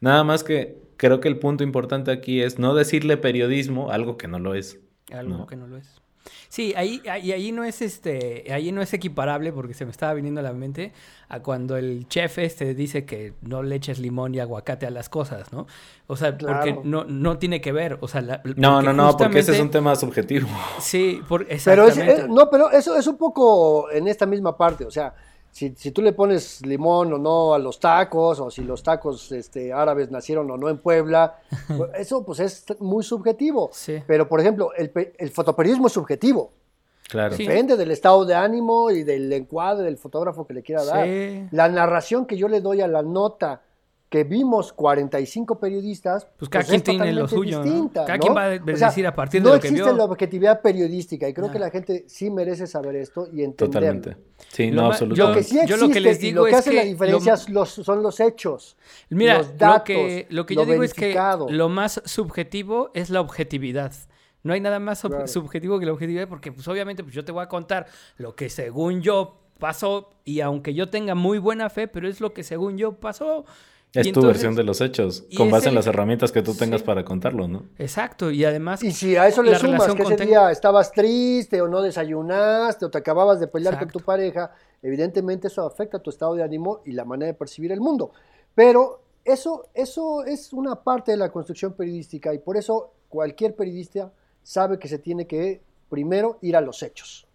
Nada 0.00 0.24
más 0.24 0.44
que 0.44 0.87
creo 0.98 1.20
que 1.20 1.28
el 1.28 1.38
punto 1.38 1.64
importante 1.64 2.10
aquí 2.10 2.42
es 2.42 2.58
no 2.58 2.74
decirle 2.74 3.16
periodismo 3.16 3.90
algo 3.90 4.18
que 4.18 4.28
no 4.28 4.38
lo 4.38 4.54
es. 4.54 4.78
Algo 5.10 5.38
No. 5.38 5.46
que 5.46 5.56
no 5.56 5.66
lo 5.66 5.78
es. 5.78 5.86
Sí, 6.50 6.74
ahí, 6.76 7.00
ahí, 7.10 7.32
ahí 7.32 7.52
no 7.52 7.64
es 7.64 7.80
este, 7.80 8.52
ahí 8.52 8.70
no 8.70 8.82
es 8.82 8.92
equiparable 8.92 9.50
porque 9.52 9.72
se 9.72 9.86
me 9.86 9.90
estaba 9.90 10.12
viniendo 10.12 10.40
a 10.40 10.42
la 10.42 10.52
mente 10.52 10.92
a 11.28 11.40
cuando 11.40 11.76
el 11.78 12.06
chef 12.08 12.38
este 12.38 12.74
dice 12.74 13.06
que 13.06 13.32
no 13.40 13.62
le 13.62 13.76
eches 13.76 13.98
limón 13.98 14.34
y 14.34 14.40
aguacate 14.40 14.84
a 14.86 14.90
las 14.90 15.08
cosas, 15.08 15.50
¿no? 15.52 15.66
O 16.06 16.16
sea, 16.16 16.36
porque 16.36 16.78
no, 16.84 17.04
no 17.04 17.38
tiene 17.38 17.62
que 17.62 17.72
ver, 17.72 17.96
o 18.00 18.08
sea, 18.08 18.20
la- 18.20 18.42
No, 18.56 18.74
porque 18.74 18.86
no, 18.86 18.92
no, 18.92 19.16
porque 19.16 19.38
ese 19.38 19.52
es 19.54 19.60
un 19.60 19.70
tema 19.70 19.96
subjetivo. 19.96 20.48
Sí, 20.80 21.20
por, 21.28 21.46
Pero 21.46 21.84
es, 21.86 21.96
exactamente. 21.96 22.22
eh, 22.22 22.26
no, 22.28 22.50
pero 22.50 22.70
eso 22.72 22.96
es 22.98 23.06
un 23.06 23.16
poco 23.16 23.90
en 23.90 24.06
esta 24.08 24.26
misma 24.26 24.56
parte, 24.56 24.84
o 24.84 24.90
sea, 24.90 25.14
si, 25.50 25.74
si 25.76 25.90
tú 25.90 26.02
le 26.02 26.12
pones 26.12 26.64
limón 26.64 27.12
o 27.12 27.18
no 27.18 27.54
a 27.54 27.58
los 27.58 27.80
tacos, 27.80 28.40
o 28.40 28.50
si 28.50 28.62
los 28.62 28.82
tacos 28.82 29.32
este, 29.32 29.72
árabes 29.72 30.10
nacieron 30.10 30.50
o 30.50 30.56
no 30.56 30.68
en 30.68 30.78
Puebla, 30.78 31.38
pues, 31.76 31.90
eso 31.96 32.24
pues 32.24 32.40
es 32.40 32.64
muy 32.80 33.02
subjetivo. 33.02 33.70
Sí. 33.72 34.02
Pero, 34.06 34.28
por 34.28 34.40
ejemplo, 34.40 34.72
el, 34.74 34.92
el 35.18 35.30
fotoperiodismo 35.30 35.86
es 35.88 35.92
subjetivo. 35.92 36.52
Claro. 37.08 37.34
Sí. 37.34 37.46
Depende 37.46 37.76
del 37.76 37.90
estado 37.90 38.24
de 38.24 38.34
ánimo 38.34 38.90
y 38.90 39.02
del 39.02 39.32
encuadre 39.32 39.84
del 39.84 39.96
fotógrafo 39.96 40.46
que 40.46 40.54
le 40.54 40.62
quiera 40.62 40.84
dar. 40.84 41.06
Sí. 41.06 41.48
La 41.52 41.68
narración 41.68 42.26
que 42.26 42.36
yo 42.36 42.48
le 42.48 42.60
doy 42.60 42.82
a 42.82 42.88
la 42.88 43.02
nota 43.02 43.62
que 44.08 44.24
vimos 44.24 44.72
45 44.72 45.60
periodistas, 45.60 46.26
Pues 46.38 46.48
cada 46.48 46.62
es 46.62 46.68
quien 46.70 46.82
tiene 46.82 47.12
lo 47.12 47.28
suyo, 47.28 47.62
¿no? 47.62 47.90
Cada 47.92 48.16
¿no? 48.16 48.20
quien 48.20 48.34
va 48.36 48.44
a 48.46 48.54
O 48.56 48.76
sea, 48.76 48.88
decir 48.88 49.06
a 49.06 49.14
partir 49.14 49.42
de 49.42 49.48
no 49.48 49.54
lo 49.56 49.60
que 49.60 49.68
existe 49.68 49.84
vio. 49.88 49.96
la 49.96 50.04
objetividad 50.04 50.62
periodística 50.62 51.28
y 51.28 51.34
creo 51.34 51.48
No. 51.48 51.52
que 51.52 51.58
la 51.58 51.70
gente 51.70 52.04
sí 52.08 52.30
merece 52.30 52.66
saber 52.66 52.96
esto 52.96 53.26
y 53.30 53.42
entenderlo. 53.42 53.66
Totalmente. 54.00 54.16
Sí, 54.48 54.70
Lo 54.70 54.82
no, 54.82 54.86
absolutamente. 54.88 55.28
Lo 55.28 55.34
que 55.36 55.42
sí 55.42 55.54
Yo 55.56 55.60
existe 55.62 55.86
lo 55.86 55.92
que 55.92 56.00
les 56.00 56.20
digo 56.20 56.36
lo 56.38 56.44
que 56.46 56.50
es 56.52 56.56
hace 56.56 56.72
la 56.72 56.84
diferencia 56.84 57.34
lo- 57.48 57.60
los- 57.60 57.70
son 57.70 58.02
los 58.02 58.18
hechos, 58.20 58.76
Mira, 59.10 59.38
los 59.38 59.58
datos, 59.58 59.78
lo 59.78 59.84
que, 59.84 60.26
lo 60.30 60.46
que 60.46 60.54
lo 60.54 60.62
yo 60.64 60.70
digo 60.72 60.82
es 60.84 60.94
que 60.94 61.14
lo 61.50 61.68
más 61.68 62.00
subjetivo 62.06 62.90
es 62.94 63.10
la 63.10 63.20
objetividad. 63.20 63.92
No 64.42 64.54
hay 64.54 64.60
nada 64.60 64.78
más 64.78 65.00
sub- 65.00 65.10
Claro. 65.10 65.26
subjetivo 65.26 65.78
que 65.78 65.84
la 65.86 65.92
objetividad 65.92 66.28
porque 66.28 66.50
pues 66.52 66.66
obviamente 66.68 67.02
pues 67.02 67.14
yo 67.14 67.24
te 67.24 67.32
voy 67.32 67.42
a 67.42 67.48
contar 67.48 67.86
lo 68.16 68.34
que 68.36 68.48
según 68.48 69.02
yo 69.02 69.36
pasó 69.58 70.10
y 70.24 70.40
aunque 70.40 70.72
yo 70.72 70.88
tenga 70.88 71.14
muy 71.16 71.38
buena 71.38 71.68
fe, 71.68 71.88
pero 71.88 72.08
es 72.08 72.20
lo 72.20 72.32
que 72.32 72.42
según 72.44 72.78
yo 72.78 72.92
pasó. 73.00 73.44
Es 73.94 74.06
Y 74.06 74.12
tu 74.12 74.20
entonces- 74.20 74.28
versión 74.42 74.54
de 74.54 74.64
los 74.64 74.80
hechos, 74.82 75.24
con 75.36 75.50
base 75.50 75.70
en 75.70 75.74
las 75.74 75.86
herramientas 75.86 76.30
que 76.30 76.42
tú 76.42 76.54
tengas 76.54 76.80
Sí. 76.82 76.86
para 76.86 77.04
contarlo, 77.06 77.48
¿no? 77.48 77.64
Exacto, 77.78 78.30
y 78.30 78.44
además 78.44 78.82
Y 78.82 78.92
si 78.92 79.16
a 79.16 79.26
eso 79.26 79.42
le 79.42 79.54
sumas 79.58 79.94
que 79.94 80.02
ese 80.02 80.16
ten- 80.16 80.28
día 80.28 80.50
estabas 80.50 80.92
triste 80.92 81.62
o 81.62 81.68
no 81.68 81.80
desayunaste 81.80 82.84
o 82.84 82.90
te 82.90 82.98
acababas 82.98 83.40
de 83.40 83.46
pelear 83.48 83.74
Exacto. 83.74 83.92
con 83.94 84.00
tu 84.02 84.04
pareja, 84.06 84.52
evidentemente 84.82 85.48
eso 85.48 85.64
afecta 85.66 85.98
tu 86.00 86.10
estado 86.10 86.34
de 86.34 86.42
ánimo 86.42 86.82
y 86.84 86.92
la 86.92 87.04
manera 87.06 87.28
de 87.32 87.34
percibir 87.38 87.72
el 87.72 87.80
mundo. 87.80 88.12
Pero 88.54 89.00
eso, 89.24 89.66
eso 89.72 90.22
es 90.24 90.52
una 90.52 90.76
parte 90.76 91.12
de 91.12 91.16
la 91.16 91.30
construcción 91.32 91.72
periodística 91.72 92.34
y 92.34 92.38
por 92.38 92.56
eso 92.58 92.92
cualquier 93.08 93.54
periodista 93.56 94.12
sabe 94.42 94.78
que 94.78 94.88
se 94.88 94.98
tiene 94.98 95.26
que 95.26 95.62
primero 95.88 96.38
ir 96.42 96.56
a 96.56 96.60
los 96.60 96.82
hechos, 96.82 97.26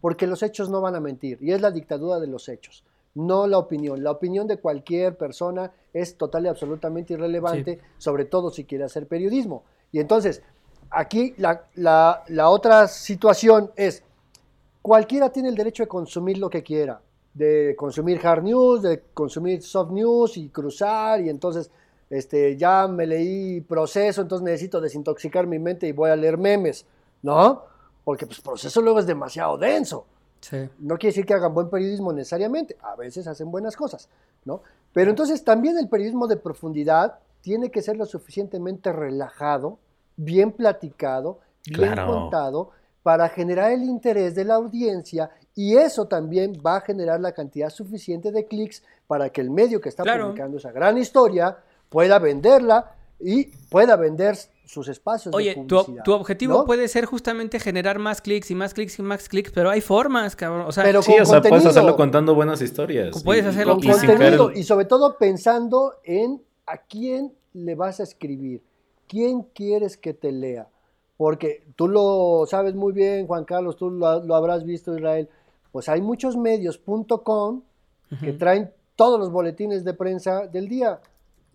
porque 0.00 0.26
los 0.26 0.42
hechos 0.42 0.68
no 0.68 0.80
van 0.80 0.96
a 0.96 1.00
mentir 1.00 1.38
y 1.40 1.52
es 1.52 1.60
la 1.60 1.70
dictadura 1.70 2.18
de 2.18 2.26
los 2.26 2.48
hechos. 2.48 2.82
No 3.14 3.46
la 3.46 3.58
opinión. 3.58 4.02
La 4.02 4.12
opinión 4.12 4.46
de 4.46 4.58
cualquier 4.58 5.16
persona 5.16 5.72
es 5.92 6.16
total 6.16 6.44
y 6.44 6.48
absolutamente 6.48 7.14
irrelevante, 7.14 7.78
sobre 7.98 8.24
todo 8.24 8.50
si 8.50 8.64
quiere 8.64 8.84
hacer 8.84 9.06
periodismo. 9.06 9.64
Y 9.92 9.98
entonces, 10.00 10.42
aquí 10.90 11.34
la, 11.38 11.64
la- 11.74 12.22
la 12.28 12.48
otra 12.48 12.86
situación 12.88 13.70
es, 13.76 14.04
cualquiera 14.82 15.30
tiene 15.30 15.48
el 15.48 15.54
derecho 15.56 15.82
de 15.82 15.88
consumir 15.88 16.38
lo 16.38 16.48
que 16.48 16.62
quiera, 16.62 17.00
de 17.34 17.74
consumir 17.76 18.24
hard 18.24 18.44
news, 18.44 18.82
de 18.82 19.02
consumir 19.14 19.62
soft 19.62 19.90
news 19.90 20.36
y 20.36 20.48
cruzar, 20.48 21.20
y 21.20 21.28
entonces 21.28 21.70
este, 22.08 22.56
ya 22.56 22.86
me 22.88 23.06
leí 23.06 23.60
proceso, 23.60 24.22
entonces 24.22 24.44
necesito 24.44 24.80
desintoxicar 24.80 25.46
mi 25.46 25.58
mente 25.58 25.86
y 25.88 25.92
voy 25.92 26.10
a 26.10 26.16
leer 26.16 26.38
memes, 26.38 26.86
¿no? 27.22 27.62
Porque 28.04 28.26
pues 28.26 28.40
proceso 28.40 28.80
luego 28.80 28.98
es 29.00 29.06
demasiado 29.06 29.58
denso. 29.58 30.06
Sí. 30.40 30.68
No 30.78 30.96
quiere 30.96 31.12
decir 31.12 31.26
que 31.26 31.34
hagan 31.34 31.52
buen 31.54 31.68
periodismo 31.70 32.12
necesariamente, 32.12 32.76
a 32.82 32.96
veces 32.96 33.26
hacen 33.26 33.50
buenas 33.50 33.76
cosas, 33.76 34.08
¿no? 34.44 34.62
Pero 34.92 35.10
entonces 35.10 35.44
también 35.44 35.78
el 35.78 35.88
periodismo 35.88 36.26
de 36.26 36.36
profundidad 36.36 37.18
tiene 37.42 37.70
que 37.70 37.82
ser 37.82 37.96
lo 37.96 38.06
suficientemente 38.06 38.92
relajado, 38.92 39.78
bien 40.16 40.52
platicado, 40.52 41.40
bien 41.66 41.92
Claro. 41.92 42.06
contado, 42.06 42.70
para 43.02 43.28
generar 43.30 43.72
el 43.72 43.82
interés 43.84 44.34
de 44.34 44.44
la 44.44 44.54
audiencia 44.56 45.30
y 45.54 45.76
eso 45.76 46.06
también 46.06 46.60
va 46.64 46.76
a 46.76 46.80
generar 46.82 47.18
la 47.20 47.32
cantidad 47.32 47.70
suficiente 47.70 48.30
de 48.30 48.46
clics 48.46 48.82
para 49.06 49.30
que 49.30 49.40
el 49.40 49.50
medio 49.50 49.80
que 49.80 49.88
está 49.88 50.02
Claro. 50.02 50.26
publicando 50.26 50.58
esa 50.58 50.70
gran 50.70 50.98
historia 50.98 51.56
pueda 51.88 52.18
venderla 52.18 52.92
y 53.18 53.46
pueda 53.70 53.96
vender 53.96 54.36
sus 54.70 54.88
espacios 54.88 55.34
Oye, 55.34 55.54
de 55.56 55.64
tu, 55.66 55.66
publicidad. 55.82 56.04
tu 56.04 56.12
objetivo 56.12 56.58
¿no? 56.58 56.64
puede 56.64 56.86
ser 56.86 57.04
justamente 57.04 57.58
generar 57.58 57.98
más 57.98 58.20
clics 58.20 58.50
y 58.50 58.54
más 58.54 58.72
clics 58.72 58.98
y 58.98 59.02
más 59.02 59.28
clics, 59.28 59.50
pero 59.50 59.68
hay 59.70 59.80
formas, 59.80 60.36
cabrón. 60.36 60.64
O 60.66 60.72
sea, 60.72 60.84
Pero 60.84 61.02
Sí, 61.02 61.12
con 61.12 61.22
o 61.22 61.26
sea, 61.26 61.42
puedes 61.42 61.66
hacerlo 61.66 61.96
contando 61.96 62.34
buenas 62.34 62.62
historias. 62.62 63.22
Puedes 63.24 63.44
Y- 63.44 63.48
hacerlo 63.48 63.74
con 63.74 63.84
y 63.84 63.90
contenido 63.90 64.50
en- 64.52 64.58
y 64.58 64.62
sobre 64.62 64.84
todo 64.84 65.18
pensando 65.18 65.94
en 66.04 66.40
a 66.66 66.78
quién 66.78 67.32
le 67.52 67.74
vas 67.74 67.98
a 67.98 68.04
escribir, 68.04 68.62
quién 69.08 69.42
quieres 69.42 69.96
que 69.96 70.14
te 70.14 70.30
lea, 70.30 70.68
porque 71.16 71.64
tú 71.74 71.88
lo 71.88 72.44
sabes 72.48 72.74
muy 72.76 72.92
bien, 72.92 73.26
Juan 73.26 73.44
Carlos, 73.44 73.76
tú 73.76 73.90
lo, 73.90 74.22
lo 74.24 74.34
habrás 74.36 74.64
visto, 74.64 74.96
Israel, 74.96 75.28
pues 75.72 75.88
hay 75.88 76.00
muchos 76.00 76.36
medios.com 76.36 77.62
que 78.20 78.32
traen 78.34 78.72
todos 78.96 79.18
los 79.18 79.30
boletines 79.32 79.84
de 79.84 79.94
prensa 79.94 80.46
del 80.46 80.68
día. 80.68 81.00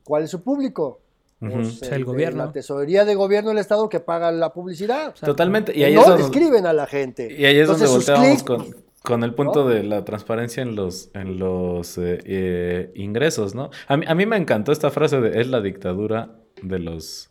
¿Cuál 0.04 0.24
es 0.24 0.30
su 0.32 0.42
público? 0.42 1.00
Pues, 1.40 1.82
El 1.84 2.06
gobierno. 2.06 2.46
La 2.46 2.52
tesorería 2.52 3.06
de 3.06 3.16
gobierno 3.16 3.50
del 3.50 3.60
Estado 3.60 3.90
que 3.90 4.00
paga 4.00 4.32
la 4.32 4.54
publicidad. 4.54 5.14
Totalmente. 5.14 5.78
Y 5.78 5.84
ahí 5.84 5.94
no 5.94 6.02
es 6.02 6.08
donde, 6.08 6.24
escriben 6.24 6.66
a 6.66 6.74
la 6.74 6.88
gente. 6.88 7.28
y 7.32 7.46
ahí 7.46 7.58
es 7.58 7.68
donde 7.68 7.86
Entonces, 7.86 8.08
volteamos 8.08 8.28
clics, 8.28 8.44
con, 8.44 8.76
con 9.02 9.24
el 9.24 9.34
punto 9.34 9.64
¿no? 9.64 9.70
de 9.70 9.84
la 9.84 10.06
transparencia 10.06 10.64
en 10.64 10.76
los, 10.76 11.10
en 11.14 11.38
los 11.38 11.98
eh, 11.98 12.20
eh, 12.26 12.92
ingresos, 12.96 13.54
¿no? 13.54 13.70
A 13.88 13.98
mí, 13.98 14.06
a 14.08 14.16
mí 14.16 14.26
me 14.26 14.38
encantó 14.38 14.72
esta 14.72 14.90
frase 14.92 15.20
de 15.20 15.42
es 15.42 15.48
la 15.48 15.62
dictadura 15.62 16.36
de 16.62 16.80
los 16.80 17.30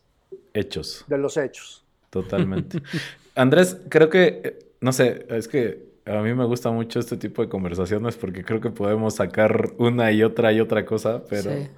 hechos. 0.52 1.04
de 1.08 1.18
los 1.18 1.36
hechos. 1.36 1.84
Totalmente. 2.10 2.80
Andrés, 3.34 3.78
creo 3.88 4.10
que, 4.10 4.70
no 4.80 4.92
sé, 4.92 5.26
es 5.30 5.48
que 5.48 5.94
a 6.06 6.20
mí 6.20 6.34
me 6.34 6.44
gusta 6.44 6.70
mucho 6.70 7.00
este 7.00 7.16
tipo 7.16 7.42
de 7.42 7.48
conversaciones 7.48 8.16
porque 8.16 8.44
creo 8.44 8.60
que 8.60 8.70
podemos 8.70 9.14
sacar 9.14 9.72
una 9.78 10.12
y 10.12 10.22
otra 10.22 10.52
y 10.52 10.60
otra 10.60 10.84
cosa, 10.84 11.24
pero 11.28 11.50
Sí. 11.50 11.68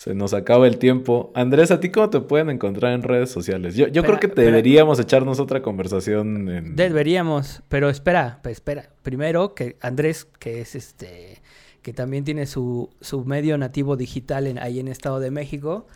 Se 0.00 0.14
nos 0.14 0.32
acaba 0.32 0.66
el 0.66 0.78
tiempo. 0.78 1.30
Andrés, 1.34 1.70
¿a 1.70 1.78
ti 1.78 1.90
cómo 1.90 2.08
te 2.08 2.20
pueden 2.20 2.48
encontrar 2.48 2.94
en 2.94 3.02
redes 3.02 3.30
sociales? 3.30 3.74
Yo, 3.74 3.86
yo 3.88 4.02
creo 4.02 4.18
que 4.18 4.28
espera. 4.28 4.46
deberíamos 4.46 4.98
echarnos 4.98 5.38
otra 5.40 5.60
conversación 5.60 6.48
en... 6.48 6.74
Deberíamos, 6.74 7.62
pero 7.68 7.90
espera, 7.90 8.40
pues 8.42 8.54
espera. 8.54 8.88
Primero 9.02 9.54
que 9.54 9.76
Andrés, 9.82 10.24
que 10.24 10.62
es 10.62 10.74
este, 10.74 11.42
que 11.82 11.92
también 11.92 12.24
tiene 12.24 12.46
su, 12.46 12.88
su 13.02 13.26
medio 13.26 13.58
nativo 13.58 13.98
digital 13.98 14.46
en, 14.46 14.58
ahí 14.58 14.80
en 14.80 14.88
Estado 14.88 15.20
de 15.20 15.30
México, 15.30 15.86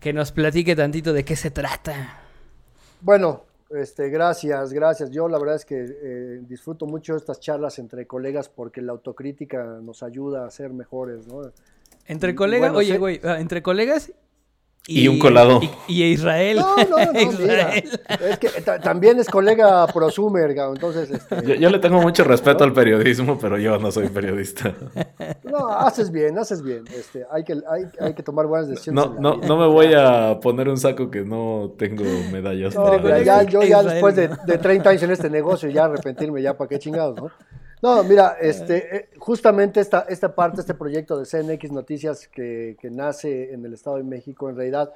que 0.00 0.12
nos 0.12 0.32
platique 0.32 0.74
tantito 0.74 1.12
de 1.12 1.24
qué 1.24 1.36
se 1.36 1.52
trata. 1.52 2.18
Bueno, 3.00 3.44
este, 3.70 4.08
gracias, 4.08 4.72
gracias. 4.72 5.12
Yo 5.12 5.28
la 5.28 5.38
verdad 5.38 5.54
es 5.54 5.64
que 5.64 5.84
eh, 5.84 6.40
disfruto 6.48 6.86
mucho 6.86 7.14
estas 7.14 7.38
charlas 7.38 7.78
entre 7.78 8.08
colegas 8.08 8.48
porque 8.48 8.82
la 8.82 8.90
autocrítica 8.90 9.78
nos 9.80 10.02
ayuda 10.02 10.46
a 10.46 10.50
ser 10.50 10.72
mejores, 10.72 11.28
¿no? 11.28 11.42
Entre 12.06 12.34
colegas, 12.34 12.70
bueno, 12.72 12.78
oye, 12.78 12.98
güey, 12.98 13.20
ah, 13.24 13.38
entre 13.40 13.62
colegas 13.62 14.12
Y 14.88 15.06
un 15.06 15.20
colado. 15.20 15.60
Y, 15.86 16.02
y 16.02 16.04
Israel. 16.12 16.56
No, 16.56 16.76
no, 16.76 16.98
no, 16.98 17.12
mira. 17.38 17.76
Israel. 17.78 18.00
Es 18.28 18.38
que 18.40 18.48
ta- 18.62 18.80
también 18.80 19.20
es 19.20 19.28
colega 19.28 19.86
prosumer, 19.86 20.50
entonces, 20.50 21.10
este, 21.12 21.36
Yo, 21.46 21.54
yo 21.54 21.70
le 21.70 21.78
tengo 21.78 22.00
mucho 22.02 22.24
respeto 22.24 22.64
al 22.64 22.72
periodismo, 22.72 23.38
pero 23.38 23.56
yo 23.58 23.78
no 23.78 23.92
soy 23.92 24.08
periodista. 24.08 24.74
no, 25.44 25.68
haces 25.68 26.10
bien, 26.10 26.36
haces 26.36 26.62
bien. 26.62 26.82
Este, 26.92 27.24
hay 27.30 27.44
que, 27.44 27.52
hay, 27.52 27.84
hay 28.00 28.14
que 28.14 28.22
tomar 28.24 28.46
buenas 28.48 28.68
decisiones. 28.68 29.04
No, 29.04 29.14
no, 29.20 29.36
no 29.36 29.56
me 29.56 29.66
voy 29.68 29.94
a 29.96 30.40
poner 30.40 30.68
un 30.68 30.76
saco 30.78 31.08
que 31.10 31.20
no 31.24 31.74
tengo 31.78 32.02
medallas. 32.32 32.74
No, 32.74 32.98
mira, 32.98 33.22
ya, 33.22 33.44
yo 33.44 33.62
ya 33.62 33.78
Israel, 33.82 33.86
después 33.88 34.16
de, 34.16 34.28
de 34.46 34.58
30 34.58 34.90
años 34.90 35.02
en 35.04 35.10
este 35.12 35.30
negocio, 35.30 35.68
ya 35.70 35.84
arrepentirme, 35.84 36.42
ya 36.42 36.56
para 36.56 36.68
qué 36.68 36.80
chingados, 36.80 37.16
¿no? 37.16 37.30
No, 37.82 38.04
mira, 38.04 38.36
este, 38.40 38.96
eh, 38.96 39.08
justamente 39.18 39.80
esta, 39.80 40.06
esta 40.08 40.34
parte, 40.34 40.60
este 40.60 40.74
proyecto 40.74 41.18
de 41.18 41.26
CNX 41.26 41.72
Noticias 41.72 42.28
que, 42.28 42.76
que 42.80 42.90
nace 42.90 43.52
en 43.52 43.64
el 43.66 43.74
Estado 43.74 43.96
de 43.96 44.04
México, 44.04 44.48
en 44.48 44.56
realidad 44.56 44.94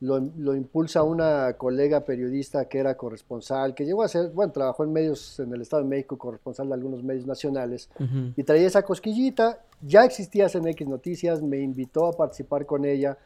lo, 0.00 0.20
lo 0.20 0.54
impulsa 0.54 1.02
una 1.02 1.54
colega 1.54 2.04
periodista 2.04 2.66
que 2.66 2.78
era 2.78 2.96
corresponsal, 2.96 3.74
que 3.74 3.84
llegó 3.84 4.04
a 4.04 4.08
ser, 4.08 4.30
bueno, 4.30 4.52
trabajó 4.52 4.84
en 4.84 4.92
medios 4.92 5.40
en 5.40 5.52
el 5.52 5.60
Estado 5.60 5.82
de 5.82 5.88
México, 5.88 6.16
corresponsal 6.16 6.68
de 6.68 6.74
algunos 6.74 7.02
medios 7.02 7.26
nacionales, 7.26 7.90
y 8.36 8.44
traía 8.44 8.68
esa 8.68 8.82
cosquillita. 8.82 9.58
Ya 9.82 10.04
existía 10.04 10.48
CNX 10.48 10.86
Noticias, 10.86 11.42
me 11.42 11.58
invitó 11.58 12.06
a 12.06 12.12
participar 12.12 12.64
con 12.64 12.84
ella 12.84 13.18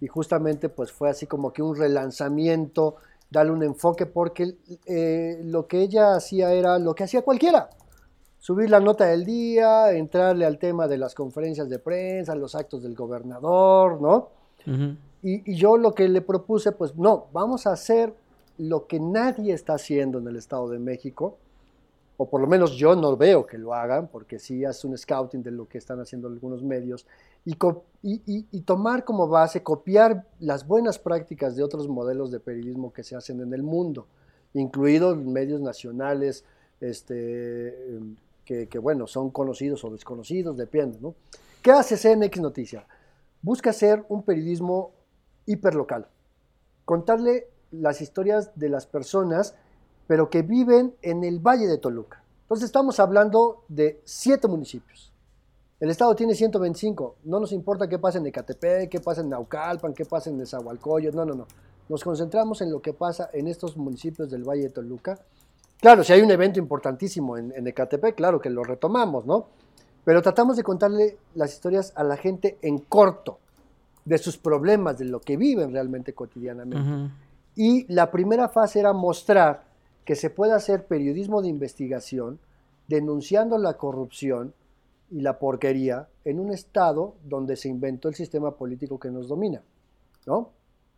y 0.00 0.06
justamente 0.06 0.68
pues 0.68 0.92
fue 0.92 1.10
así 1.10 1.26
como 1.26 1.52
que 1.52 1.62
un 1.62 1.76
relanzamiento, 1.76 2.96
darle 3.28 3.52
un 3.52 3.64
enfoque 3.64 4.06
porque 4.06 4.56
eh, 4.86 5.40
lo 5.44 5.66
que 5.66 5.82
ella 5.82 6.14
hacía 6.14 6.52
era 6.52 6.78
lo 6.78 6.94
que 6.94 7.04
hacía 7.04 7.22
cualquiera. 7.22 7.70
Subir 8.40 8.70
la 8.70 8.80
nota 8.80 9.04
del 9.06 9.24
día, 9.24 9.92
entrarle 9.92 10.46
al 10.46 10.58
tema 10.58 10.88
de 10.88 10.96
las 10.96 11.14
conferencias 11.14 11.68
de 11.68 11.78
prensa, 11.78 12.34
los 12.34 12.54
actos 12.54 12.82
del 12.82 12.94
gobernador, 12.94 14.00
¿no? 14.00 14.30
Y, 15.22 15.52
y 15.52 15.54
yo 15.56 15.76
lo 15.76 15.92
que 15.94 16.08
le 16.08 16.22
propuse, 16.22 16.72
pues 16.72 16.96
no, 16.96 17.26
vamos 17.32 17.66
a 17.66 17.72
hacer 17.72 18.14
lo 18.56 18.86
que 18.86 18.98
nadie 18.98 19.52
está 19.52 19.74
haciendo 19.74 20.18
en 20.18 20.26
el 20.28 20.36
Estado 20.36 20.68
de 20.70 20.78
México, 20.78 21.36
o 22.16 22.28
por 22.30 22.40
lo 22.40 22.46
menos 22.46 22.72
yo 22.72 22.96
no 22.96 23.16
veo 23.16 23.46
que 23.46 23.58
lo 23.58 23.74
hagan, 23.74 24.08
porque 24.08 24.38
sí 24.38 24.64
hace 24.64 24.86
un 24.86 24.96
scouting 24.96 25.42
de 25.42 25.50
lo 25.50 25.68
que 25.68 25.76
están 25.78 26.00
haciendo 26.00 26.28
algunos 26.28 26.62
medios, 26.62 27.06
y, 27.44 27.54
co- 27.54 27.84
y- 28.02 28.22
y- 28.26 28.46
y 28.50 28.60
tomar 28.62 29.04
como 29.04 29.28
base, 29.28 29.62
copiar 29.62 30.24
las 30.40 30.66
buenas 30.66 30.98
prácticas 30.98 31.56
de 31.56 31.62
otros 31.62 31.88
modelos 31.88 32.30
de 32.30 32.40
periodismo 32.40 32.90
que 32.92 33.02
se 33.04 33.16
hacen 33.16 33.40
en 33.42 33.52
el 33.52 33.62
mundo, 33.62 34.06
incluidos 34.54 35.18
medios 35.18 35.60
nacionales, 35.60 36.44
este, 36.80 37.96
em, 37.96 38.16
que, 38.50 38.66
que, 38.66 38.80
bueno, 38.80 39.06
son 39.06 39.30
conocidos 39.30 39.84
o 39.84 39.90
desconocidos, 39.90 40.56
depende, 40.56 40.98
¿no? 41.00 41.14
¿Qué 41.62 41.70
hace 41.70 41.96
CNX 41.96 42.40
Noticia? 42.40 42.84
Busca 43.42 43.70
hacer 43.70 44.04
un 44.08 44.24
periodismo 44.24 44.90
hiperlocal, 45.46 46.08
contarle 46.84 47.46
las 47.70 48.00
historias 48.00 48.50
de 48.56 48.68
las 48.68 48.86
personas, 48.86 49.54
pero 50.08 50.30
que 50.30 50.42
viven 50.42 50.96
en 51.02 51.22
el 51.22 51.38
Valle 51.38 51.68
de 51.68 51.78
Toluca. 51.78 52.24
Entonces 52.42 52.64
estamos 52.64 52.98
hablando 52.98 53.62
de 53.68 54.00
siete 54.04 54.48
municipios. 54.48 55.12
El 55.78 55.88
estado 55.88 56.16
tiene 56.16 56.34
125. 56.34 57.18
No 57.22 57.38
nos 57.38 57.52
importa 57.52 57.88
qué 57.88 58.00
pasa 58.00 58.18
en 58.18 58.26
Ecatepec, 58.26 58.90
qué 58.90 58.98
pasa 58.98 59.20
en 59.20 59.28
Naucalpan, 59.28 59.94
qué 59.94 60.04
pasa 60.04 60.28
en 60.28 60.38
Nezahualcóyotl. 60.38 61.16
No, 61.16 61.24
no, 61.24 61.34
no. 61.34 61.46
Nos 61.88 62.02
concentramos 62.02 62.60
en 62.62 62.72
lo 62.72 62.82
que 62.82 62.94
pasa 62.94 63.30
en 63.32 63.46
estos 63.46 63.76
municipios 63.76 64.28
del 64.28 64.42
Valle 64.42 64.64
de 64.64 64.70
Toluca. 64.70 65.20
Claro, 65.80 66.04
si 66.04 66.12
hay 66.12 66.20
un 66.20 66.30
evento 66.30 66.58
importantísimo 66.58 67.36
en, 67.36 67.52
en 67.56 67.66
Ecatepec, 67.66 68.14
claro 68.14 68.40
que 68.40 68.50
lo 68.50 68.62
retomamos, 68.62 69.26
¿no? 69.26 69.46
Pero 70.04 70.22
tratamos 70.22 70.56
de 70.56 70.62
contarle 70.62 71.18
las 71.34 71.52
historias 71.52 71.92
a 71.96 72.04
la 72.04 72.16
gente 72.16 72.58
en 72.62 72.78
corto, 72.78 73.38
de 74.04 74.18
sus 74.18 74.38
problemas, 74.38 74.98
de 74.98 75.04
lo 75.04 75.20
que 75.20 75.36
viven 75.36 75.72
realmente 75.72 76.14
cotidianamente. 76.14 77.12
Y 77.54 77.92
la 77.92 78.10
primera 78.10 78.48
fase 78.48 78.80
era 78.80 78.92
mostrar 78.92 79.64
que 80.04 80.16
se 80.16 80.30
puede 80.30 80.52
hacer 80.52 80.86
periodismo 80.86 81.42
de 81.42 81.48
investigación 81.48 82.38
denunciando 82.88 83.58
la 83.58 83.74
corrupción 83.74 84.54
y 85.10 85.20
la 85.20 85.38
porquería 85.38 86.08
en 86.24 86.40
un 86.40 86.52
estado 86.52 87.14
donde 87.24 87.56
se 87.56 87.68
inventó 87.68 88.08
el 88.08 88.14
sistema 88.14 88.52
político 88.52 88.98
que 88.98 89.10
nos 89.10 89.28
domina, 89.28 89.62
¿no? 90.26 90.50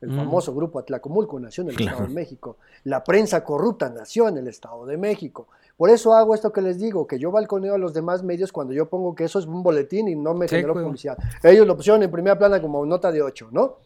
El 0.03 0.11
Mm. 0.11 0.17
famoso 0.17 0.55
grupo 0.55 0.79
Atlacomulco 0.81 1.41
nació 1.41 1.63
en 1.63 1.71
el 1.71 1.77
Claro. 1.77 1.93
Estado 1.99 2.09
de 2.09 2.15
México. 2.15 2.57
La 2.85 3.03
prensa 3.05 3.43
corrupta 3.45 3.89
nació 3.89 4.29
en 4.29 4.37
el 4.37 4.49
Estado 4.49 4.85
de 4.85 4.99
México. 4.99 5.47
Por 5.77 5.89
eso 5.91 6.13
hago 6.13 6.35
esto 6.35 6.53
que 6.53 6.61
les 6.61 6.79
digo, 6.79 7.07
que 7.07 7.19
yo 7.19 7.31
balconeo 7.31 7.75
a 7.75 7.79
los 7.79 7.95
demás 7.95 8.23
medios 8.23 8.53
cuando 8.53 8.73
yo 8.75 8.89
pongo 8.91 9.15
que 9.15 9.25
eso 9.25 9.39
es 9.39 9.47
un 9.47 9.63
boletín 9.63 10.09
y 10.09 10.15
no 10.17 10.35
me 10.35 10.47
Sí, 10.49 10.57
generó 10.57 10.75
publicidad. 10.75 11.17
Ellos 11.43 11.67
lo 11.67 11.77
pusieron 11.77 12.03
en 12.03 12.11
primera 12.11 12.37
plana 12.39 12.61
como 12.61 12.85
nota 12.85 13.11
de 13.11 13.23
8, 13.23 13.49
¿no? 13.53 13.77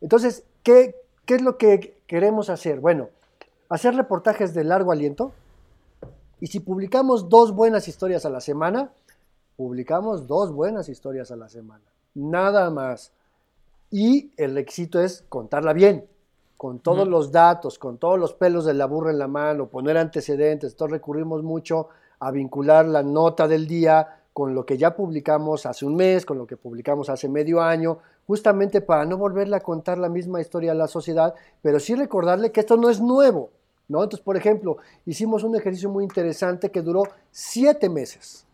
Entonces, 0.00 0.44
¿qué, 0.62 0.94
¿qué 1.24 1.36
es 1.36 1.42
lo 1.42 1.56
que 1.56 1.96
queremos 2.06 2.50
hacer? 2.50 2.80
Bueno, 2.80 3.08
hacer 3.68 3.94
reportajes 3.94 4.52
de 4.54 4.64
largo 4.64 4.92
aliento. 4.92 5.32
Y 6.40 6.48
si 6.48 6.60
publicamos 6.60 7.28
dos 7.28 7.52
buenas 7.54 7.88
historias 7.88 8.26
a 8.26 8.30
la 8.30 8.40
semana, 8.40 8.90
publicamos 9.56 10.26
dos 10.26 10.52
buenas 10.52 10.88
historias 10.88 11.30
a 11.30 11.36
la 11.36 11.48
semana. 11.48 11.84
Nada 12.14 12.70
más. 12.70 13.12
Y 13.96 14.32
el 14.36 14.58
éxito 14.58 15.00
es 15.00 15.24
contarla 15.28 15.72
bien, 15.72 16.08
con 16.56 16.80
todos 16.80 17.06
los 17.06 17.30
datos, 17.30 17.78
con 17.78 17.96
todos 17.96 18.18
los 18.18 18.34
pelos 18.34 18.64
de 18.64 18.74
la 18.74 18.86
burra 18.86 19.12
en 19.12 19.20
la 19.20 19.28
mano, 19.28 19.68
poner 19.68 19.96
antecedentes. 19.96 20.72
Entonces 20.72 20.94
recurrimos 20.94 21.44
mucho 21.44 21.90
a 22.18 22.32
vincular 22.32 22.86
la 22.86 23.04
nota 23.04 23.46
del 23.46 23.68
día 23.68 24.24
con 24.32 24.52
lo 24.52 24.66
que 24.66 24.76
ya 24.76 24.96
publicamos 24.96 25.64
hace 25.64 25.86
un 25.86 25.94
mes, 25.94 26.26
con 26.26 26.38
lo 26.38 26.44
que 26.44 26.56
publicamos 26.56 27.08
hace 27.08 27.28
medio 27.28 27.62
año, 27.62 27.98
justamente 28.26 28.80
para 28.80 29.04
no 29.04 29.16
volverle 29.16 29.54
a 29.54 29.60
contar 29.60 29.96
la 29.98 30.08
misma 30.08 30.40
historia 30.40 30.72
a 30.72 30.74
la 30.74 30.88
sociedad, 30.88 31.32
pero 31.62 31.78
sí 31.78 31.94
recordarle 31.94 32.50
que 32.50 32.58
esto 32.58 32.76
no 32.76 32.90
es 32.90 33.00
nuevo, 33.00 33.50
¿no? 33.86 34.02
Entonces, 34.02 34.24
por 34.24 34.36
ejemplo, 34.36 34.78
hicimos 35.06 35.44
un 35.44 35.54
ejercicio 35.54 35.88
muy 35.88 36.02
interesante 36.02 36.72
que 36.72 36.82
duró 36.82 37.04
siete 37.30 37.88
meses, 37.88 38.44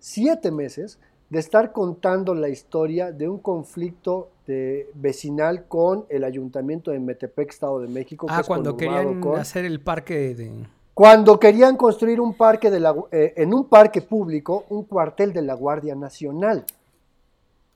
siete 0.00 0.50
meses 0.50 0.98
de 1.30 1.38
estar 1.38 1.72
contando 1.72 2.34
la 2.34 2.48
historia 2.48 3.12
de 3.12 3.28
un 3.28 3.38
conflicto 3.38 4.28
de- 4.46 4.90
vecinal 4.94 5.64
con 5.66 6.04
el 6.08 6.24
ayuntamiento 6.24 6.90
de 6.90 6.98
Metepec, 6.98 7.50
Estado 7.50 7.80
de 7.80 7.88
México. 7.88 8.26
que 8.26 8.32
Ah, 8.34 8.40
es 8.40 8.46
cuando 8.46 8.76
querían 8.76 9.20
con- 9.20 9.38
hacer 9.38 9.64
el 9.64 9.80
parque 9.80 10.34
de... 10.34 10.50
cuando 10.92 11.38
querían 11.38 11.76
construir 11.76 12.20
un 12.20 12.34
parque 12.34 12.68
de 12.70 12.80
la, 12.80 12.94
eh, 13.12 13.32
en 13.36 13.54
un 13.54 13.64
parque 13.66 14.02
público, 14.02 14.64
un 14.70 14.84
cuartel 14.84 15.32
de 15.32 15.42
la 15.42 15.54
Guardia 15.54 15.94
Nacional. 15.94 16.64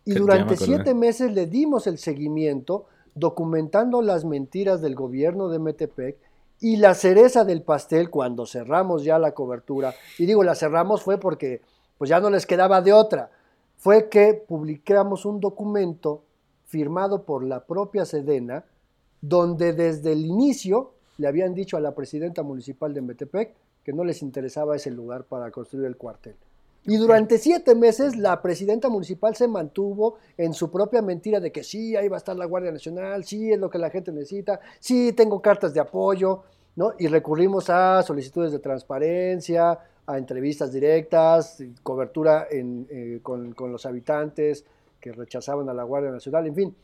Y 0.05 0.15
durante 0.15 0.57
siete 0.57 0.93
meses 0.93 1.33
le 1.33 1.47
dimos 1.47 1.87
el 1.87 1.97
seguimiento 1.99 2.85
documentando 3.15 4.03
las 4.03 4.25
mentiras 4.25 4.83
del 4.83 4.95
gobierno 4.97 5.49
de 5.49 5.61
Metepec 5.61 6.17
y 6.61 6.77
la 6.77 6.95
cereza 6.95 7.45
del 7.45 7.63
pastel 7.63 8.11
cuando 8.11 8.45
cerramos 8.47 9.05
ya 9.05 9.19
la 9.19 9.33
cobertura, 9.33 9.95
y 10.19 10.27
digo 10.27 10.43
la 10.43 10.55
cerramos 10.57 11.03
fue 11.03 11.19
porque 11.19 11.61
pues 11.97 12.11
ya 12.11 12.19
no 12.21 12.29
les 12.29 12.45
quedaba 12.47 12.83
de 12.83 12.93
otra, 12.93 13.31
fue 13.77 14.09
que 14.09 14.35
publicamos 14.35 15.25
un 15.25 15.41
documento 15.41 16.25
firmado 16.65 17.25
por 17.25 17.45
la 17.45 17.65
propia 17.65 18.05
Sedena, 18.05 18.65
donde 19.21 19.73
desde 19.73 20.13
el 20.13 20.25
inicio 20.25 20.95
le 21.19 21.29
habían 21.29 21.55
dicho 21.55 21.77
a 21.77 21.81
la 21.81 21.95
presidenta 21.95 22.43
municipal 22.43 22.93
de 22.93 23.03
Metepec 23.03 23.55
que 23.85 23.93
no 23.93 24.05
les 24.05 24.23
interesaba 24.23 24.77
ese 24.77 24.91
lugar 24.91 25.25
para 25.25 25.51
construir 25.51 25.87
el 25.87 25.97
cuartel. 25.97 26.37
Y 26.87 26.97
durante 26.97 27.39
siete 27.39 27.75
meses 27.75 28.17
la 28.17 28.43
presidenta 28.43 28.89
municipal 28.89 29.35
se 29.35 29.49
mantuvo 29.49 30.17
en 30.37 30.53
su 30.53 30.71
propia 30.71 31.01
mentira 31.01 31.41
de 31.41 31.51
que 31.51 31.65
sí, 31.65 31.97
ahí 31.97 32.09
va 32.09 32.17
a 32.17 32.19
estar 32.19 32.37
la 32.37 32.45
Guardia 32.45 32.73
Nacional, 32.73 33.25
sí, 33.25 33.53
es 33.53 33.59
lo 33.59 33.71
que 33.71 33.79
la 33.79 33.89
gente 33.89 34.13
necesita, 34.13 34.61
sí, 34.81 35.13
tengo 35.13 35.41
cartas 35.41 35.73
de 35.73 35.81
apoyo, 35.81 36.43
¿no? 36.77 36.93
Y 36.99 37.07
recurrimos 37.07 37.71
a 37.71 38.03
solicitudes 38.03 38.53
de 38.53 38.59
transparencia, 38.59 39.79
a 40.07 40.19
entrevistas 40.19 40.73
directas, 40.73 41.63
cobertura 41.83 42.47
eh, 42.51 43.21
con, 43.23 43.53
con 43.55 43.73
los 43.73 43.87
habitantes 43.87 44.65
que 45.01 45.13
rechazaban 45.13 45.69
a 45.69 45.75
la 45.75 45.83
Guardia 45.85 46.11
Nacional, 46.11 46.47
en 46.47 46.55
fin. 46.55 46.77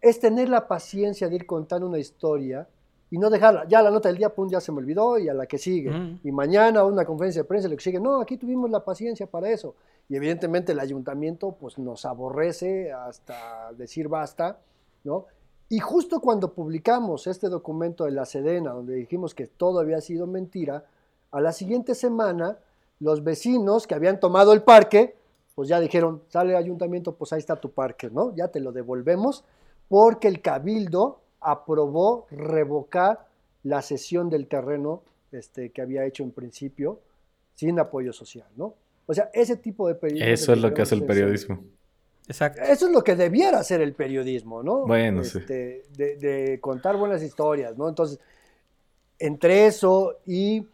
Es 0.00 0.18
tener 0.18 0.48
la 0.48 0.66
paciencia 0.66 1.28
de 1.28 1.36
ir 1.36 1.46
contando 1.46 1.86
una 1.86 1.98
historia 1.98 2.66
y 3.10 3.18
no 3.18 3.28
dejarla. 3.28 3.66
Ya 3.66 3.82
la 3.82 3.90
nota 3.90 4.08
del 4.08 4.18
día, 4.18 4.32
pum, 4.32 4.48
ya 4.48 4.60
se 4.60 4.72
me 4.72 4.78
olvidó 4.78 5.18
y 5.18 5.28
a 5.28 5.34
la 5.34 5.46
que 5.46 5.58
sigue. 5.58 6.18
Y 6.22 6.30
mañana 6.32 6.84
una 6.84 7.04
conferencia 7.04 7.42
de 7.42 7.48
prensa, 7.48 7.68
lo 7.68 7.76
que 7.76 7.82
sigue. 7.82 7.98
No, 7.98 8.20
aquí 8.20 8.36
tuvimos 8.36 8.70
la 8.70 8.84
paciencia 8.84 9.26
para 9.26 9.50
eso. 9.50 9.74
Y 10.08 10.16
evidentemente 10.16 10.72
el 10.72 10.80
ayuntamiento 10.80 11.52
pues 11.52 11.78
nos 11.78 12.04
aborrece 12.04 12.92
hasta 12.92 13.72
decir 13.76 14.08
basta, 14.08 14.58
¿no? 15.04 15.26
Y 15.68 15.78
justo 15.78 16.20
cuando 16.20 16.52
publicamos 16.52 17.26
este 17.26 17.48
documento 17.48 18.04
de 18.04 18.10
la 18.10 18.26
Sedena, 18.26 18.72
donde 18.72 18.94
dijimos 18.94 19.34
que 19.34 19.46
todo 19.46 19.80
había 19.80 20.00
sido 20.00 20.26
mentira, 20.26 20.84
a 21.30 21.40
la 21.40 21.52
siguiente 21.52 21.94
semana 21.94 22.58
los 22.98 23.24
vecinos 23.24 23.86
que 23.86 23.94
habían 23.94 24.20
tomado 24.20 24.52
el 24.52 24.62
parque, 24.62 25.14
pues 25.54 25.68
ya 25.68 25.80
dijeron, 25.80 26.22
sale 26.28 26.56
ayuntamiento, 26.56 27.14
pues 27.14 27.32
ahí 27.32 27.38
está 27.38 27.56
tu 27.56 27.70
parque, 27.70 28.10
¿no? 28.10 28.34
Ya 28.34 28.48
te 28.48 28.60
lo 28.60 28.72
devolvemos, 28.72 29.44
porque 29.88 30.28
el 30.28 30.40
cabildo 30.40 31.20
aprobó 31.40 32.26
revocar 32.30 33.26
la 33.62 33.82
cesión 33.82 34.30
del 34.30 34.46
terreno 34.46 35.02
este, 35.32 35.70
que 35.70 35.82
había 35.82 36.04
hecho 36.04 36.22
en 36.22 36.30
principio 36.30 37.00
sin 37.54 37.78
apoyo 37.78 38.12
social, 38.12 38.48
¿no? 38.56 38.74
O 39.06 39.14
sea, 39.14 39.30
ese 39.32 39.56
tipo 39.56 39.88
de 39.88 39.94
periodismo. 39.94 40.32
Eso 40.32 40.52
es 40.52 40.60
lo 40.60 40.72
que 40.72 40.82
hace 40.82 40.94
el 40.94 41.04
periodismo. 41.04 41.64
Exacto. 42.28 42.62
Eso 42.62 42.86
es 42.86 42.92
lo 42.92 43.02
que 43.02 43.16
debiera 43.16 43.58
hacer 43.58 43.80
el 43.80 43.92
periodismo, 43.94 44.62
¿no? 44.62 44.86
Bueno, 44.86 45.24
sí. 45.24 45.38
Este, 45.38 45.82
de, 45.96 46.16
de, 46.16 46.60
contar 46.60 46.96
buenas 46.96 47.22
historias, 47.22 47.76
¿no? 47.76 47.88
Entonces, 47.88 48.20
entre 49.18 49.66
eso 49.66 50.18
y 50.26 50.64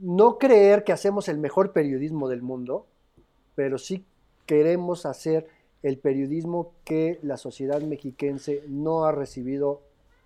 no 0.00 0.38
creer 0.38 0.84
que 0.84 0.92
hacemos 0.92 1.28
el 1.28 1.38
mejor 1.38 1.72
periodismo 1.72 2.28
del 2.28 2.42
mundo, 2.42 2.86
pero 3.54 3.78
sí 3.78 4.04
queremos 4.46 5.06
hacer 5.06 5.48
el 5.82 5.98
periodismo 5.98 6.72
que 6.84 7.18
la 7.22 7.36
sociedad 7.36 7.80
mexiquense 7.82 8.62
no 8.68 9.04
ha 9.04 9.12
recibido 9.12 9.80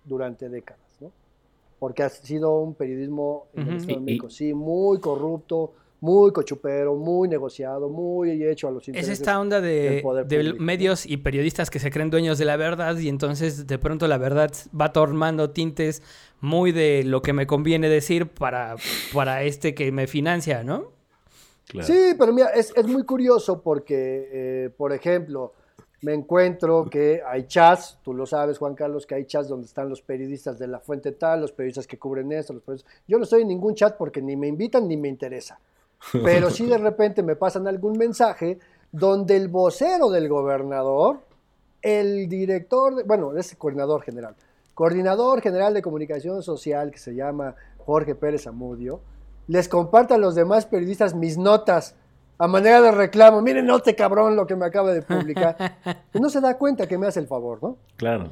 durante 0.05 0.49
décadas, 0.49 0.81
¿no? 0.99 1.11
Porque 1.79 2.03
ha 2.03 2.09
sido 2.09 2.59
un 2.59 2.73
periodismo 2.75 3.47
en 3.53 3.67
el 3.67 3.77
Estado 3.77 3.99
de 3.99 4.05
México, 4.05 4.29
sí, 4.29 4.53
muy 4.53 4.99
corrupto, 4.99 5.73
muy 6.03 6.33
cochupero, 6.33 6.95
muy 6.95 7.29
negociado, 7.29 7.87
muy 7.87 8.43
hecho 8.43 8.67
a 8.67 8.71
los 8.71 8.85
intereses. 8.89 9.09
Es 9.09 9.19
esta 9.19 9.39
onda 9.39 9.61
de, 9.61 10.03
de 10.27 10.53
medios 10.59 11.05
y 11.05 11.15
periodistas 11.15 11.69
que 11.69 11.79
se 11.79 11.91
creen 11.91 12.09
dueños 12.09 12.37
de 12.37 12.43
la 12.43 12.57
verdad 12.57 12.97
y 12.97 13.07
entonces 13.07 13.67
de 13.67 13.79
pronto 13.79 14.05
la 14.09 14.17
verdad 14.17 14.51
va 14.79 14.91
tomando 14.91 15.51
tintes 15.51 16.03
muy 16.41 16.73
de 16.73 17.05
lo 17.05 17.21
que 17.21 17.31
me 17.31 17.47
conviene 17.47 17.87
decir 17.87 18.27
para, 18.27 18.75
para 19.13 19.43
este 19.43 19.73
que 19.73 19.93
me 19.93 20.07
financia, 20.07 20.61
¿no? 20.61 20.91
Sí, 21.81 22.15
pero 22.19 22.33
mira, 22.33 22.49
es, 22.49 22.73
es 22.75 22.85
muy 22.85 23.05
curioso 23.05 23.61
porque, 23.61 24.27
eh, 24.33 24.69
por 24.75 24.91
ejemplo, 24.91 25.53
me 26.01 26.13
encuentro 26.13 26.83
que 26.83 27.21
hay 27.25 27.47
chats, 27.47 27.99
tú 28.03 28.13
lo 28.13 28.25
sabes, 28.25 28.57
Juan 28.57 28.75
Carlos, 28.75 29.07
que 29.07 29.15
hay 29.15 29.23
chats 29.23 29.47
donde 29.47 29.67
están 29.67 29.87
los 29.87 30.01
periodistas 30.01 30.59
de 30.59 30.67
la 30.67 30.81
fuente 30.81 31.13
tal, 31.13 31.39
los 31.39 31.53
periodistas 31.53 31.87
que 31.87 31.97
cubren 31.97 32.29
esto, 32.33 32.51
los 32.51 32.85
Yo 33.07 33.17
no 33.17 33.23
estoy 33.23 33.43
en 33.43 33.47
ningún 33.47 33.73
chat 33.73 33.95
porque 33.95 34.21
ni 34.21 34.35
me 34.35 34.47
invitan 34.47 34.85
ni 34.85 34.97
me 34.97 35.07
interesa. 35.07 35.57
Pero 36.11 36.49
sí 36.51 36.65
de 36.65 36.77
repente 36.77 37.23
me 37.23 37.35
pasan 37.35 37.67
algún 37.67 37.97
mensaje 37.97 38.59
donde 38.91 39.35
el 39.35 39.47
vocero 39.47 40.09
del 40.09 40.29
gobernador, 40.29 41.21
el 41.81 42.29
director, 42.29 43.05
bueno, 43.05 43.35
es 43.37 43.51
el 43.51 43.57
coordinador 43.57 44.03
general, 44.03 44.35
coordinador 44.73 45.41
general 45.41 45.73
de 45.73 45.81
comunicación 45.81 46.43
social 46.43 46.91
que 46.91 46.99
se 46.99 47.15
llama 47.15 47.55
Jorge 47.77 48.15
Pérez 48.15 48.47
Amudio, 48.47 49.01
les 49.47 49.67
comparte 49.67 50.13
a 50.13 50.17
los 50.17 50.35
demás 50.35 50.65
periodistas 50.65 51.13
mis 51.13 51.37
notas 51.37 51.95
a 52.37 52.47
manera 52.47 52.81
de 52.81 52.91
reclamo. 52.91 53.41
Miren, 53.41 53.65
no 53.65 53.79
te 53.79 53.95
cabrón 53.95 54.35
lo 54.35 54.47
que 54.47 54.55
me 54.55 54.65
acaba 54.65 54.93
de 54.93 55.01
publicar. 55.01 55.77
Y 56.13 56.19
no 56.19 56.29
se 56.29 56.41
da 56.41 56.57
cuenta 56.57 56.87
que 56.87 56.97
me 56.97 57.07
hace 57.07 57.19
el 57.19 57.27
favor, 57.27 57.59
¿no? 57.61 57.77
Claro. 57.97 58.29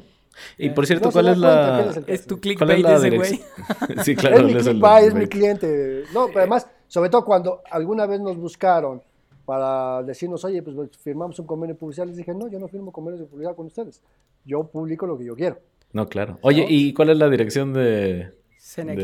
Y 0.58 0.70
por 0.70 0.86
cierto, 0.86 1.12
¿cuál, 1.12 1.30
es 1.30 1.38
la... 1.38 1.92
es, 2.08 2.26
tu 2.26 2.40
clickbait 2.40 2.86
ese 2.86 3.10
güey. 3.10 3.42
sí, 4.04 4.16
claro. 4.16 4.38
Es 4.38 4.44
mi 4.46 4.54
clickbait, 4.54 5.08
es 5.08 5.14
mi 5.14 5.28
cliente. 5.28 6.04
No, 6.14 6.28
pero 6.28 6.42
además, 6.42 6.68
sobre 6.92 7.10
todo 7.10 7.24
cuando 7.24 7.62
alguna 7.72 8.06
vez 8.06 8.20
nos 8.20 8.36
buscaron 8.36 9.02
para 9.46 10.04
decirnos, 10.04 10.44
oye, 10.44 10.62
pues 10.62 10.76
firmamos 10.98 11.40
un 11.40 11.46
convenio 11.46 11.78
publicidad, 11.78 12.06
les 12.06 12.18
dije, 12.18 12.34
no, 12.34 12.50
yo 12.50 12.60
no 12.60 12.68
firmo 12.68 12.92
convenios 12.92 13.22
de 13.22 13.28
publicidad 13.28 13.56
con 13.56 13.68
ustedes. 13.68 14.02
Yo 14.44 14.66
publico 14.66 15.08
lo 15.08 15.18
que 15.18 15.24
yo 15.24 15.34
quiero. 15.34 15.58
No, 15.94 16.10
claro. 16.10 16.38
Oye, 16.42 16.66
¿y 16.68 16.94
cuál 16.94 17.12
es 17.12 17.18
la 17.18 17.30
dirección 17.30 17.72
de... 17.72 18.34
CNX. 18.58 19.04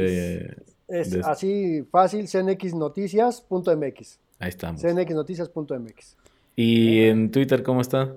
Es 0.89 1.15
así 1.23 1.81
fácil, 1.89 2.27
cnxnoticias.mx. 2.27 4.19
Ahí 4.39 4.49
estamos. 4.49 4.81
cnxnoticias.mx. 4.81 6.17
¿Y 6.57 7.03
en 7.03 7.31
Twitter 7.31 7.63
cómo 7.63 7.79
está? 7.79 8.13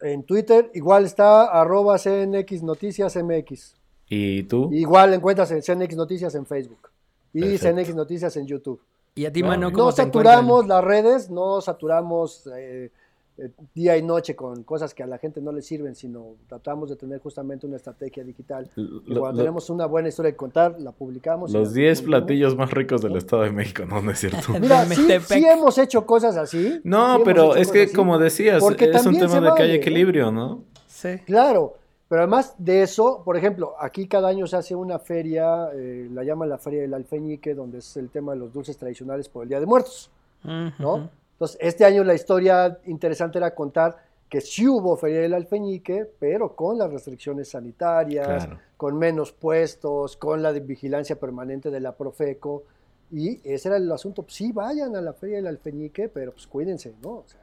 En 0.00 0.24
Twitter 0.24 0.72
igual 0.74 1.04
está 1.04 1.44
arroba 1.44 1.98
cnxnoticiasmx. 1.98 3.76
¿Y 4.08 4.42
tú? 4.42 4.70
Igual 4.72 5.14
encuentras 5.14 5.52
en 5.52 5.62
CNX 5.62 5.94
Noticias 5.94 6.34
en 6.34 6.46
Facebook. 6.46 6.90
Y 7.32 7.58
CNX 7.58 7.94
Noticias 7.94 8.36
en 8.36 8.48
YouTube. 8.48 8.80
¿Y 9.14 9.26
a 9.26 9.32
ti, 9.32 9.42
mano, 9.42 9.70
No 9.70 9.92
saturamos 9.92 10.66
las 10.66 10.84
redes, 10.84 11.30
no 11.30 11.60
saturamos... 11.60 12.46
Eh, 12.56 12.90
eh, 13.36 13.50
día 13.74 13.96
y 13.96 14.02
noche 14.02 14.36
con 14.36 14.62
cosas 14.62 14.94
que 14.94 15.02
a 15.02 15.08
la 15.08 15.18
gente 15.18 15.40
no 15.40 15.50
le 15.50 15.60
sirven, 15.60 15.96
sino 15.96 16.36
tratamos 16.46 16.88
de 16.88 16.94
tener 16.94 17.18
justamente 17.18 17.66
una 17.66 17.74
estrategia 17.74 18.22
digital. 18.22 18.70
Y 18.76 19.12
cuando 19.16 19.38
tenemos 19.38 19.68
una 19.70 19.86
buena 19.86 20.08
historia 20.08 20.30
que 20.30 20.36
contar, 20.36 20.76
la 20.78 20.92
publicamos. 20.92 21.50
Los 21.50 21.74
10 21.74 22.02
platillos 22.02 22.56
más 22.56 22.70
ricos 22.70 23.02
del 23.02 23.16
Estado 23.16 23.42
de 23.42 23.50
México, 23.50 23.84
no, 23.86 24.00
no 24.00 24.12
es 24.12 24.20
cierto. 24.20 24.52
Mira, 24.60 24.86
sí, 24.86 25.44
hemos 25.44 25.76
hecho 25.78 26.06
cosas 26.06 26.36
así. 26.36 26.80
No, 26.84 27.22
pero 27.24 27.56
es 27.56 27.72
que 27.72 27.90
como 27.90 28.18
decías, 28.20 28.62
es 28.62 29.06
un 29.06 29.18
tema 29.18 29.40
de 29.40 29.54
que 29.56 29.62
hay 29.64 29.72
equilibrio, 29.72 30.30
¿no? 30.30 30.62
Sí. 30.86 31.18
Claro, 31.26 31.74
pero 32.08 32.22
además 32.22 32.54
de 32.58 32.82
eso, 32.82 33.22
por 33.24 33.36
ejemplo, 33.36 33.74
aquí 33.78 34.06
cada 34.06 34.28
año 34.28 34.46
se 34.46 34.56
hace 34.56 34.74
una 34.74 34.98
feria, 34.98 35.70
eh, 35.72 36.08
la 36.12 36.22
llaman 36.22 36.48
la 36.48 36.58
Feria 36.58 36.82
del 36.82 36.94
Alfeñique, 36.94 37.54
donde 37.54 37.78
es 37.78 37.96
el 37.96 38.10
tema 38.10 38.32
de 38.32 38.38
los 38.38 38.52
dulces 38.52 38.76
tradicionales 38.76 39.28
por 39.28 39.44
el 39.44 39.48
Día 39.48 39.60
de 39.60 39.66
Muertos, 39.66 40.10
¿no? 40.42 41.08
Entonces, 41.32 41.56
este 41.60 41.84
año 41.84 42.04
la 42.04 42.14
historia 42.14 42.78
interesante 42.86 43.38
era 43.38 43.54
contar 43.54 43.96
que 44.28 44.40
sí 44.40 44.68
hubo 44.68 44.96
Feria 44.96 45.20
del 45.20 45.34
Alfeñique, 45.34 46.08
pero 46.18 46.54
con 46.54 46.78
las 46.78 46.90
restricciones 46.92 47.48
sanitarias, 47.48 48.48
con 48.76 48.96
menos 48.96 49.32
puestos, 49.32 50.16
con 50.16 50.42
la 50.42 50.52
vigilancia 50.52 51.18
permanente 51.18 51.70
de 51.70 51.80
la 51.80 51.92
Profeco. 51.92 52.64
Y 53.10 53.40
ese 53.44 53.68
era 53.68 53.76
el 53.76 53.90
asunto. 53.90 54.22
Pues, 54.22 54.34
sí, 54.34 54.52
vayan 54.52 54.96
a 54.96 55.00
la 55.00 55.12
Feria 55.12 55.36
del 55.36 55.46
Alfeñique, 55.46 56.08
pero 56.08 56.32
pues 56.32 56.46
cuídense, 56.46 56.94
¿no? 57.02 57.10
O 57.10 57.24
sea, 57.26 57.40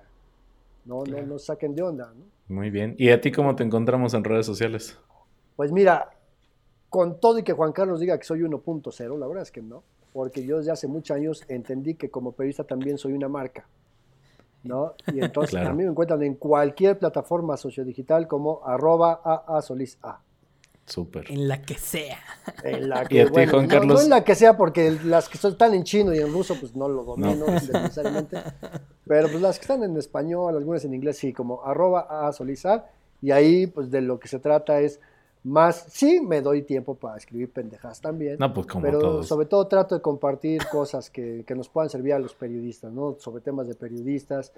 no, 0.86 1.04
no, 1.04 1.22
no 1.22 1.40
saquen 1.40 1.76
de 1.76 1.82
onda, 1.82 2.14
¿no? 2.14 2.26
Muy 2.48 2.70
bien. 2.70 2.96
¿Y 2.98 3.10
a 3.10 3.22
ti 3.22 3.32
cómo 3.32 3.56
te 3.56 3.64
encontramos 3.64 4.14
en 4.14 4.24
redes 4.24 4.46
sociales? 4.46 4.98
Pues 5.56 5.72
mira, 5.72 6.10
con 6.90 7.20
todo 7.20 7.40
y 7.40 7.44
que 7.44 7.54
Juan 7.54 7.72
Carlos 7.72 8.00
diga 8.00 8.18
que 8.18 8.24
soy 8.24 8.42
1.0, 8.42 9.18
la 9.18 9.28
verdad 9.28 9.44
es 9.44 9.52
que 9.52 9.62
no, 9.62 9.84
porque 10.14 10.46
yo 10.46 10.58
desde 10.58 10.72
hace 10.72 10.88
muchos 10.88 11.16
años 11.16 11.44
entendí 11.48 11.96
que 11.96 12.10
como 12.10 12.34
periodista 12.34 12.64
también 12.64 12.98
soy 12.98 13.14
una 13.14 13.30
marca. 13.30 13.66
¿no? 14.64 14.94
Y 15.14 15.24
entonces 15.24 15.56
a 15.66 15.74
mí 15.74 15.84
me 15.84 15.90
encuentran 15.90 16.22
en 16.24 16.36
cualquier 16.36 17.00
plataforma 17.00 17.58
sociodigital 17.58 18.28
como 18.28 18.62
arroba 18.66 19.14
a 19.24 19.62
Solís 19.62 19.98
A. 20.04 20.20
Súper. 20.86 21.32
En 21.32 21.48
la 21.48 21.62
que 21.62 21.76
sea. 21.76 22.20
En 22.64 22.90
la 22.90 23.06
que, 23.08 23.26
Juan 23.26 23.68
Carlos? 23.68 24.00
No, 24.00 24.04
en 24.04 24.10
la 24.10 24.24
que 24.24 24.36
sea, 24.36 24.58
porque 24.58 24.98
las 25.06 25.30
que 25.30 25.38
están 25.38 25.74
en 25.74 25.84
chino 25.84 26.14
y 26.14 26.20
en 26.20 26.32
ruso, 26.32 26.56
pues 26.60 26.76
no 26.76 26.90
lo 26.90 27.04
domino 27.04 27.46
necesariamente. 27.48 28.38
Pero 29.06 29.30
pues 29.30 29.42
las 29.42 29.58
que 29.58 29.64
están 29.64 29.84
en 29.84 29.96
español, 29.98 30.56
algunas 30.56 30.84
en 30.86 30.94
inglés, 30.94 31.18
sí, 31.18 31.34
como 31.34 31.64
arroba 31.64 32.28
a 32.28 32.34
Solís 32.34 32.66
A. 32.66 32.86
Y 33.22 33.32
ahí, 33.32 33.68
pues 33.68 33.92
de 33.92 34.02
lo 34.02 34.20
que 34.20 34.28
se 34.28 34.40
trata 34.40 34.80
es 34.82 35.00
más, 35.44 35.86
sí, 35.90 36.20
me 36.22 36.42
doy 36.42 36.62
tiempo 36.62 36.96
para 36.96 37.18
escribir 37.18 37.50
pendejas 37.50 38.00
también. 38.00 38.38
No, 38.40 38.54
pues 38.54 38.68
como 38.68 38.84
pero 38.84 39.24
sobre 39.24 39.48
todo 39.48 39.66
trato 39.68 39.96
de 39.96 40.02
compartir 40.02 40.62
cosas 40.72 41.10
que, 41.10 41.44
nos 41.56 41.68
puedan 41.68 41.90
servir 41.90 42.14
a 42.14 42.20
los 42.20 42.36
periodistas, 42.36 42.92
¿no? 42.92 43.16
Sobre 43.20 43.42
temas 43.42 43.68
de 43.68 43.76
periodistas. 43.76 44.52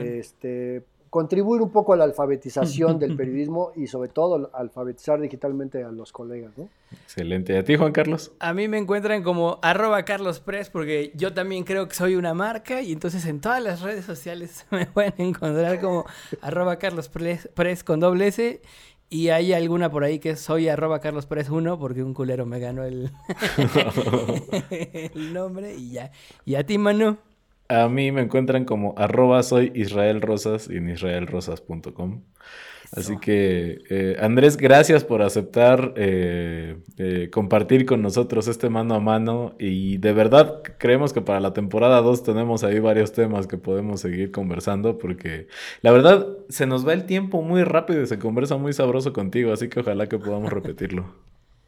este, 0.00 0.82
contribuir 1.14 1.62
un 1.62 1.70
poco 1.70 1.92
a 1.92 1.96
la 1.96 2.02
alfabetización 2.02 2.98
del 2.98 3.14
periodismo 3.14 3.70
y 3.76 3.86
sobre 3.86 4.08
todo 4.08 4.50
alfabetizar 4.52 5.20
digitalmente 5.20 5.84
a 5.84 5.92
los 5.92 6.10
colegas, 6.10 6.58
¿no? 6.58 6.68
Excelente. 6.90 7.52
¿Y 7.52 7.56
a 7.56 7.62
ti, 7.62 7.76
Juan 7.76 7.92
Carlos? 7.92 8.32
A 8.40 8.52
mí 8.52 8.66
me 8.66 8.78
encuentran 8.78 9.22
como 9.22 9.60
arroba 9.62 10.04
Carlos 10.04 10.40
Press 10.40 10.70
porque 10.70 11.12
yo 11.14 11.32
también 11.32 11.62
creo 11.62 11.86
que 11.86 11.94
soy 11.94 12.16
una 12.16 12.34
marca 12.34 12.82
y 12.82 12.90
entonces 12.90 13.26
en 13.26 13.40
todas 13.40 13.62
las 13.62 13.80
redes 13.82 14.04
sociales 14.04 14.66
me 14.72 14.86
pueden 14.86 15.14
encontrar 15.18 15.80
como 15.80 16.04
arroba 16.40 16.80
Carlos 16.80 17.08
Press 17.08 17.84
con 17.84 18.00
doble 18.00 18.26
S 18.26 18.60
y 19.08 19.28
hay 19.28 19.52
alguna 19.52 19.92
por 19.92 20.02
ahí 20.02 20.18
que 20.18 20.34
soy 20.34 20.66
arroba 20.66 20.98
Carlos 20.98 21.26
Pérez 21.26 21.48
1 21.48 21.78
porque 21.78 22.02
un 22.02 22.12
culero 22.12 22.44
me 22.44 22.58
ganó 22.58 22.82
el, 22.82 23.12
el 25.14 25.32
nombre 25.32 25.76
y 25.76 25.92
ya. 25.92 26.10
¿Y 26.44 26.56
a 26.56 26.66
ti, 26.66 26.76
Manu? 26.76 27.18
A 27.82 27.88
mí 27.88 28.12
me 28.12 28.22
encuentran 28.22 28.64
como 28.64 28.94
arroba 28.96 29.42
soy 29.42 29.72
Israel 29.74 30.20
Rosas 30.20 30.68
en 30.68 30.88
israelrosas.com. 30.88 32.22
Así 32.96 33.16
que, 33.18 33.82
eh, 33.90 34.16
Andrés, 34.20 34.56
gracias 34.56 35.02
por 35.02 35.22
aceptar 35.22 35.94
eh, 35.96 36.76
eh, 36.96 37.28
compartir 37.32 37.86
con 37.86 38.02
nosotros 38.02 38.46
este 38.46 38.68
mano 38.68 38.94
a 38.94 39.00
mano. 39.00 39.54
Y 39.58 39.98
de 39.98 40.12
verdad 40.12 40.62
creemos 40.78 41.12
que 41.12 41.20
para 41.20 41.40
la 41.40 41.52
temporada 41.52 42.00
2 42.02 42.22
tenemos 42.22 42.62
ahí 42.62 42.78
varios 42.78 43.12
temas 43.12 43.48
que 43.48 43.58
podemos 43.58 44.00
seguir 44.00 44.30
conversando 44.30 44.98
porque 44.98 45.48
la 45.82 45.90
verdad 45.90 46.28
se 46.48 46.66
nos 46.66 46.86
va 46.86 46.92
el 46.92 47.04
tiempo 47.04 47.42
muy 47.42 47.64
rápido 47.64 48.00
y 48.02 48.06
se 48.06 48.18
conversa 48.20 48.58
muy 48.58 48.72
sabroso 48.72 49.12
contigo. 49.12 49.52
Así 49.52 49.68
que 49.68 49.80
ojalá 49.80 50.06
que 50.06 50.18
podamos 50.18 50.52
repetirlo. 50.52 51.06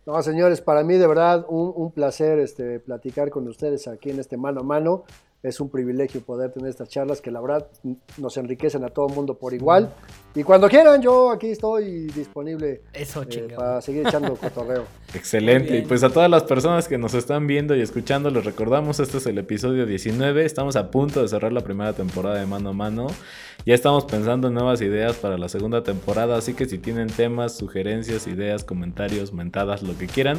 No, 0.06 0.22
señores, 0.22 0.60
para 0.60 0.84
mí 0.84 0.94
de 0.94 1.08
verdad 1.08 1.44
un, 1.48 1.72
un 1.74 1.90
placer 1.90 2.38
este, 2.38 2.78
platicar 2.78 3.30
con 3.30 3.48
ustedes 3.48 3.88
aquí 3.88 4.10
en 4.10 4.20
este 4.20 4.36
mano 4.36 4.60
a 4.60 4.62
mano 4.62 5.04
es 5.48 5.60
un 5.60 5.68
privilegio 5.70 6.20
poder 6.20 6.52
tener 6.52 6.70
estas 6.70 6.88
charlas 6.88 7.20
que 7.20 7.30
la 7.30 7.40
verdad 7.40 7.66
nos 8.18 8.36
enriquecen 8.36 8.84
a 8.84 8.88
todo 8.88 9.08
el 9.08 9.14
mundo 9.14 9.34
por 9.34 9.54
igual. 9.54 9.94
Y 10.36 10.44
cuando 10.44 10.68
quieran, 10.68 11.00
yo 11.00 11.30
aquí 11.30 11.48
estoy 11.48 12.08
disponible 12.08 12.82
Eso, 12.92 13.22
eh, 13.22 13.48
para 13.56 13.80
seguir 13.80 14.06
echando 14.06 14.36
cotorreo. 14.36 14.84
Excelente. 15.14 15.78
Y 15.78 15.82
pues 15.82 16.04
a 16.04 16.10
todas 16.10 16.30
las 16.30 16.44
personas 16.44 16.88
que 16.88 16.98
nos 16.98 17.14
están 17.14 17.46
viendo 17.46 17.74
y 17.74 17.80
escuchando, 17.80 18.28
les 18.28 18.44
recordamos, 18.44 19.00
este 19.00 19.16
es 19.16 19.24
el 19.24 19.38
episodio 19.38 19.86
19. 19.86 20.44
Estamos 20.44 20.76
a 20.76 20.90
punto 20.90 21.22
de 21.22 21.28
cerrar 21.28 21.54
la 21.54 21.62
primera 21.62 21.94
temporada 21.94 22.38
de 22.38 22.44
Mano 22.44 22.68
a 22.68 22.72
Mano. 22.74 23.06
Ya 23.64 23.74
estamos 23.74 24.04
pensando 24.04 24.48
en 24.48 24.54
nuevas 24.54 24.82
ideas 24.82 25.16
para 25.16 25.38
la 25.38 25.48
segunda 25.48 25.82
temporada, 25.82 26.36
así 26.36 26.52
que 26.52 26.66
si 26.66 26.76
tienen 26.76 27.06
temas, 27.06 27.56
sugerencias, 27.56 28.26
ideas, 28.26 28.62
comentarios, 28.62 29.32
mentadas, 29.32 29.82
lo 29.82 29.96
que 29.96 30.06
quieran, 30.06 30.36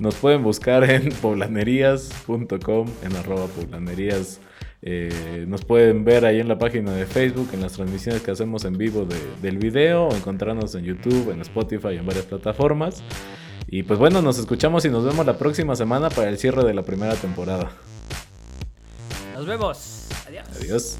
nos 0.00 0.16
pueden 0.16 0.42
buscar 0.42 0.82
en 0.82 1.10
poblanerías.com, 1.22 2.88
en 3.04 3.16
arroba 3.16 3.46
poblanerías. 3.46 4.40
Eh, 4.80 5.44
nos 5.48 5.64
pueden 5.64 6.04
ver 6.04 6.24
ahí 6.24 6.40
en 6.40 6.48
la 6.48 6.58
página 6.58 6.92
de 6.92 7.06
Facebook, 7.06 7.50
en 7.52 7.60
las 7.60 7.72
transmisiones 7.72 8.22
que 8.22 8.30
hacemos 8.30 8.64
en 8.64 8.78
vivo 8.78 9.06
del 9.42 9.58
video, 9.58 10.08
o 10.08 10.14
encontrarnos 10.14 10.74
en 10.74 10.84
YouTube, 10.84 11.32
en 11.32 11.40
Spotify, 11.40 11.96
en 11.96 12.06
varias 12.06 12.26
plataformas. 12.26 13.02
Y 13.66 13.82
pues 13.82 13.98
bueno, 13.98 14.22
nos 14.22 14.38
escuchamos 14.38 14.84
y 14.84 14.90
nos 14.90 15.04
vemos 15.04 15.26
la 15.26 15.36
próxima 15.36 15.76
semana 15.76 16.10
para 16.10 16.30
el 16.30 16.38
cierre 16.38 16.64
de 16.64 16.74
la 16.74 16.82
primera 16.82 17.14
temporada. 17.14 17.70
Nos 19.34 19.46
vemos. 19.46 20.08
Adiós. 20.26 20.46
Adiós. 20.56 20.98